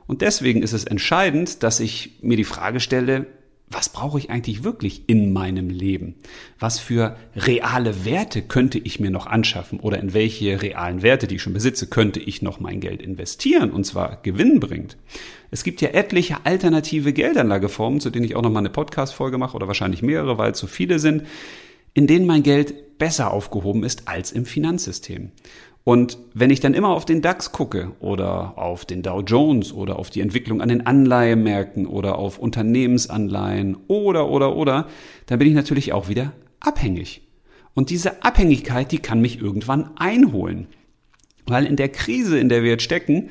Und 0.08 0.22
deswegen 0.22 0.62
ist 0.62 0.74
es 0.74 0.86
entscheidend, 0.86 1.64
dass 1.64 1.80
ich 1.80 2.20
mir 2.22 2.38
die 2.38 2.44
Frage 2.44 2.80
stelle, 2.80 3.26
was 3.68 3.90
brauche 3.90 4.20
ich 4.20 4.30
eigentlich 4.30 4.64
wirklich 4.64 5.04
in 5.08 5.34
meinem 5.34 5.70
Leben? 5.70 6.16
Was 6.60 6.80
für 6.80 7.18
reale 7.36 8.06
Werte 8.06 8.44
könnte 8.44 8.78
ich 8.78 9.00
mir 9.00 9.10
noch 9.10 9.26
anschaffen 9.26 9.80
oder 9.80 10.00
in 10.00 10.14
welche 10.14 10.62
realen 10.62 11.02
Werte, 11.02 11.28
die 11.28 11.36
ich 11.36 11.42
schon 11.42 11.54
besitze, 11.54 11.88
könnte 11.88 12.20
ich 12.20 12.42
noch 12.42 12.60
mein 12.60 12.80
Geld 12.80 13.02
investieren 13.02 13.72
und 13.72 13.84
zwar 13.86 14.22
gewinnbringend? 14.22 14.98
Es 15.50 15.64
gibt 15.64 15.82
ja 15.82 15.90
etliche 15.90 16.46
alternative 16.46 17.12
Geldanlageformen, 17.12 18.00
zu 18.00 18.12
denen 18.12 18.26
ich 18.26 18.36
auch 18.36 18.44
noch 18.44 18.52
mal 18.52 18.60
eine 18.60 18.70
Podcast-Folge 18.70 19.38
mache 19.38 19.56
oder 19.56 19.68
wahrscheinlich 19.68 20.04
mehrere, 20.04 20.38
weil 20.38 20.52
es 20.52 20.60
zu 20.60 20.68
viele 20.68 21.00
sind, 21.00 21.24
in 21.94 22.08
denen 22.08 22.28
mein 22.28 22.44
Geld 22.44 22.98
besser 23.00 23.32
aufgehoben 23.32 23.84
ist 23.84 24.08
als 24.08 24.32
im 24.32 24.46
Finanzsystem. 24.46 25.32
Und 25.86 26.18
wenn 26.34 26.50
ich 26.50 26.60
dann 26.60 26.74
immer 26.74 26.90
auf 26.90 27.06
den 27.06 27.22
DAX 27.22 27.52
gucke 27.52 27.92
oder 28.00 28.58
auf 28.58 28.86
den 28.86 29.04
Dow 29.04 29.22
Jones 29.22 29.72
oder 29.72 30.00
auf 30.00 30.10
die 30.10 30.22
Entwicklung 30.22 30.60
an 30.60 30.70
den 30.70 30.88
Anleihemärkten 30.88 31.86
oder 31.86 32.18
auf 32.18 32.40
Unternehmensanleihen 32.40 33.78
oder, 33.88 34.28
oder, 34.28 34.56
oder, 34.56 34.88
dann 35.28 35.38
bin 35.38 35.48
ich 35.48 35.54
natürlich 35.54 35.94
auch 35.94 36.10
wieder 36.10 36.34
abhängig. 36.60 37.22
Und 37.76 37.92
diese 37.92 38.24
Abhängigkeit, 38.24 38.92
die 38.92 38.98
kann 38.98 39.22
mich 39.22 39.40
irgendwann 39.40 39.92
einholen. 39.96 40.68
Weil 41.46 41.68
in 41.68 41.76
der 41.76 41.90
Krise, 41.90 42.40
in 42.40 42.50
der 42.50 42.64
wir 42.64 42.72
jetzt 42.72 42.84
stecken, 42.84 43.30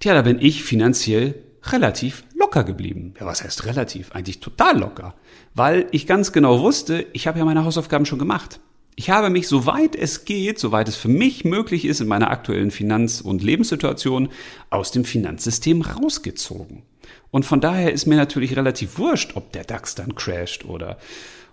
tja, 0.00 0.12
da 0.12 0.20
bin 0.20 0.38
ich 0.38 0.62
finanziell 0.62 1.34
relativ 1.62 2.24
locker 2.38 2.62
geblieben. 2.62 3.14
Ja, 3.18 3.24
was 3.24 3.42
heißt 3.42 3.64
relativ? 3.64 4.12
Eigentlich 4.12 4.40
total 4.40 4.78
locker. 4.78 5.14
Weil 5.54 5.86
ich 5.92 6.06
ganz 6.06 6.32
genau 6.32 6.60
wusste, 6.60 7.06
ich 7.14 7.26
habe 7.26 7.38
ja 7.38 7.46
meine 7.46 7.64
Hausaufgaben 7.64 8.04
schon 8.04 8.18
gemacht. 8.18 8.60
Ich 9.00 9.08
habe 9.08 9.30
mich, 9.30 9.48
soweit 9.48 9.96
es 9.96 10.26
geht, 10.26 10.58
soweit 10.58 10.86
es 10.86 10.94
für 10.94 11.08
mich 11.08 11.46
möglich 11.46 11.86
ist, 11.86 12.02
in 12.02 12.06
meiner 12.06 12.30
aktuellen 12.30 12.70
Finanz- 12.70 13.22
und 13.22 13.42
Lebenssituation 13.42 14.28
aus 14.68 14.90
dem 14.90 15.06
Finanzsystem 15.06 15.80
rausgezogen. 15.80 16.82
Und 17.30 17.46
von 17.46 17.62
daher 17.62 17.94
ist 17.94 18.04
mir 18.04 18.16
natürlich 18.16 18.56
relativ 18.56 18.98
wurscht, 18.98 19.36
ob 19.36 19.52
der 19.52 19.64
DAX 19.64 19.94
dann 19.94 20.16
crasht 20.16 20.66
oder 20.66 20.98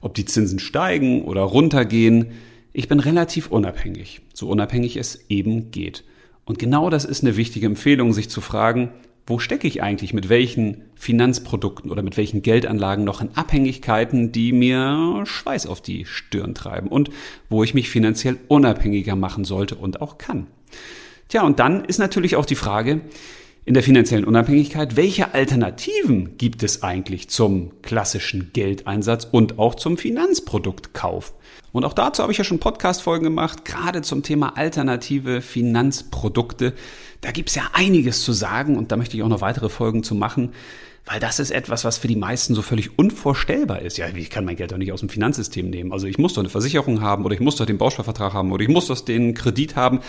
ob 0.02 0.14
die 0.14 0.26
Zinsen 0.26 0.60
steigen 0.60 1.22
oder 1.22 1.44
runtergehen. 1.44 2.32
Ich 2.74 2.90
bin 2.90 3.00
relativ 3.00 3.48
unabhängig, 3.50 4.20
so 4.34 4.50
unabhängig 4.50 4.98
es 4.98 5.24
eben 5.30 5.72
geht. 5.72 6.04
Und 6.44 6.60
genau 6.60 6.90
das 6.90 7.06
ist 7.06 7.24
eine 7.24 7.38
wichtige 7.38 7.68
Empfehlung, 7.68 8.12
sich 8.12 8.30
zu 8.30 8.42
fragen, 8.42 8.90
wo 9.28 9.40
stecke 9.40 9.68
ich 9.68 9.84
eigentlich 9.84 10.14
mit 10.14 10.30
welchen 10.30 10.86
Finanzprodukten 10.96 11.92
oder 11.92 12.02
mit 12.02 12.16
welchen 12.16 12.42
Geldanlagen 12.42 13.04
noch 13.04 13.22
in 13.22 13.36
Abhängigkeiten, 13.36 14.32
die 14.32 14.54
mir 14.54 15.24
Schweiß 15.26 15.68
auf 15.68 15.82
die 15.82 16.06
Stirn 16.06 16.56
treiben 16.56 16.88
und 16.88 17.12
wo 17.50 17.62
ich 17.64 17.74
mich 17.74 17.90
finanziell 17.90 18.38
unabhängiger 18.48 19.18
machen 19.18 19.44
sollte 19.44 19.76
und 19.76 20.02
auch 20.02 20.18
kann. 20.18 20.48
Tja, 21.28 21.44
und 21.44 21.60
dann 21.60 21.84
ist 21.84 22.00
natürlich 22.00 22.38
auch 22.38 22.46
die 22.46 22.56
Frage, 22.56 23.02
in 23.68 23.74
der 23.74 23.84
finanziellen 23.84 24.24
Unabhängigkeit, 24.24 24.96
welche 24.96 25.34
Alternativen 25.34 26.38
gibt 26.38 26.64
es 26.64 26.84
eigentlich 26.84 27.28
zum 27.28 27.74
klassischen 27.82 28.52
Geldeinsatz 28.54 29.28
und 29.30 29.60
auch 29.60 29.76
zum 29.76 29.98
Finanzproduktkauf? 29.98 31.34
Und 31.74 31.84
auch 31.84 31.92
dazu 31.92 32.24
habe 32.24 32.32
ich 32.32 32.38
ja 32.38 32.46
schon 32.46 32.60
Podcast-Folgen 32.60 33.26
gemacht, 33.26 33.66
gerade 33.66 34.02
zum 34.04 34.24
Thema 34.24 34.56
alternative 34.56 35.42
Finanzprodukte. 35.42 36.76
Da 37.20 37.32
gibt's 37.32 37.56
ja 37.56 37.64
einiges 37.74 38.24
zu 38.24 38.32
sagen 38.32 38.78
und 38.78 38.94
da 38.94 38.96
möchte 38.96 39.18
ich 39.18 39.24
auch 39.24 39.28
noch 39.28 39.42
weitere 39.42 39.68
Folgen 39.68 40.02
zu 40.02 40.16
machen. 40.16 40.54
Weil 41.10 41.22
das 41.22 41.40
ist 41.40 41.52
etwas, 41.52 41.86
was 41.86 41.98
für 41.98 42.10
die 42.10 42.18
meisten 42.18 42.54
so 42.54 42.62
völlig 42.62 43.00
unvorstellbar 43.00 43.82
ist. 43.82 43.98
Ja, 43.98 44.08
ich 44.14 44.30
kann 44.30 44.44
mein 44.44 44.58
Geld 44.58 44.74
doch 44.74 44.78
nicht 44.78 44.92
aus 44.92 45.00
dem 45.00 45.08
Finanzsystem 45.08 45.70
nehmen. 45.70 45.94
Also 45.94 46.06
ich 46.06 46.18
muss 46.18 46.34
doch 46.34 46.42
eine 46.42 46.50
Versicherung 46.50 47.00
haben 47.00 47.24
oder 47.24 47.34
ich 47.34 47.40
muss 47.40 47.56
doch 47.56 47.66
den 47.66 47.78
Bausparvertrag 47.78 48.34
haben 48.34 48.52
oder 48.52 48.62
ich 48.62 48.68
muss 48.68 48.88
doch 48.88 49.00
den 49.00 49.34
Kredit 49.34 49.78
haben. 49.78 50.02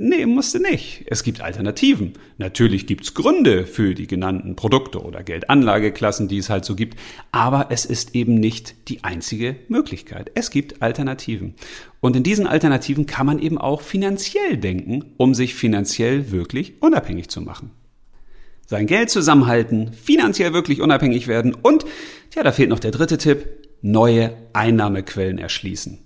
Nee, 0.00 0.24
musste 0.24 0.58
nicht. 0.58 1.04
Es 1.06 1.22
gibt 1.22 1.42
Alternativen. 1.42 2.14
Natürlich 2.38 2.86
gibt's 2.86 3.12
Gründe 3.12 3.66
für 3.66 3.94
die 3.94 4.06
genannten 4.06 4.56
Produkte 4.56 5.02
oder 5.02 5.22
Geldanlageklassen, 5.22 6.28
die 6.28 6.38
es 6.38 6.48
halt 6.48 6.64
so 6.64 6.74
gibt. 6.74 6.98
Aber 7.30 7.66
es 7.68 7.84
ist 7.84 8.14
eben 8.14 8.34
nicht 8.34 8.88
die 8.88 9.04
einzige 9.04 9.56
Möglichkeit. 9.68 10.30
Es 10.34 10.50
gibt 10.50 10.80
Alternativen. 10.80 11.56
Und 12.00 12.16
in 12.16 12.22
diesen 12.22 12.46
Alternativen 12.46 13.04
kann 13.04 13.26
man 13.26 13.38
eben 13.38 13.58
auch 13.58 13.82
finanziell 13.82 14.56
denken, 14.56 15.04
um 15.18 15.34
sich 15.34 15.54
finanziell 15.54 16.30
wirklich 16.30 16.80
unabhängig 16.80 17.28
zu 17.28 17.42
machen 17.42 17.70
sein 18.68 18.86
Geld 18.86 19.08
zusammenhalten, 19.08 19.92
finanziell 19.94 20.52
wirklich 20.52 20.82
unabhängig 20.82 21.26
werden 21.26 21.54
und, 21.54 21.86
ja, 22.34 22.42
da 22.42 22.52
fehlt 22.52 22.68
noch 22.68 22.78
der 22.78 22.90
dritte 22.90 23.16
Tipp, 23.16 23.46
neue 23.80 24.36
Einnahmequellen 24.52 25.38
erschließen. 25.38 25.98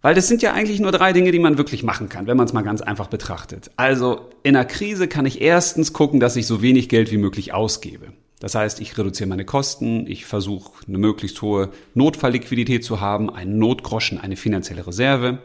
Weil 0.00 0.14
das 0.14 0.28
sind 0.28 0.40
ja 0.40 0.52
eigentlich 0.52 0.78
nur 0.78 0.92
drei 0.92 1.12
Dinge, 1.12 1.32
die 1.32 1.40
man 1.40 1.58
wirklich 1.58 1.82
machen 1.82 2.08
kann, 2.08 2.28
wenn 2.28 2.36
man 2.36 2.46
es 2.46 2.52
mal 2.52 2.62
ganz 2.62 2.80
einfach 2.80 3.08
betrachtet. 3.08 3.72
Also 3.76 4.30
in 4.44 4.54
einer 4.54 4.64
Krise 4.64 5.08
kann 5.08 5.26
ich 5.26 5.40
erstens 5.40 5.92
gucken, 5.92 6.20
dass 6.20 6.36
ich 6.36 6.46
so 6.46 6.62
wenig 6.62 6.88
Geld 6.88 7.10
wie 7.10 7.16
möglich 7.16 7.52
ausgebe. 7.52 8.12
Das 8.38 8.54
heißt, 8.54 8.80
ich 8.80 8.96
reduziere 8.96 9.28
meine 9.28 9.44
Kosten, 9.44 10.06
ich 10.06 10.24
versuche 10.24 10.70
eine 10.86 10.98
möglichst 10.98 11.42
hohe 11.42 11.70
Notfallliquidität 11.94 12.84
zu 12.84 13.00
haben, 13.00 13.30
einen 13.30 13.58
Notgroschen, 13.58 14.20
eine 14.20 14.36
finanzielle 14.36 14.86
Reserve. 14.86 15.38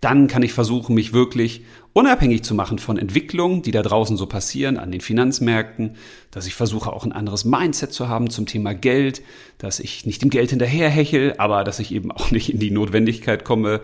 Dann 0.00 0.28
kann 0.28 0.42
ich 0.42 0.52
versuchen, 0.52 0.94
mich 0.94 1.12
wirklich 1.12 1.62
unabhängig 1.92 2.42
zu 2.42 2.54
machen 2.54 2.78
von 2.78 2.96
Entwicklungen, 2.96 3.62
die 3.62 3.70
da 3.70 3.82
draußen 3.82 4.16
so 4.16 4.26
passieren 4.26 4.78
an 4.78 4.90
den 4.90 5.00
Finanzmärkten, 5.00 5.96
dass 6.30 6.46
ich 6.46 6.54
versuche 6.54 6.92
auch 6.92 7.04
ein 7.04 7.12
anderes 7.12 7.44
Mindset 7.44 7.92
zu 7.92 8.08
haben 8.08 8.30
zum 8.30 8.46
Thema 8.46 8.74
Geld, 8.74 9.22
dass 9.58 9.80
ich 9.80 10.06
nicht 10.06 10.22
dem 10.22 10.30
Geld 10.30 10.50
hinterherhechel, 10.50 11.34
aber 11.38 11.64
dass 11.64 11.80
ich 11.80 11.92
eben 11.92 12.12
auch 12.12 12.30
nicht 12.30 12.52
in 12.52 12.60
die 12.60 12.70
Notwendigkeit 12.70 13.44
komme, 13.44 13.82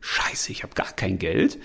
scheiße, 0.00 0.52
ich 0.52 0.62
habe 0.62 0.74
gar 0.74 0.92
kein 0.92 1.18
Geld. 1.18 1.58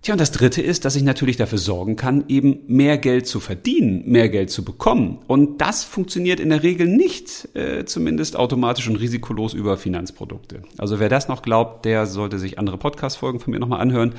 Tja, 0.00 0.14
und 0.14 0.20
das 0.20 0.30
Dritte 0.30 0.62
ist, 0.62 0.84
dass 0.84 0.94
ich 0.94 1.02
natürlich 1.02 1.36
dafür 1.36 1.58
sorgen 1.58 1.96
kann, 1.96 2.24
eben 2.28 2.60
mehr 2.68 2.98
Geld 2.98 3.26
zu 3.26 3.40
verdienen, 3.40 4.04
mehr 4.06 4.28
Geld 4.28 4.50
zu 4.50 4.64
bekommen. 4.64 5.18
Und 5.26 5.60
das 5.60 5.82
funktioniert 5.82 6.38
in 6.38 6.50
der 6.50 6.62
Regel 6.62 6.86
nicht, 6.86 7.48
äh, 7.54 7.84
zumindest 7.84 8.36
automatisch 8.36 8.88
und 8.88 8.96
risikolos 8.96 9.54
über 9.54 9.76
Finanzprodukte. 9.76 10.62
Also 10.78 11.00
wer 11.00 11.08
das 11.08 11.26
noch 11.26 11.42
glaubt, 11.42 11.84
der 11.84 12.06
sollte 12.06 12.38
sich 12.38 12.60
andere 12.60 12.78
Podcast-Folgen 12.78 13.40
von 13.40 13.50
mir 13.50 13.58
nochmal 13.58 13.80
anhören 13.80 14.14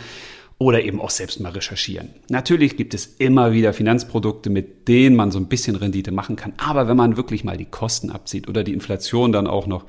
oder 0.58 0.84
eben 0.84 1.00
auch 1.00 1.10
selbst 1.10 1.40
mal 1.40 1.54
recherchieren. 1.54 2.10
Natürlich 2.30 2.76
gibt 2.76 2.94
es 2.94 3.06
immer 3.06 3.54
wieder 3.54 3.72
Finanzprodukte, 3.72 4.50
mit 4.50 4.90
denen 4.90 5.16
man 5.16 5.32
so 5.32 5.40
ein 5.40 5.48
bisschen 5.48 5.78
Rendite 5.78 6.12
machen 6.12 6.36
kann. 6.36 6.52
Aber 6.58 6.90
wenn 6.90 6.98
man 6.98 7.16
wirklich 7.16 7.46
mal 7.46 7.56
die 7.56 7.66
Kosten 7.66 8.10
abzieht 8.10 8.50
oder 8.50 8.66
die 8.66 8.74
Inflation 8.74 9.32
dann 9.32 9.48
auch 9.48 9.66
noch, 9.66 9.86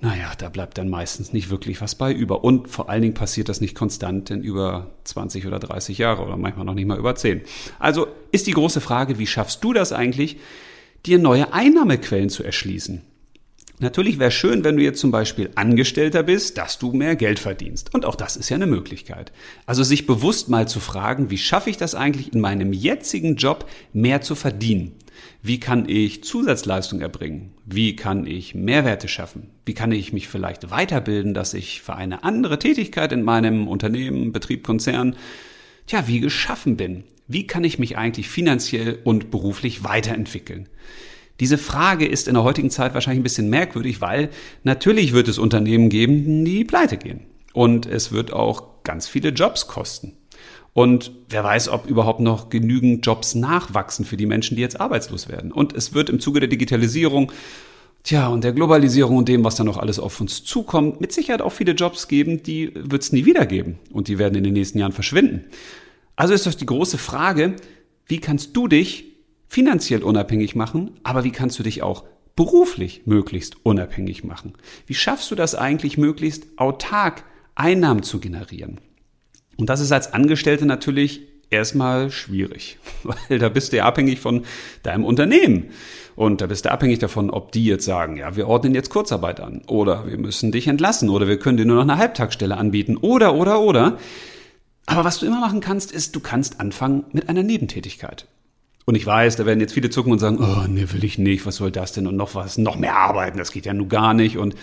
naja, 0.00 0.32
da 0.38 0.48
bleibt 0.48 0.78
dann 0.78 0.88
meistens 0.88 1.32
nicht 1.32 1.50
wirklich 1.50 1.80
was 1.80 1.94
bei 1.94 2.12
über. 2.12 2.42
Und 2.42 2.68
vor 2.68 2.88
allen 2.88 3.02
Dingen 3.02 3.14
passiert 3.14 3.50
das 3.50 3.60
nicht 3.60 3.74
konstant 3.74 4.30
in 4.30 4.42
über 4.42 4.90
20 5.04 5.46
oder 5.46 5.58
30 5.58 5.98
Jahre 5.98 6.24
oder 6.24 6.38
manchmal 6.38 6.64
noch 6.64 6.74
nicht 6.74 6.86
mal 6.86 6.98
über 6.98 7.14
10. 7.14 7.42
Also 7.78 8.06
ist 8.32 8.46
die 8.46 8.52
große 8.52 8.80
Frage, 8.80 9.18
wie 9.18 9.26
schaffst 9.26 9.62
du 9.62 9.74
das 9.74 9.92
eigentlich, 9.92 10.38
dir 11.04 11.18
neue 11.18 11.52
Einnahmequellen 11.52 12.30
zu 12.30 12.42
erschließen? 12.42 13.02
Natürlich 13.78 14.18
wäre 14.18 14.30
schön, 14.30 14.62
wenn 14.62 14.76
du 14.76 14.82
jetzt 14.82 15.00
zum 15.00 15.10
Beispiel 15.10 15.50
Angestellter 15.54 16.22
bist, 16.22 16.58
dass 16.58 16.78
du 16.78 16.92
mehr 16.92 17.16
Geld 17.16 17.38
verdienst. 17.38 17.94
Und 17.94 18.04
auch 18.04 18.14
das 18.14 18.36
ist 18.36 18.50
ja 18.50 18.56
eine 18.56 18.66
Möglichkeit. 18.66 19.32
Also 19.64 19.82
sich 19.82 20.06
bewusst 20.06 20.50
mal 20.50 20.68
zu 20.68 20.80
fragen, 20.80 21.30
wie 21.30 21.38
schaffe 21.38 21.70
ich 21.70 21.78
das 21.78 21.94
eigentlich 21.94 22.34
in 22.34 22.40
meinem 22.40 22.74
jetzigen 22.74 23.36
Job 23.36 23.66
mehr 23.94 24.20
zu 24.20 24.34
verdienen? 24.34 24.92
Wie 25.42 25.58
kann 25.58 25.88
ich 25.88 26.22
Zusatzleistung 26.22 27.00
erbringen? 27.00 27.52
Wie 27.64 27.96
kann 27.96 28.26
ich 28.26 28.54
Mehrwerte 28.54 29.08
schaffen? 29.08 29.48
Wie 29.64 29.72
kann 29.72 29.90
ich 29.90 30.12
mich 30.12 30.28
vielleicht 30.28 30.70
weiterbilden, 30.70 31.32
dass 31.32 31.54
ich 31.54 31.80
für 31.80 31.96
eine 31.96 32.24
andere 32.24 32.58
Tätigkeit 32.58 33.10
in 33.12 33.22
meinem 33.22 33.66
Unternehmen, 33.66 34.32
Betrieb, 34.32 34.64
Konzern, 34.64 35.16
tja, 35.86 36.06
wie 36.06 36.20
geschaffen 36.20 36.76
bin? 36.76 37.04
Wie 37.26 37.46
kann 37.46 37.64
ich 37.64 37.78
mich 37.78 37.96
eigentlich 37.96 38.28
finanziell 38.28 38.98
und 39.04 39.30
beruflich 39.30 39.82
weiterentwickeln? 39.82 40.68
Diese 41.40 41.56
Frage 41.56 42.06
ist 42.06 42.28
in 42.28 42.34
der 42.34 42.44
heutigen 42.44 42.70
Zeit 42.70 42.92
wahrscheinlich 42.92 43.20
ein 43.20 43.24
bisschen 43.24 43.48
merkwürdig, 43.48 44.02
weil 44.02 44.28
natürlich 44.62 45.14
wird 45.14 45.26
es 45.28 45.38
Unternehmen 45.38 45.88
geben, 45.88 46.44
die 46.44 46.64
pleite 46.64 46.98
gehen. 46.98 47.20
Und 47.54 47.86
es 47.86 48.12
wird 48.12 48.30
auch 48.30 48.82
ganz 48.82 49.08
viele 49.08 49.30
Jobs 49.30 49.66
kosten. 49.66 50.18
Und 50.72 51.12
wer 51.28 51.42
weiß, 51.42 51.68
ob 51.68 51.86
überhaupt 51.86 52.20
noch 52.20 52.48
genügend 52.48 53.04
Jobs 53.04 53.34
nachwachsen 53.34 54.04
für 54.04 54.16
die 54.16 54.26
Menschen, 54.26 54.56
die 54.56 54.62
jetzt 54.62 54.80
arbeitslos 54.80 55.28
werden. 55.28 55.52
Und 55.52 55.72
es 55.72 55.94
wird 55.94 56.10
im 56.10 56.20
Zuge 56.20 56.40
der 56.40 56.48
Digitalisierung, 56.48 57.32
tja, 58.04 58.28
und 58.28 58.44
der 58.44 58.52
Globalisierung 58.52 59.16
und 59.16 59.28
dem, 59.28 59.44
was 59.44 59.56
da 59.56 59.64
noch 59.64 59.78
alles 59.78 59.98
auf 59.98 60.20
uns 60.20 60.44
zukommt, 60.44 61.00
mit 61.00 61.12
Sicherheit 61.12 61.42
auch 61.42 61.52
viele 61.52 61.72
Jobs 61.72 62.08
geben, 62.08 62.42
die 62.42 62.72
wird 62.74 63.02
es 63.02 63.12
nie 63.12 63.24
wieder 63.24 63.46
geben. 63.46 63.78
Und 63.92 64.08
die 64.08 64.18
werden 64.18 64.36
in 64.36 64.44
den 64.44 64.54
nächsten 64.54 64.78
Jahren 64.78 64.92
verschwinden. 64.92 65.44
Also 66.14 66.34
ist 66.34 66.46
das 66.46 66.56
die 66.56 66.66
große 66.66 66.98
Frage, 66.98 67.56
wie 68.06 68.18
kannst 68.18 68.56
du 68.56 68.68
dich 68.68 69.06
finanziell 69.48 70.04
unabhängig 70.04 70.54
machen, 70.54 70.92
aber 71.02 71.24
wie 71.24 71.32
kannst 71.32 71.58
du 71.58 71.62
dich 71.62 71.82
auch 71.82 72.04
beruflich 72.36 73.02
möglichst 73.06 73.64
unabhängig 73.64 74.22
machen? 74.22 74.54
Wie 74.86 74.94
schaffst 74.94 75.30
du 75.30 75.34
das 75.34 75.54
eigentlich 75.54 75.98
möglichst 75.98 76.46
autark 76.56 77.24
Einnahmen 77.54 78.02
zu 78.02 78.20
generieren? 78.20 78.80
Und 79.60 79.68
das 79.68 79.80
ist 79.80 79.92
als 79.92 80.14
Angestellte 80.14 80.64
natürlich 80.64 81.20
erstmal 81.50 82.10
schwierig, 82.10 82.78
weil 83.28 83.38
da 83.38 83.50
bist 83.50 83.72
du 83.72 83.76
ja 83.76 83.84
abhängig 83.84 84.18
von 84.18 84.44
deinem 84.82 85.04
Unternehmen. 85.04 85.70
Und 86.16 86.40
da 86.40 86.46
bist 86.46 86.64
du 86.64 86.70
abhängig 86.70 86.98
davon, 86.98 87.30
ob 87.30 87.52
die 87.52 87.66
jetzt 87.66 87.84
sagen, 87.84 88.16
ja, 88.16 88.36
wir 88.36 88.48
ordnen 88.48 88.74
jetzt 88.74 88.90
Kurzarbeit 88.90 89.38
an 89.40 89.62
oder 89.66 90.06
wir 90.06 90.18
müssen 90.18 90.50
dich 90.50 90.66
entlassen 90.66 91.08
oder 91.08 91.28
wir 91.28 91.38
können 91.38 91.56
dir 91.56 91.66
nur 91.66 91.76
noch 91.76 91.82
eine 91.82 91.98
Halbtagsstelle 91.98 92.56
anbieten 92.56 92.96
oder, 92.96 93.34
oder, 93.34 93.60
oder. 93.60 93.98
Aber 94.86 95.04
was 95.04 95.18
du 95.18 95.26
immer 95.26 95.40
machen 95.40 95.60
kannst, 95.60 95.92
ist, 95.92 96.16
du 96.16 96.20
kannst 96.20 96.58
anfangen 96.58 97.04
mit 97.12 97.28
einer 97.28 97.42
Nebentätigkeit. 97.42 98.26
Und 98.86 98.94
ich 98.94 99.06
weiß, 99.06 99.36
da 99.36 99.46
werden 99.46 99.60
jetzt 99.60 99.74
viele 99.74 99.90
zucken 99.90 100.12
und 100.12 100.18
sagen, 100.18 100.38
oh, 100.40 100.66
nee, 100.68 100.86
will 100.90 101.04
ich 101.04 101.18
nicht, 101.18 101.46
was 101.46 101.56
soll 101.56 101.70
das 101.70 101.92
denn 101.92 102.06
und 102.06 102.16
noch 102.16 102.34
was, 102.34 102.58
noch 102.58 102.76
mehr 102.76 102.96
arbeiten, 102.96 103.38
das 103.38 103.52
geht 103.52 103.66
ja 103.66 103.74
nun 103.74 103.88
gar 103.88 104.14
nicht. 104.14 104.38
Und 104.38 104.54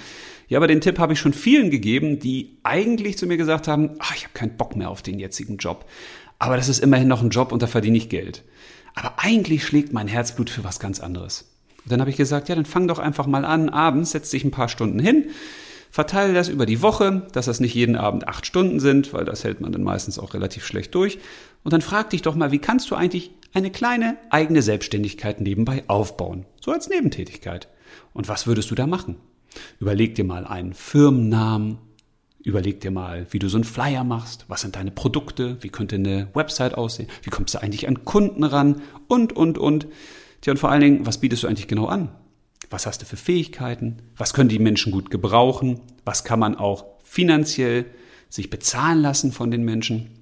ja, 0.47 0.57
aber 0.57 0.67
den 0.67 0.81
Tipp 0.81 0.97
habe 0.99 1.13
ich 1.13 1.19
schon 1.19 1.33
vielen 1.33 1.69
gegeben, 1.69 2.19
die 2.19 2.57
eigentlich 2.63 3.17
zu 3.17 3.27
mir 3.27 3.37
gesagt 3.37 3.67
haben, 3.67 3.91
ach, 3.99 4.15
ich 4.15 4.23
habe 4.23 4.33
keinen 4.33 4.57
Bock 4.57 4.75
mehr 4.75 4.89
auf 4.89 5.01
den 5.01 5.19
jetzigen 5.19 5.57
Job. 5.57 5.85
Aber 6.39 6.55
das 6.55 6.69
ist 6.69 6.79
immerhin 6.79 7.07
noch 7.07 7.21
ein 7.21 7.29
Job 7.29 7.51
und 7.51 7.61
da 7.61 7.67
verdiene 7.67 7.97
ich 7.97 8.09
Geld. 8.09 8.43
Aber 8.95 9.13
eigentlich 9.17 9.65
schlägt 9.65 9.93
mein 9.93 10.07
Herzblut 10.07 10.49
für 10.49 10.63
was 10.63 10.79
ganz 10.79 10.99
anderes. 10.99 11.51
Und 11.83 11.91
dann 11.91 11.99
habe 11.99 12.09
ich 12.09 12.17
gesagt, 12.17 12.49
ja, 12.49 12.55
dann 12.55 12.65
fang 12.65 12.87
doch 12.87 12.99
einfach 12.99 13.27
mal 13.27 13.45
an, 13.45 13.69
abends 13.69 14.11
setz 14.11 14.29
dich 14.29 14.43
ein 14.43 14.51
paar 14.51 14.69
Stunden 14.69 14.99
hin, 14.99 15.25
verteile 15.91 16.33
das 16.33 16.49
über 16.49 16.65
die 16.65 16.81
Woche, 16.81 17.27
dass 17.31 17.45
das 17.45 17.59
nicht 17.59 17.73
jeden 17.73 17.95
Abend 17.95 18.27
acht 18.27 18.45
Stunden 18.45 18.79
sind, 18.79 19.13
weil 19.13 19.25
das 19.25 19.43
hält 19.43 19.61
man 19.61 19.71
dann 19.71 19.83
meistens 19.83 20.19
auch 20.19 20.33
relativ 20.33 20.65
schlecht 20.65 20.93
durch. 20.95 21.19
Und 21.63 21.73
dann 21.73 21.81
frag 21.81 22.09
dich 22.09 22.21
doch 22.21 22.35
mal, 22.35 22.51
wie 22.51 22.59
kannst 22.59 22.89
du 22.91 22.95
eigentlich 22.95 23.31
eine 23.53 23.71
kleine 23.71 24.17
eigene 24.29 24.61
Selbstständigkeit 24.61 25.41
nebenbei 25.41 25.83
aufbauen? 25.87 26.45
So 26.61 26.71
als 26.71 26.89
Nebentätigkeit. 26.89 27.67
Und 28.13 28.27
was 28.27 28.47
würdest 28.47 28.71
du 28.71 28.75
da 28.75 28.87
machen? 28.87 29.17
Überleg 29.79 30.15
dir 30.15 30.23
mal 30.23 30.45
einen 30.45 30.73
Firmennamen, 30.73 31.79
überleg 32.43 32.81
dir 32.81 32.91
mal, 32.91 33.27
wie 33.31 33.39
du 33.39 33.49
so 33.49 33.57
einen 33.57 33.63
Flyer 33.63 34.03
machst, 34.03 34.45
was 34.47 34.61
sind 34.61 34.75
deine 34.75 34.91
Produkte, 34.91 35.57
wie 35.61 35.69
könnte 35.69 35.95
eine 35.95 36.29
Website 36.33 36.75
aussehen, 36.75 37.09
wie 37.23 37.29
kommst 37.29 37.53
du 37.53 37.61
eigentlich 37.61 37.87
an 37.87 38.05
Kunden 38.05 38.43
ran 38.43 38.81
und, 39.07 39.33
und, 39.33 39.57
und. 39.57 39.87
Tja, 40.41 40.51
und 40.51 40.57
vor 40.57 40.69
allen 40.69 40.81
Dingen, 40.81 41.05
was 41.05 41.19
bietest 41.19 41.43
du 41.43 41.47
eigentlich 41.47 41.67
genau 41.67 41.87
an? 41.87 42.09
Was 42.69 42.85
hast 42.85 43.01
du 43.01 43.05
für 43.05 43.17
Fähigkeiten? 43.17 43.97
Was 44.15 44.33
können 44.33 44.49
die 44.49 44.59
Menschen 44.59 44.91
gut 44.91 45.09
gebrauchen? 45.09 45.81
Was 46.05 46.23
kann 46.23 46.39
man 46.39 46.55
auch 46.55 46.85
finanziell 47.03 47.85
sich 48.29 48.49
bezahlen 48.49 49.01
lassen 49.01 49.31
von 49.31 49.51
den 49.51 49.63
Menschen? 49.63 50.16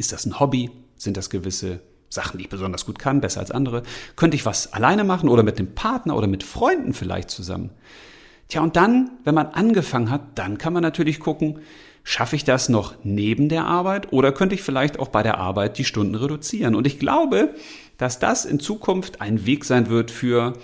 Ist 0.00 0.12
das 0.12 0.24
ein 0.24 0.40
Hobby? 0.40 0.70
Sind 0.96 1.18
das 1.18 1.28
gewisse 1.28 1.80
Sachen, 2.08 2.38
die 2.38 2.44
ich 2.44 2.48
besonders 2.48 2.86
gut 2.86 2.98
kann, 2.98 3.20
besser 3.20 3.40
als 3.40 3.50
andere? 3.50 3.82
Könnte 4.16 4.34
ich 4.34 4.46
was 4.46 4.72
alleine 4.72 5.04
machen 5.04 5.28
oder 5.28 5.42
mit 5.42 5.58
einem 5.58 5.74
Partner 5.74 6.16
oder 6.16 6.26
mit 6.26 6.42
Freunden 6.42 6.94
vielleicht 6.94 7.28
zusammen? 7.28 7.68
Tja, 8.48 8.62
und 8.62 8.76
dann, 8.76 9.10
wenn 9.24 9.34
man 9.34 9.48
angefangen 9.48 10.10
hat, 10.10 10.38
dann 10.38 10.56
kann 10.56 10.72
man 10.72 10.82
natürlich 10.82 11.20
gucken, 11.20 11.58
schaffe 12.02 12.34
ich 12.34 12.44
das 12.44 12.70
noch 12.70 12.94
neben 13.02 13.50
der 13.50 13.66
Arbeit 13.66 14.10
oder 14.10 14.32
könnte 14.32 14.54
ich 14.54 14.62
vielleicht 14.62 14.98
auch 14.98 15.08
bei 15.08 15.22
der 15.22 15.36
Arbeit 15.36 15.76
die 15.76 15.84
Stunden 15.84 16.14
reduzieren? 16.14 16.74
Und 16.74 16.86
ich 16.86 16.98
glaube, 16.98 17.54
dass 17.98 18.18
das 18.18 18.46
in 18.46 18.58
Zukunft 18.58 19.20
ein 19.20 19.44
Weg 19.44 19.66
sein 19.66 19.90
wird 19.90 20.10
für, 20.10 20.54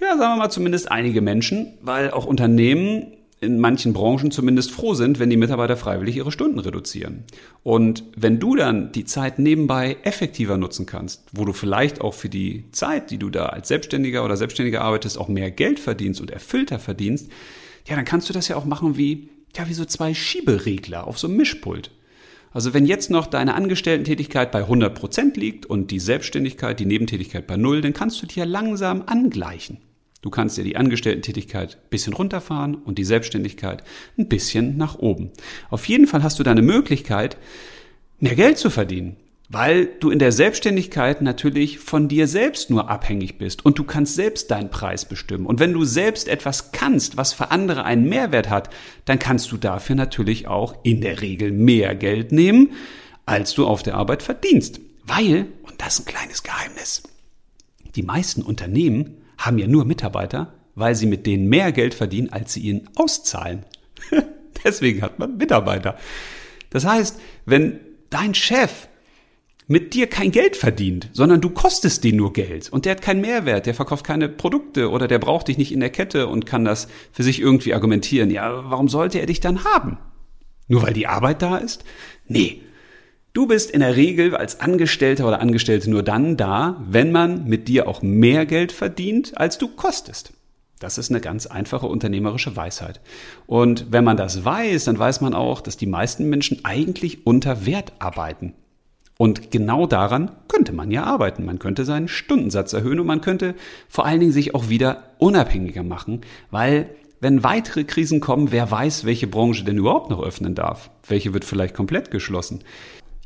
ja, 0.00 0.16
sagen 0.16 0.32
wir 0.32 0.36
mal 0.36 0.50
zumindest 0.50 0.90
einige 0.90 1.20
Menschen, 1.20 1.74
weil 1.82 2.10
auch 2.10 2.24
Unternehmen 2.24 3.18
in 3.42 3.58
manchen 3.58 3.92
Branchen 3.92 4.30
zumindest 4.30 4.70
froh 4.70 4.94
sind, 4.94 5.18
wenn 5.18 5.28
die 5.28 5.36
Mitarbeiter 5.36 5.76
freiwillig 5.76 6.16
ihre 6.16 6.30
Stunden 6.30 6.60
reduzieren. 6.60 7.24
Und 7.64 8.04
wenn 8.16 8.38
du 8.38 8.54
dann 8.54 8.92
die 8.92 9.04
Zeit 9.04 9.40
nebenbei 9.40 9.96
effektiver 10.04 10.56
nutzen 10.56 10.86
kannst, 10.86 11.24
wo 11.32 11.44
du 11.44 11.52
vielleicht 11.52 12.00
auch 12.00 12.14
für 12.14 12.28
die 12.28 12.64
Zeit, 12.70 13.10
die 13.10 13.18
du 13.18 13.30
da 13.30 13.46
als 13.46 13.66
Selbstständiger 13.66 14.24
oder 14.24 14.36
Selbstständiger 14.36 14.82
arbeitest, 14.82 15.18
auch 15.18 15.26
mehr 15.26 15.50
Geld 15.50 15.80
verdienst 15.80 16.20
und 16.20 16.30
erfüllter 16.30 16.78
verdienst, 16.78 17.30
ja, 17.88 17.96
dann 17.96 18.04
kannst 18.04 18.28
du 18.28 18.32
das 18.32 18.46
ja 18.46 18.54
auch 18.54 18.64
machen 18.64 18.96
wie, 18.96 19.28
ja, 19.56 19.68
wie 19.68 19.74
so 19.74 19.84
zwei 19.84 20.14
Schieberegler 20.14 21.08
auf 21.08 21.18
so 21.18 21.26
einem 21.26 21.36
Mischpult. 21.36 21.90
Also 22.52 22.74
wenn 22.74 22.86
jetzt 22.86 23.10
noch 23.10 23.26
deine 23.26 23.54
Angestellten-Tätigkeit 23.54 24.52
bei 24.52 24.60
100 24.60 24.94
Prozent 24.94 25.36
liegt 25.36 25.66
und 25.66 25.90
die 25.90 25.98
Selbstständigkeit, 25.98 26.78
die 26.78 26.86
Nebentätigkeit 26.86 27.48
bei 27.48 27.56
Null, 27.56 27.80
dann 27.80 27.92
kannst 27.92 28.22
du 28.22 28.26
die 28.26 28.38
ja 28.38 28.44
langsam 28.44 29.02
angleichen. 29.06 29.78
Du 30.22 30.30
kannst 30.30 30.56
dir 30.56 30.62
die 30.62 30.76
Angestellten-Tätigkeit 30.76 31.78
ein 31.82 31.90
bisschen 31.90 32.12
runterfahren 32.12 32.76
und 32.76 32.96
die 32.96 33.04
Selbstständigkeit 33.04 33.82
ein 34.16 34.28
bisschen 34.28 34.76
nach 34.76 34.96
oben. 34.96 35.32
Auf 35.68 35.86
jeden 35.88 36.06
Fall 36.06 36.22
hast 36.22 36.38
du 36.38 36.44
da 36.44 36.52
eine 36.52 36.62
Möglichkeit, 36.62 37.36
mehr 38.20 38.36
Geld 38.36 38.56
zu 38.56 38.70
verdienen, 38.70 39.16
weil 39.48 39.86
du 39.98 40.10
in 40.10 40.20
der 40.20 40.30
Selbstständigkeit 40.30 41.22
natürlich 41.22 41.80
von 41.80 42.06
dir 42.06 42.28
selbst 42.28 42.70
nur 42.70 42.88
abhängig 42.88 43.36
bist 43.36 43.66
und 43.66 43.80
du 43.80 43.84
kannst 43.84 44.14
selbst 44.14 44.52
deinen 44.52 44.70
Preis 44.70 45.06
bestimmen. 45.06 45.44
Und 45.44 45.58
wenn 45.58 45.72
du 45.72 45.84
selbst 45.84 46.28
etwas 46.28 46.70
kannst, 46.70 47.16
was 47.16 47.32
für 47.32 47.50
andere 47.50 47.84
einen 47.84 48.08
Mehrwert 48.08 48.48
hat, 48.48 48.70
dann 49.06 49.18
kannst 49.18 49.50
du 49.50 49.56
dafür 49.56 49.96
natürlich 49.96 50.46
auch 50.46 50.76
in 50.84 51.00
der 51.00 51.20
Regel 51.20 51.50
mehr 51.50 51.96
Geld 51.96 52.30
nehmen, 52.30 52.74
als 53.26 53.54
du 53.54 53.66
auf 53.66 53.82
der 53.82 53.96
Arbeit 53.96 54.22
verdienst. 54.22 54.80
Weil, 55.04 55.48
und 55.64 55.74
das 55.78 55.98
ist 55.98 56.02
ein 56.02 56.14
kleines 56.14 56.44
Geheimnis, 56.44 57.02
die 57.96 58.04
meisten 58.04 58.42
Unternehmen 58.42 59.16
haben 59.46 59.58
ja 59.58 59.66
nur 59.66 59.84
Mitarbeiter, 59.84 60.54
weil 60.74 60.94
sie 60.94 61.06
mit 61.06 61.26
denen 61.26 61.48
mehr 61.48 61.72
Geld 61.72 61.94
verdienen, 61.94 62.32
als 62.32 62.52
sie 62.54 62.60
ihnen 62.60 62.88
auszahlen. 62.96 63.64
Deswegen 64.64 65.02
hat 65.02 65.18
man 65.18 65.36
Mitarbeiter. 65.36 65.96
Das 66.70 66.86
heißt, 66.86 67.20
wenn 67.44 67.80
dein 68.10 68.34
Chef 68.34 68.88
mit 69.66 69.94
dir 69.94 70.06
kein 70.06 70.30
Geld 70.32 70.56
verdient, 70.56 71.08
sondern 71.12 71.40
du 71.40 71.50
kostest 71.50 72.04
den 72.04 72.16
nur 72.16 72.32
Geld 72.32 72.68
und 72.70 72.84
der 72.84 72.92
hat 72.92 73.02
keinen 73.02 73.20
Mehrwert, 73.20 73.66
der 73.66 73.74
verkauft 73.74 74.04
keine 74.04 74.28
Produkte 74.28 74.90
oder 74.90 75.08
der 75.08 75.18
braucht 75.18 75.48
dich 75.48 75.58
nicht 75.58 75.72
in 75.72 75.80
der 75.80 75.90
Kette 75.90 76.26
und 76.26 76.46
kann 76.46 76.64
das 76.64 76.88
für 77.12 77.22
sich 77.22 77.40
irgendwie 77.40 77.74
argumentieren. 77.74 78.30
Ja, 78.30 78.70
warum 78.70 78.88
sollte 78.88 79.18
er 79.18 79.26
dich 79.26 79.40
dann 79.40 79.64
haben? 79.64 79.98
Nur 80.68 80.82
weil 80.82 80.92
die 80.92 81.06
Arbeit 81.06 81.42
da 81.42 81.56
ist? 81.56 81.84
Nee, 82.26 82.62
Du 83.34 83.46
bist 83.46 83.70
in 83.70 83.80
der 83.80 83.96
Regel 83.96 84.36
als 84.36 84.60
Angestellter 84.60 85.26
oder 85.26 85.40
Angestellte 85.40 85.88
nur 85.88 86.02
dann 86.02 86.36
da, 86.36 86.84
wenn 86.86 87.12
man 87.12 87.44
mit 87.44 87.66
dir 87.66 87.88
auch 87.88 88.02
mehr 88.02 88.44
Geld 88.44 88.72
verdient, 88.72 89.38
als 89.38 89.56
du 89.56 89.68
kostest. 89.68 90.34
Das 90.78 90.98
ist 90.98 91.10
eine 91.10 91.20
ganz 91.22 91.46
einfache 91.46 91.86
unternehmerische 91.86 92.56
Weisheit. 92.56 93.00
Und 93.46 93.86
wenn 93.90 94.04
man 94.04 94.18
das 94.18 94.44
weiß, 94.44 94.84
dann 94.84 94.98
weiß 94.98 95.22
man 95.22 95.32
auch, 95.32 95.62
dass 95.62 95.78
die 95.78 95.86
meisten 95.86 96.28
Menschen 96.28 96.62
eigentlich 96.64 97.26
unter 97.26 97.64
Wert 97.64 97.94
arbeiten. 98.00 98.52
Und 99.16 99.50
genau 99.50 99.86
daran 99.86 100.32
könnte 100.48 100.74
man 100.74 100.90
ja 100.90 101.04
arbeiten. 101.04 101.46
Man 101.46 101.58
könnte 101.58 101.86
seinen 101.86 102.08
Stundensatz 102.08 102.74
erhöhen 102.74 103.00
und 103.00 103.06
man 103.06 103.22
könnte 103.22 103.54
vor 103.88 104.04
allen 104.04 104.20
Dingen 104.20 104.32
sich 104.32 104.54
auch 104.54 104.68
wieder 104.68 105.04
unabhängiger 105.16 105.84
machen, 105.84 106.20
weil 106.50 106.90
wenn 107.20 107.44
weitere 107.44 107.84
Krisen 107.84 108.20
kommen, 108.20 108.50
wer 108.50 108.70
weiß, 108.70 109.04
welche 109.04 109.28
Branche 109.28 109.64
denn 109.64 109.78
überhaupt 109.78 110.10
noch 110.10 110.22
öffnen 110.22 110.56
darf. 110.56 110.90
Welche 111.06 111.32
wird 111.32 111.44
vielleicht 111.44 111.72
komplett 111.72 112.10
geschlossen. 112.10 112.64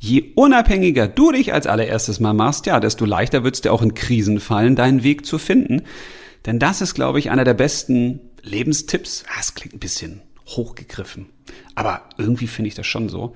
Je 0.06 0.22
unabhängiger 0.36 1.08
du 1.08 1.32
dich 1.32 1.52
als 1.52 1.66
allererstes 1.66 2.20
mal 2.20 2.32
machst, 2.32 2.66
ja, 2.66 2.78
desto 2.78 3.04
leichter 3.04 3.42
wird 3.42 3.56
es 3.56 3.60
dir 3.62 3.72
auch 3.72 3.82
in 3.82 3.94
Krisen 3.94 4.38
fallen, 4.38 4.76
deinen 4.76 5.02
Weg 5.02 5.26
zu 5.26 5.36
finden. 5.36 5.82
Denn 6.46 6.60
das 6.60 6.80
ist, 6.80 6.94
glaube 6.94 7.18
ich, 7.18 7.32
einer 7.32 7.42
der 7.42 7.54
besten 7.54 8.20
Lebenstipps. 8.40 9.24
Das 9.36 9.56
klingt 9.56 9.74
ein 9.74 9.80
bisschen 9.80 10.22
hochgegriffen. 10.46 11.26
Aber 11.74 12.02
irgendwie 12.18 12.46
finde 12.46 12.68
ich 12.68 12.76
das 12.76 12.86
schon 12.86 13.08
so. 13.08 13.34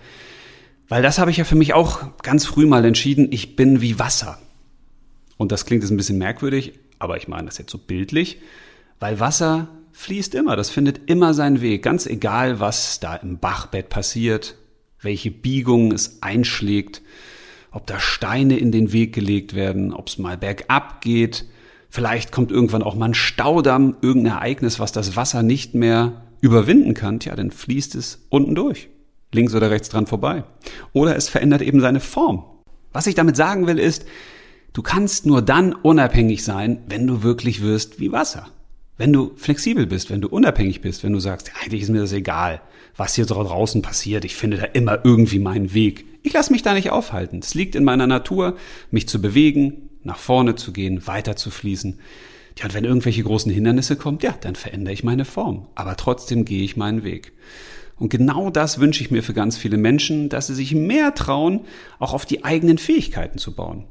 Weil 0.88 1.02
das 1.02 1.18
habe 1.18 1.32
ich 1.32 1.38
ja 1.38 1.44
für 1.44 1.56
mich 1.56 1.74
auch 1.74 2.16
ganz 2.22 2.46
früh 2.46 2.66
mal 2.66 2.84
entschieden. 2.84 3.26
Ich 3.32 3.56
bin 3.56 3.80
wie 3.80 3.98
Wasser. 3.98 4.38
Und 5.38 5.50
das 5.50 5.66
klingt 5.66 5.82
jetzt 5.82 5.90
ein 5.90 5.96
bisschen 5.96 6.18
merkwürdig, 6.18 6.74
aber 7.00 7.16
ich 7.16 7.26
meine 7.26 7.46
das 7.46 7.58
jetzt 7.58 7.72
so 7.72 7.78
bildlich. 7.78 8.38
Weil 9.00 9.18
Wasser 9.18 9.66
fließt 9.90 10.36
immer. 10.36 10.54
Das 10.54 10.70
findet 10.70 11.10
immer 11.10 11.34
seinen 11.34 11.62
Weg. 11.62 11.82
Ganz 11.82 12.06
egal, 12.06 12.60
was 12.60 13.00
da 13.00 13.16
im 13.16 13.38
Bachbett 13.38 13.88
passiert, 13.88 14.54
welche 15.02 15.30
Biegungen 15.30 15.92
es 15.92 16.22
einschlägt, 16.22 17.02
ob 17.72 17.86
da 17.86 18.00
Steine 18.00 18.58
in 18.58 18.72
den 18.72 18.92
Weg 18.92 19.14
gelegt 19.14 19.54
werden, 19.54 19.92
ob 19.92 20.08
es 20.08 20.18
mal 20.18 20.36
bergab 20.36 21.00
geht. 21.00 21.46
Vielleicht 21.88 22.32
kommt 22.32 22.50
irgendwann 22.50 22.82
auch 22.82 22.94
mal 22.94 23.06
ein 23.06 23.14
Staudamm, 23.14 23.96
irgendein 24.00 24.34
Ereignis, 24.34 24.78
was 24.78 24.92
das 24.92 25.16
Wasser 25.16 25.42
nicht 25.42 25.74
mehr 25.74 26.22
überwinden 26.40 26.94
kann. 26.94 27.20
Tja, 27.20 27.34
dann 27.34 27.50
fließt 27.50 27.94
es 27.94 28.26
unten 28.28 28.54
durch, 28.54 28.88
links 29.32 29.54
oder 29.54 29.70
rechts 29.70 29.88
dran 29.88 30.06
vorbei. 30.06 30.44
Oder 30.92 31.16
es 31.16 31.28
verändert 31.28 31.62
eben 31.62 31.80
seine 31.80 32.00
Form. 32.00 32.44
Was 32.92 33.06
ich 33.06 33.14
damit 33.14 33.36
sagen 33.36 33.66
will 33.66 33.78
ist, 33.78 34.04
du 34.72 34.82
kannst 34.82 35.26
nur 35.26 35.42
dann 35.42 35.72
unabhängig 35.72 36.44
sein, 36.44 36.82
wenn 36.88 37.06
du 37.06 37.22
wirklich 37.22 37.62
wirst 37.62 38.00
wie 38.00 38.12
Wasser. 38.12 38.48
Wenn 39.00 39.14
du 39.14 39.32
flexibel 39.34 39.86
bist, 39.86 40.10
wenn 40.10 40.20
du 40.20 40.28
unabhängig 40.28 40.82
bist, 40.82 41.04
wenn 41.04 41.14
du 41.14 41.20
sagst, 41.20 41.50
eigentlich 41.58 41.80
ist 41.80 41.88
mir 41.88 42.02
das 42.02 42.12
egal, 42.12 42.60
was 42.98 43.14
hier 43.14 43.24
draußen 43.24 43.80
passiert, 43.80 44.26
ich 44.26 44.34
finde 44.34 44.58
da 44.58 44.64
immer 44.64 45.02
irgendwie 45.06 45.38
meinen 45.38 45.72
Weg. 45.72 46.04
Ich 46.22 46.34
lasse 46.34 46.52
mich 46.52 46.60
da 46.60 46.74
nicht 46.74 46.90
aufhalten. 46.90 47.38
Es 47.38 47.54
liegt 47.54 47.74
in 47.74 47.82
meiner 47.82 48.06
Natur, 48.06 48.58
mich 48.90 49.08
zu 49.08 49.22
bewegen, 49.22 49.88
nach 50.04 50.18
vorne 50.18 50.54
zu 50.54 50.70
gehen, 50.70 51.06
weiter 51.06 51.34
zu 51.34 51.50
fließen. 51.50 51.98
Ja, 52.58 52.66
und 52.66 52.74
wenn 52.74 52.84
irgendwelche 52.84 53.22
großen 53.22 53.50
Hindernisse 53.50 53.96
kommen, 53.96 54.18
ja, 54.20 54.34
dann 54.38 54.54
verändere 54.54 54.92
ich 54.92 55.02
meine 55.02 55.24
Form. 55.24 55.68
Aber 55.74 55.96
trotzdem 55.96 56.44
gehe 56.44 56.62
ich 56.62 56.76
meinen 56.76 57.02
Weg. 57.02 57.32
Und 57.96 58.10
genau 58.10 58.50
das 58.50 58.80
wünsche 58.80 59.02
ich 59.02 59.10
mir 59.10 59.22
für 59.22 59.32
ganz 59.32 59.56
viele 59.56 59.78
Menschen, 59.78 60.28
dass 60.28 60.48
sie 60.48 60.54
sich 60.54 60.74
mehr 60.74 61.14
trauen, 61.14 61.60
auch 62.00 62.12
auf 62.12 62.26
die 62.26 62.44
eigenen 62.44 62.76
Fähigkeiten 62.76 63.38
zu 63.38 63.54
bauen. 63.54 63.84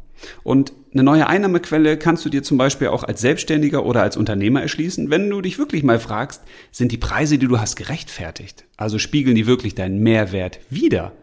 Und 0.43 0.73
eine 0.93 1.03
neue 1.03 1.27
Einnahmequelle 1.27 1.97
kannst 1.97 2.25
du 2.25 2.29
dir 2.29 2.43
zum 2.43 2.57
Beispiel 2.57 2.87
auch 2.87 3.03
als 3.03 3.21
Selbstständiger 3.21 3.85
oder 3.85 4.01
als 4.01 4.17
Unternehmer 4.17 4.61
erschließen, 4.61 5.09
wenn 5.09 5.29
du 5.29 5.41
dich 5.41 5.59
wirklich 5.59 5.83
mal 5.83 5.99
fragst, 5.99 6.41
sind 6.71 6.91
die 6.91 6.97
Preise, 6.97 7.37
die 7.37 7.47
du 7.47 7.59
hast, 7.59 7.75
gerechtfertigt? 7.75 8.65
Also 8.77 8.99
spiegeln 8.99 9.35
die 9.35 9.47
wirklich 9.47 9.75
deinen 9.75 9.99
Mehrwert 9.99 10.59
wider? 10.69 11.13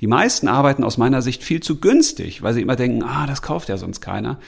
Die 0.00 0.06
meisten 0.06 0.48
arbeiten 0.48 0.84
aus 0.84 0.96
meiner 0.96 1.20
Sicht 1.22 1.42
viel 1.42 1.60
zu 1.60 1.80
günstig, 1.80 2.42
weil 2.42 2.54
sie 2.54 2.62
immer 2.62 2.76
denken, 2.76 3.02
ah, 3.02 3.26
das 3.26 3.42
kauft 3.42 3.68
ja 3.68 3.76
sonst 3.76 4.00
keiner. 4.00 4.38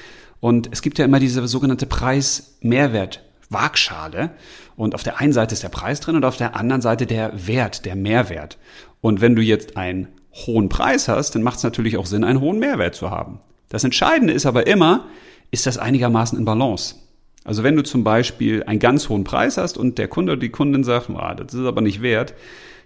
Und 0.41 0.71
es 0.73 0.81
gibt 0.83 0.99
ja 0.99 1.05
immer 1.05 1.21
diese 1.21 1.47
sogenannte 1.47 1.87
Preis-Mehrwert-Waagschale. 1.87 4.31
Und 4.77 4.95
auf 4.95 5.03
der 5.03 5.21
einen 5.21 5.35
Seite 5.35 5.55
ist 5.55 5.63
der 5.63 5.69
Preis 5.69 6.01
drin 6.01 6.17
und 6.17 6.25
auf 6.25 6.39
der 6.39 6.57
anderen 6.57 6.83
Seite 6.83 7.07
der 7.07 7.47
Wert, 7.47 7.85
der 7.85 7.97
Mehrwert. 7.97 8.57
Und 9.03 9.21
wenn 9.21 9.37
du 9.37 9.43
jetzt 9.43 9.77
einen 9.77 10.09
hohen 10.33 10.71
Preis 10.71 11.09
hast, 11.09 11.35
dann 11.35 11.43
macht 11.43 11.59
es 11.59 11.65
natürlich 11.65 11.99
auch 11.99 12.07
Sinn, 12.07 12.25
einen 12.25 12.41
hohen 12.41 12.59
Mehrwert 12.59 12.95
zu 12.95 13.11
haben. 13.11 13.41
Das 13.73 13.85
Entscheidende 13.85 14.35
ist 14.35 14.45
aber 14.45 14.67
immer, 14.67 15.07
ist 15.51 15.65
das 15.65 15.79
einigermaßen 15.79 16.39
in 16.39 16.45
Balance? 16.45 16.97
Also 17.43 17.63
wenn 17.63 17.75
du 17.75 17.83
zum 17.83 18.05
Beispiel 18.05 18.63
einen 18.65 18.79
ganz 18.79 19.09
hohen 19.09 19.25
Preis 19.25 19.57
hast 19.57 19.79
und 19.79 19.97
der 19.97 20.09
Kunde 20.09 20.33
oder 20.33 20.41
die 20.43 20.51
Kundin 20.51 20.85
sagt, 20.85 21.09
ah, 21.09 21.35
das 21.35 21.55
ist 21.55 21.65
aber 21.65 21.81
nicht 21.81 22.03
wert, 22.03 22.35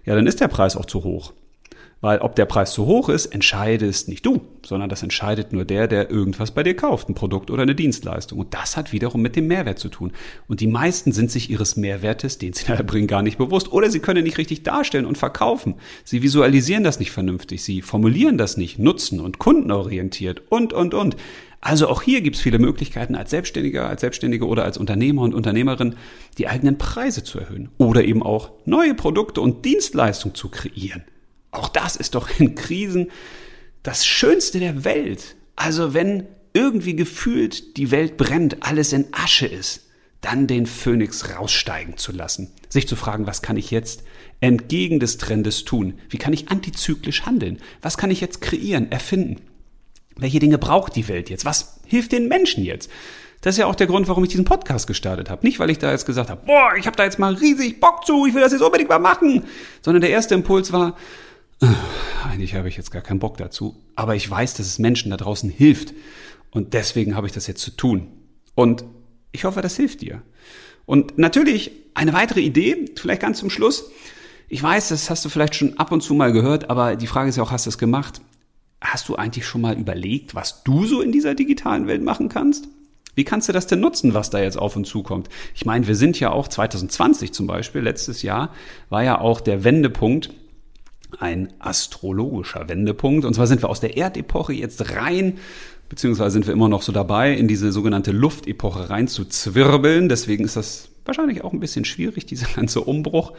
ja, 0.05 0.15
dann 0.15 0.27
ist 0.27 0.39
der 0.39 0.47
Preis 0.47 0.77
auch 0.77 0.85
zu 0.85 1.03
hoch. 1.03 1.33
Weil 1.99 2.19
ob 2.19 2.35
der 2.35 2.45
Preis 2.45 2.73
zu 2.73 2.85
hoch 2.85 3.09
ist, 3.09 3.27
entscheidest 3.27 4.07
nicht 4.07 4.23
du, 4.25 4.41
sondern 4.63 4.87
das 4.87 5.01
entscheidet 5.01 5.51
nur 5.51 5.65
der, 5.65 5.87
der 5.87 6.11
irgendwas 6.11 6.51
bei 6.51 6.61
dir 6.61 6.75
kauft, 6.75 7.09
ein 7.09 7.15
Produkt 7.15 7.49
oder 7.49 7.63
eine 7.63 7.73
Dienstleistung. 7.73 8.39
Und 8.39 8.53
das 8.53 8.77
hat 8.77 8.91
wiederum 8.91 9.21
mit 9.21 9.35
dem 9.35 9.47
Mehrwert 9.47 9.79
zu 9.79 9.89
tun. 9.89 10.11
Und 10.47 10.61
die 10.61 10.67
meisten 10.67 11.11
sind 11.11 11.31
sich 11.31 11.49
ihres 11.49 11.75
Mehrwertes, 11.75 12.37
den 12.37 12.53
sie 12.53 12.65
da 12.67 12.83
bringen, 12.83 13.07
gar 13.07 13.23
nicht 13.23 13.39
bewusst. 13.39 13.71
Oder 13.71 13.89
sie 13.89 13.99
können 13.99 14.23
nicht 14.23 14.37
richtig 14.37 14.61
darstellen 14.61 15.07
und 15.07 15.17
verkaufen. 15.17 15.75
Sie 16.03 16.21
visualisieren 16.21 16.83
das 16.83 16.99
nicht 16.99 17.11
vernünftig. 17.11 17.63
Sie 17.63 17.81
formulieren 17.81 18.37
das 18.37 18.57
nicht, 18.57 18.77
nutzen 18.77 19.19
und 19.19 19.39
kundenorientiert 19.39 20.43
und, 20.49 20.73
und, 20.73 20.93
und. 20.93 21.17
Also 21.61 21.87
auch 21.87 22.03
hier 22.03 22.21
gibt 22.21 22.35
es 22.35 22.41
viele 22.43 22.59
Möglichkeiten, 22.59 23.15
als 23.15 23.31
Selbstständiger, 23.31 23.89
als 23.89 24.01
Selbstständige 24.01 24.45
oder 24.45 24.63
als 24.63 24.77
Unternehmer 24.77 25.23
und 25.23 25.33
Unternehmerin 25.33 25.95
die 26.37 26.47
eigenen 26.47 26.77
Preise 26.77 27.23
zu 27.23 27.39
erhöhen. 27.39 27.69
Oder 27.79 28.03
eben 28.03 28.21
auch 28.21 28.51
neue 28.65 28.93
Produkte 28.93 29.41
und 29.41 29.65
Dienstleistungen 29.65 30.35
zu 30.35 30.49
kreieren. 30.49 31.03
Auch 31.57 31.69
das 31.69 31.95
ist 31.95 32.15
doch 32.15 32.29
in 32.39 32.55
Krisen 32.55 33.11
das 33.83 34.05
Schönste 34.05 34.59
der 34.59 34.83
Welt. 34.83 35.35
Also 35.55 35.93
wenn 35.93 36.27
irgendwie 36.53 36.95
gefühlt 36.95 37.77
die 37.77 37.91
Welt 37.91 38.17
brennt, 38.17 38.57
alles 38.61 38.93
in 38.93 39.05
Asche 39.11 39.47
ist, 39.47 39.81
dann 40.21 40.47
den 40.47 40.65
Phönix 40.65 41.35
raussteigen 41.35 41.97
zu 41.97 42.11
lassen. 42.11 42.51
Sich 42.69 42.87
zu 42.87 42.95
fragen, 42.95 43.27
was 43.27 43.41
kann 43.41 43.57
ich 43.57 43.71
jetzt 43.71 44.03
entgegen 44.39 44.99
des 44.99 45.17
Trendes 45.17 45.63
tun? 45.63 45.99
Wie 46.09 46.17
kann 46.17 46.33
ich 46.33 46.49
antizyklisch 46.49 47.25
handeln? 47.25 47.59
Was 47.81 47.97
kann 47.97 48.11
ich 48.11 48.21
jetzt 48.21 48.41
kreieren, 48.41 48.91
erfinden? 48.91 49.41
Welche 50.15 50.39
Dinge 50.39 50.57
braucht 50.57 50.95
die 50.95 51.07
Welt 51.07 51.29
jetzt? 51.29 51.45
Was 51.45 51.79
hilft 51.85 52.11
den 52.11 52.27
Menschen 52.27 52.63
jetzt? 52.63 52.89
Das 53.41 53.55
ist 53.55 53.59
ja 53.59 53.67
auch 53.67 53.75
der 53.75 53.87
Grund, 53.87 54.07
warum 54.07 54.23
ich 54.23 54.31
diesen 54.31 54.45
Podcast 54.45 54.87
gestartet 54.87 55.29
habe. 55.29 55.45
Nicht, 55.45 55.59
weil 55.59 55.69
ich 55.69 55.77
da 55.77 55.91
jetzt 55.91 56.07
gesagt 56.07 56.29
habe, 56.29 56.41
boah, 56.45 56.71
ich 56.77 56.87
habe 56.87 56.97
da 56.97 57.03
jetzt 57.03 57.19
mal 57.19 57.35
riesig 57.35 57.79
Bock 57.79 58.05
zu, 58.05 58.25
ich 58.25 58.33
will 58.33 58.41
das 58.41 58.51
jetzt 58.51 58.63
unbedingt 58.63 58.89
mal 58.89 58.99
machen, 58.99 59.43
sondern 59.81 60.01
der 60.01 60.09
erste 60.09 60.33
Impuls 60.33 60.73
war, 60.73 60.97
eigentlich 62.23 62.55
habe 62.55 62.69
ich 62.69 62.77
jetzt 62.77 62.91
gar 62.91 63.01
keinen 63.01 63.19
Bock 63.19 63.37
dazu, 63.37 63.75
aber 63.95 64.15
ich 64.15 64.29
weiß, 64.29 64.55
dass 64.55 64.67
es 64.67 64.79
Menschen 64.79 65.11
da 65.11 65.17
draußen 65.17 65.49
hilft 65.49 65.93
und 66.51 66.73
deswegen 66.73 67.15
habe 67.15 67.27
ich 67.27 67.33
das 67.33 67.47
jetzt 67.47 67.61
zu 67.61 67.71
tun. 67.71 68.07
Und 68.55 68.83
ich 69.31 69.45
hoffe, 69.45 69.61
das 69.61 69.75
hilft 69.75 70.01
dir. 70.01 70.21
Und 70.85 71.17
natürlich 71.17 71.71
eine 71.93 72.13
weitere 72.13 72.41
Idee, 72.41 72.85
vielleicht 72.95 73.21
ganz 73.21 73.39
zum 73.39 73.49
Schluss. 73.49 73.91
Ich 74.47 74.63
weiß, 74.63 74.89
das 74.89 75.09
hast 75.09 75.25
du 75.25 75.29
vielleicht 75.29 75.55
schon 75.55 75.77
ab 75.77 75.91
und 75.91 76.01
zu 76.01 76.13
mal 76.13 76.31
gehört, 76.31 76.69
aber 76.69 76.95
die 76.95 77.07
Frage 77.07 77.29
ist 77.29 77.35
ja 77.35 77.43
auch, 77.43 77.51
hast 77.51 77.65
du 77.65 77.69
es 77.69 77.77
gemacht? 77.77 78.21
Hast 78.79 79.09
du 79.09 79.15
eigentlich 79.15 79.45
schon 79.45 79.61
mal 79.61 79.77
überlegt, 79.77 80.35
was 80.35 80.63
du 80.63 80.85
so 80.85 81.01
in 81.01 81.11
dieser 81.11 81.35
digitalen 81.35 81.87
Welt 81.87 82.03
machen 82.03 82.29
kannst? 82.29 82.69
Wie 83.15 83.23
kannst 83.23 83.49
du 83.49 83.53
das 83.53 83.65
denn 83.65 83.79
nutzen, 83.79 84.13
was 84.13 84.29
da 84.29 84.39
jetzt 84.39 84.57
auf 84.57 84.75
uns 84.75 84.87
zukommt? 84.89 85.27
Ich 85.55 85.65
meine, 85.65 85.87
wir 85.87 85.95
sind 85.95 86.19
ja 86.19 86.31
auch 86.31 86.47
2020 86.47 87.33
zum 87.33 87.47
Beispiel, 87.47 87.81
letztes 87.81 88.21
Jahr 88.21 88.53
war 88.89 89.03
ja 89.03 89.19
auch 89.19 89.41
der 89.41 89.63
Wendepunkt 89.63 90.29
ein 91.19 91.53
astrologischer 91.59 92.67
Wendepunkt. 92.69 93.25
Und 93.25 93.33
zwar 93.33 93.47
sind 93.47 93.61
wir 93.61 93.69
aus 93.69 93.79
der 93.79 93.97
Erdepoche 93.97 94.53
jetzt 94.53 94.95
rein, 94.95 95.39
beziehungsweise 95.89 96.31
sind 96.31 96.47
wir 96.47 96.53
immer 96.53 96.69
noch 96.69 96.81
so 96.81 96.91
dabei, 96.91 97.33
in 97.33 97.47
diese 97.47 97.71
sogenannte 97.71 98.11
Luftepoche 98.11 98.89
rein 98.89 99.07
zu 99.07 99.25
zwirbeln. 99.25 100.09
Deswegen 100.09 100.45
ist 100.45 100.55
das 100.55 100.89
wahrscheinlich 101.05 101.43
auch 101.43 101.53
ein 101.53 101.59
bisschen 101.59 101.85
schwierig, 101.85 102.25
dieser 102.25 102.47
ganze 102.55 102.81
Umbruch. 102.81 103.33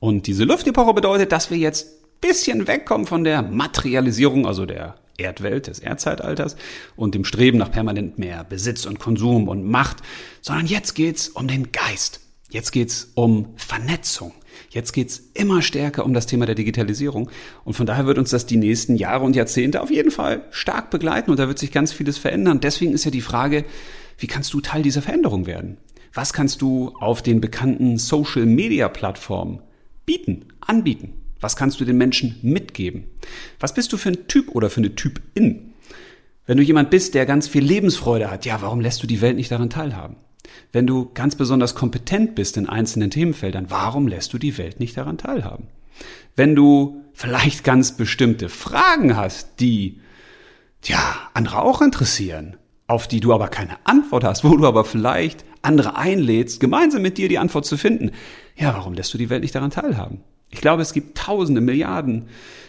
Und 0.00 0.26
diese 0.26 0.44
Luftepoche 0.44 0.94
bedeutet, 0.94 1.32
dass 1.32 1.50
wir 1.50 1.58
jetzt 1.58 1.98
bisschen 2.20 2.66
wegkommen 2.66 3.06
von 3.06 3.24
der 3.24 3.42
Materialisierung, 3.42 4.46
also 4.46 4.66
der 4.66 4.96
Erdwelt, 5.16 5.66
des 5.66 5.78
Erdzeitalters 5.80 6.56
und 6.96 7.14
dem 7.14 7.24
Streben 7.24 7.58
nach 7.58 7.70
permanent 7.70 8.18
mehr 8.18 8.44
Besitz 8.44 8.86
und 8.86 8.98
Konsum 8.98 9.48
und 9.48 9.64
Macht, 9.64 9.98
sondern 10.40 10.66
jetzt 10.66 10.94
geht's 10.94 11.28
um 11.28 11.48
den 11.48 11.72
Geist. 11.72 12.20
Jetzt 12.50 12.70
geht's 12.72 13.10
um 13.14 13.54
Vernetzung. 13.56 14.32
Jetzt 14.70 14.92
geht's 14.92 15.30
immer 15.34 15.62
stärker 15.62 16.04
um 16.04 16.14
das 16.14 16.26
Thema 16.26 16.46
der 16.46 16.54
Digitalisierung. 16.54 17.30
Und 17.64 17.74
von 17.74 17.86
daher 17.86 18.06
wird 18.06 18.18
uns 18.18 18.30
das 18.30 18.46
die 18.46 18.56
nächsten 18.56 18.96
Jahre 18.96 19.24
und 19.24 19.36
Jahrzehnte 19.36 19.80
auf 19.80 19.90
jeden 19.90 20.10
Fall 20.10 20.42
stark 20.50 20.90
begleiten 20.90 21.30
und 21.30 21.38
da 21.38 21.48
wird 21.48 21.58
sich 21.58 21.72
ganz 21.72 21.92
vieles 21.92 22.18
verändern. 22.18 22.60
Deswegen 22.60 22.92
ist 22.92 23.04
ja 23.04 23.10
die 23.10 23.20
Frage, 23.20 23.64
wie 24.18 24.26
kannst 24.26 24.52
du 24.52 24.60
Teil 24.60 24.82
dieser 24.82 25.02
Veränderung 25.02 25.46
werden? 25.46 25.78
Was 26.12 26.32
kannst 26.32 26.62
du 26.62 26.94
auf 26.98 27.22
den 27.22 27.40
bekannten 27.40 27.98
Social 27.98 28.46
Media 28.46 28.88
Plattformen 28.88 29.60
bieten, 30.06 30.46
anbieten? 30.60 31.12
Was 31.40 31.54
kannst 31.54 31.80
du 31.80 31.84
den 31.84 31.96
Menschen 31.96 32.36
mitgeben? 32.42 33.04
Was 33.60 33.74
bist 33.74 33.92
du 33.92 33.96
für 33.96 34.08
ein 34.08 34.26
Typ 34.26 34.48
oder 34.54 34.70
für 34.70 34.80
eine 34.80 34.94
Typin? 34.94 35.74
Wenn 36.46 36.56
du 36.56 36.62
jemand 36.62 36.90
bist, 36.90 37.14
der 37.14 37.26
ganz 37.26 37.46
viel 37.46 37.62
Lebensfreude 37.62 38.30
hat, 38.30 38.46
ja, 38.46 38.60
warum 38.62 38.80
lässt 38.80 39.02
du 39.02 39.06
die 39.06 39.20
Welt 39.20 39.36
nicht 39.36 39.50
daran 39.50 39.70
teilhaben? 39.70 40.16
Wenn 40.72 40.86
du 40.86 41.10
ganz 41.14 41.34
besonders 41.34 41.74
kompetent 41.74 42.34
bist 42.34 42.56
in 42.56 42.68
einzelnen 42.68 43.10
Themenfeldern, 43.10 43.70
warum 43.70 44.06
lässt 44.08 44.32
du 44.32 44.38
die 44.38 44.58
Welt 44.58 44.80
nicht 44.80 44.96
daran 44.96 45.18
teilhaben? 45.18 45.68
Wenn 46.36 46.54
du 46.54 47.04
vielleicht 47.12 47.64
ganz 47.64 47.96
bestimmte 47.96 48.48
Fragen 48.48 49.16
hast, 49.16 49.60
die, 49.60 50.00
ja, 50.84 50.98
andere 51.34 51.62
auch 51.62 51.82
interessieren, 51.82 52.56
auf 52.86 53.08
die 53.08 53.20
du 53.20 53.34
aber 53.34 53.48
keine 53.48 53.76
Antwort 53.84 54.24
hast, 54.24 54.44
wo 54.44 54.56
du 54.56 54.66
aber 54.66 54.84
vielleicht 54.84 55.44
andere 55.62 55.96
einlädst, 55.96 56.60
gemeinsam 56.60 57.02
mit 57.02 57.18
dir 57.18 57.28
die 57.28 57.38
Antwort 57.38 57.66
zu 57.66 57.76
finden, 57.76 58.12
ja, 58.56 58.74
warum 58.74 58.94
lässt 58.94 59.12
du 59.12 59.18
die 59.18 59.30
Welt 59.30 59.42
nicht 59.42 59.54
daran 59.54 59.70
teilhaben? 59.70 60.22
Ich 60.50 60.60
glaube, 60.60 60.82
es 60.82 60.92
gibt 60.92 61.18
tausende, 61.18 61.60
Milliarden 61.60 62.28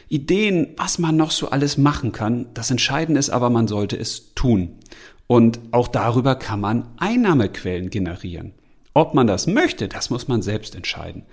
Ideen, 0.10 0.70
was 0.76 0.98
man 1.00 1.16
noch 1.16 1.32
so 1.32 1.52
alles 1.52 1.78
machen 1.78 2.12
kann. 2.12 2.48
Das 2.54 2.72
Entscheidende 2.72 3.20
ist 3.20 3.30
aber, 3.30 3.50
man 3.50 3.68
sollte 3.68 3.98
es 3.98 4.34
tun. 4.34 4.80
Und 5.28 5.60
auch 5.72 5.88
darüber 5.88 6.36
kann 6.36 6.60
man 6.60 6.88
Einnahmequellen 6.98 7.92
generieren. 7.92 8.54
Ob 8.96 9.14
man 9.14 9.28
das 9.28 9.46
möchte, 9.46 9.88
das 9.88 10.10
muss 10.10 10.28
man 10.28 10.42
selbst 10.42 10.76
entscheiden. 10.76 11.24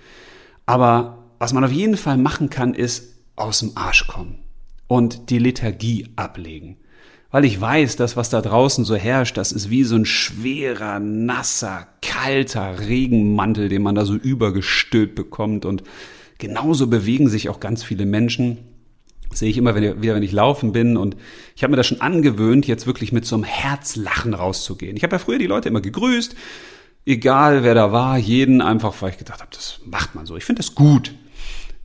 Aber 0.67 1.25
was 1.39 1.53
man 1.53 1.63
auf 1.63 1.71
jeden 1.71 1.97
Fall 1.97 2.17
machen 2.17 2.51
kann, 2.51 2.75
ist 2.75 3.15
aus 3.35 3.59
dem 3.59 3.71
Arsch 3.75 4.07
kommen 4.07 4.39
und 4.87 5.31
die 5.31 5.39
Lethargie 5.39 6.09
ablegen. 6.15 6.77
Weil 7.31 7.45
ich 7.45 7.59
weiß, 7.59 7.97
dass 7.97 8.15
was 8.15 8.29
da 8.29 8.41
draußen 8.41 8.85
so 8.85 8.95
herrscht, 8.95 9.37
das 9.37 9.51
ist 9.51 9.69
wie 9.69 9.83
so 9.83 9.95
ein 9.95 10.05
schwerer, 10.05 10.99
nasser, 10.99 11.87
kalter 12.01 12.79
Regenmantel, 12.79 13.69
den 13.69 13.81
man 13.81 13.95
da 13.95 14.05
so 14.05 14.15
übergestülpt 14.15 15.15
bekommt. 15.15 15.65
Und 15.65 15.83
genauso 16.37 16.87
bewegen 16.87 17.29
sich 17.29 17.49
auch 17.49 17.59
ganz 17.59 17.83
viele 17.83 18.05
Menschen 18.05 18.57
sehe 19.33 19.49
ich 19.49 19.57
immer 19.57 19.75
wieder, 19.75 20.01
wenn 20.01 20.23
ich 20.23 20.31
laufen 20.31 20.71
bin. 20.71 20.97
Und 20.97 21.15
ich 21.55 21.63
habe 21.63 21.71
mir 21.71 21.77
das 21.77 21.87
schon 21.87 22.01
angewöhnt, 22.01 22.67
jetzt 22.67 22.87
wirklich 22.87 23.11
mit 23.11 23.25
so 23.25 23.35
einem 23.35 23.43
Herzlachen 23.43 24.33
rauszugehen. 24.33 24.97
Ich 24.97 25.03
habe 25.03 25.15
ja 25.15 25.19
früher 25.19 25.37
die 25.37 25.47
Leute 25.47 25.69
immer 25.69 25.81
gegrüßt, 25.81 26.35
egal 27.05 27.63
wer 27.63 27.75
da 27.75 27.91
war, 27.91 28.17
jeden 28.17 28.61
einfach, 28.61 28.95
weil 29.01 29.11
ich 29.11 29.17
gedacht 29.17 29.41
habe, 29.41 29.51
das 29.53 29.79
macht 29.85 30.15
man 30.15 30.25
so. 30.25 30.35
Ich 30.37 30.45
finde 30.45 30.61
das 30.61 30.75
gut. 30.75 31.13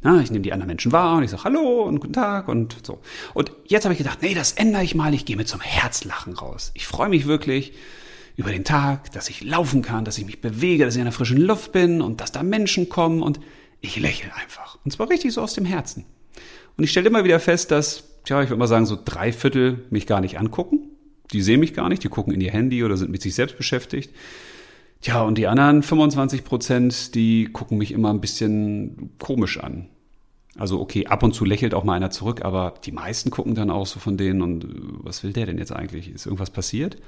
Na, 0.05 0.21
ich 0.21 0.33
nehme 0.33 0.43
die 0.43 0.53
anderen 0.53 0.69
Menschen 0.69 0.91
wahr 0.91 1.17
und 1.17 1.23
ich 1.23 1.31
sage 1.31 1.45
Hallo 1.45 1.85
und 1.85 2.01
guten 2.01 2.13
Tag 2.13 2.49
und 2.49 2.77
so. 2.85 3.01
Und 3.35 3.53
jetzt 3.67 3.85
habe 3.85 3.93
ich 3.93 3.99
gedacht, 3.99 4.19
nee, 4.21 4.35
das 4.35 4.53
ändere 4.53 4.83
ich 4.83 4.97
mal. 4.97 5.15
Ich 5.15 5.25
gehe 5.25 5.37
mit 5.37 5.47
so 5.47 5.55
einem 5.55 5.63
Herzlachen 5.63 6.33
raus. 6.33 6.73
Ich 6.75 6.89
freue 6.89 7.09
mich 7.09 7.27
wirklich 7.27 7.73
über 8.35 8.51
den 8.51 8.65
Tag, 8.65 9.13
dass 9.13 9.29
ich 9.29 9.45
laufen 9.45 9.83
kann, 9.83 10.05
dass 10.05 10.19
ich 10.19 10.27
mich 10.27 10.41
bewege, 10.41 10.85
dass 10.85 10.95
ich 10.95 11.01
in 11.01 11.05
der 11.05 11.13
frischen 11.13 11.41
Luft 11.41 11.71
bin 11.71 12.01
und 12.01 12.21
dass 12.21 12.33
da 12.33 12.43
Menschen 12.43 12.89
kommen 12.89 13.23
und 13.23 13.39
ich 13.83 13.99
lächle 13.99 14.35
einfach. 14.35 14.79
Und 14.85 14.93
zwar 14.93 15.11
richtig 15.11 15.35
so 15.35 15.43
aus 15.43 15.53
dem 15.53 15.67
Herzen. 15.67 16.07
Und 16.79 16.85
ich 16.85 16.91
stelle 16.91 17.09
immer 17.09 17.25
wieder 17.25 17.41
fest, 17.41 17.71
dass 17.71 18.05
tja, 18.25 18.43
ich 18.43 18.49
würde 18.49 18.59
mal 18.59 18.67
sagen, 18.67 18.87
so 18.87 18.99
drei 19.03 19.33
Viertel 19.33 19.85
mich 19.91 20.07
gar 20.07 20.21
nicht 20.21 20.39
angucken. 20.39 20.89
Die 21.33 21.43
sehen 21.43 21.61
mich 21.61 21.75
gar 21.75 21.89
nicht, 21.89 22.03
die 22.05 22.09
gucken 22.09 22.33
in 22.33 22.41
ihr 22.41 22.53
Handy 22.53 22.85
oder 22.85 22.97
sind 22.97 23.11
mit 23.11 23.23
sich 23.23 23.35
selbst 23.35 23.57
beschäftigt. 23.57 24.15
Tja, 25.01 25.23
und 25.23 25.37
die 25.37 25.49
anderen 25.49 25.83
25 25.83 26.45
Prozent, 26.45 27.15
die 27.15 27.47
gucken 27.53 27.79
mich 27.79 27.93
immer 27.93 28.11
ein 28.11 28.21
bisschen 28.21 29.11
komisch 29.19 29.59
an. 29.59 29.89
Also 30.57 30.81
okay, 30.81 31.07
ab 31.07 31.23
und 31.23 31.35
zu 31.35 31.45
lächelt 31.45 31.75
auch 31.75 31.83
mal 31.83 31.95
einer 31.95 32.11
zurück, 32.11 32.45
aber 32.45 32.75
die 32.85 32.93
meisten 32.93 33.31
gucken 33.31 33.55
dann 33.55 33.71
auch 33.71 33.87
so 33.87 33.99
von 33.99 34.17
denen 34.17 34.43
und 34.43 34.65
äh, 34.65 34.69
was 34.99 35.25
will 35.25 35.33
der 35.33 35.47
denn 35.47 35.59
jetzt 35.59 35.73
eigentlich? 35.73 36.11
Ist 36.11 36.27
irgendwas 36.27 36.51
passiert? 36.51 36.99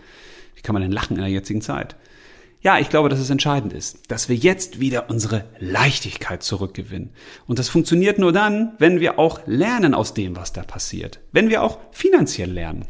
Wie 0.55 0.63
kann 0.63 0.73
man 0.73 0.83
denn 0.83 0.93
lachen 0.93 1.17
in 1.17 1.23
der 1.23 1.31
jetzigen 1.31 1.61
Zeit? 1.61 1.95
Ja, 2.65 2.79
ich 2.79 2.89
glaube, 2.89 3.11
dass 3.11 3.19
es 3.19 3.29
entscheidend 3.29 3.75
ist, 3.75 4.11
dass 4.11 4.31
wir 4.31 4.37
jetzt 4.37 4.81
wieder 4.81 5.11
unsere 5.11 5.45
Leichtigkeit 5.59 6.43
zurückgewinnen. 6.43 7.11
Und 7.47 7.59
das 7.59 7.69
funktioniert 7.69 8.19
nur 8.19 8.33
dann, 8.33 8.73
wenn 8.79 9.01
wir 9.01 9.19
auch 9.19 9.41
lernen 9.45 9.93
aus 9.93 10.15
dem, 10.15 10.35
was 10.35 10.55
da 10.55 10.63
passiert. 10.63 11.21
Wenn 11.31 11.51
wir 11.51 11.63
auch 11.63 11.79
finanziell 11.93 12.51
lernen. 12.51 12.87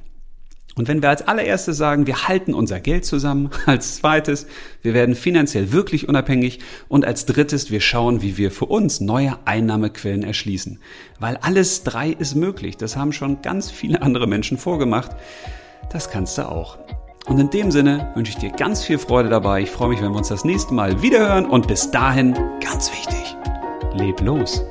Und 0.76 0.86
wenn 0.86 1.02
wir 1.02 1.08
als 1.08 1.26
allererstes 1.26 1.76
sagen, 1.76 2.06
wir 2.06 2.28
halten 2.28 2.54
unser 2.54 2.78
Geld 2.78 3.04
zusammen, 3.04 3.50
als 3.66 3.96
zweites, 3.96 4.46
wir 4.82 4.94
werden 4.94 5.16
finanziell 5.16 5.72
wirklich 5.72 6.08
unabhängig 6.08 6.60
und 6.86 7.04
als 7.04 7.26
drittes, 7.26 7.72
wir 7.72 7.80
schauen, 7.80 8.22
wie 8.22 8.36
wir 8.36 8.52
für 8.52 8.66
uns 8.66 9.00
neue 9.00 9.36
Einnahmequellen 9.44 10.22
erschließen. 10.22 10.78
Weil 11.18 11.36
alles 11.38 11.82
drei 11.82 12.10
ist 12.10 12.36
möglich. 12.36 12.76
Das 12.76 12.96
haben 12.96 13.12
schon 13.12 13.42
ganz 13.42 13.72
viele 13.72 14.02
andere 14.02 14.28
Menschen 14.28 14.56
vorgemacht. 14.56 15.10
Das 15.90 16.10
kannst 16.10 16.38
du 16.38 16.48
auch. 16.48 16.78
Und 17.26 17.38
in 17.38 17.48
dem 17.48 17.70
Sinne 17.70 18.10
wünsche 18.14 18.30
ich 18.30 18.36
dir 18.36 18.50
ganz 18.50 18.84
viel 18.84 18.98
Freude 18.98 19.30
dabei. 19.30 19.62
Ich 19.62 19.70
freue 19.70 19.88
mich, 19.88 20.02
wenn 20.02 20.12
wir 20.12 20.18
uns 20.18 20.28
das 20.28 20.44
nächste 20.44 20.74
Mal 20.74 21.00
wiederhören 21.00 21.46
und 21.46 21.66
bis 21.66 21.90
dahin, 21.90 22.34
ganz 22.60 22.92
wichtig, 22.92 23.36
leb 23.94 24.20
los. 24.20 24.62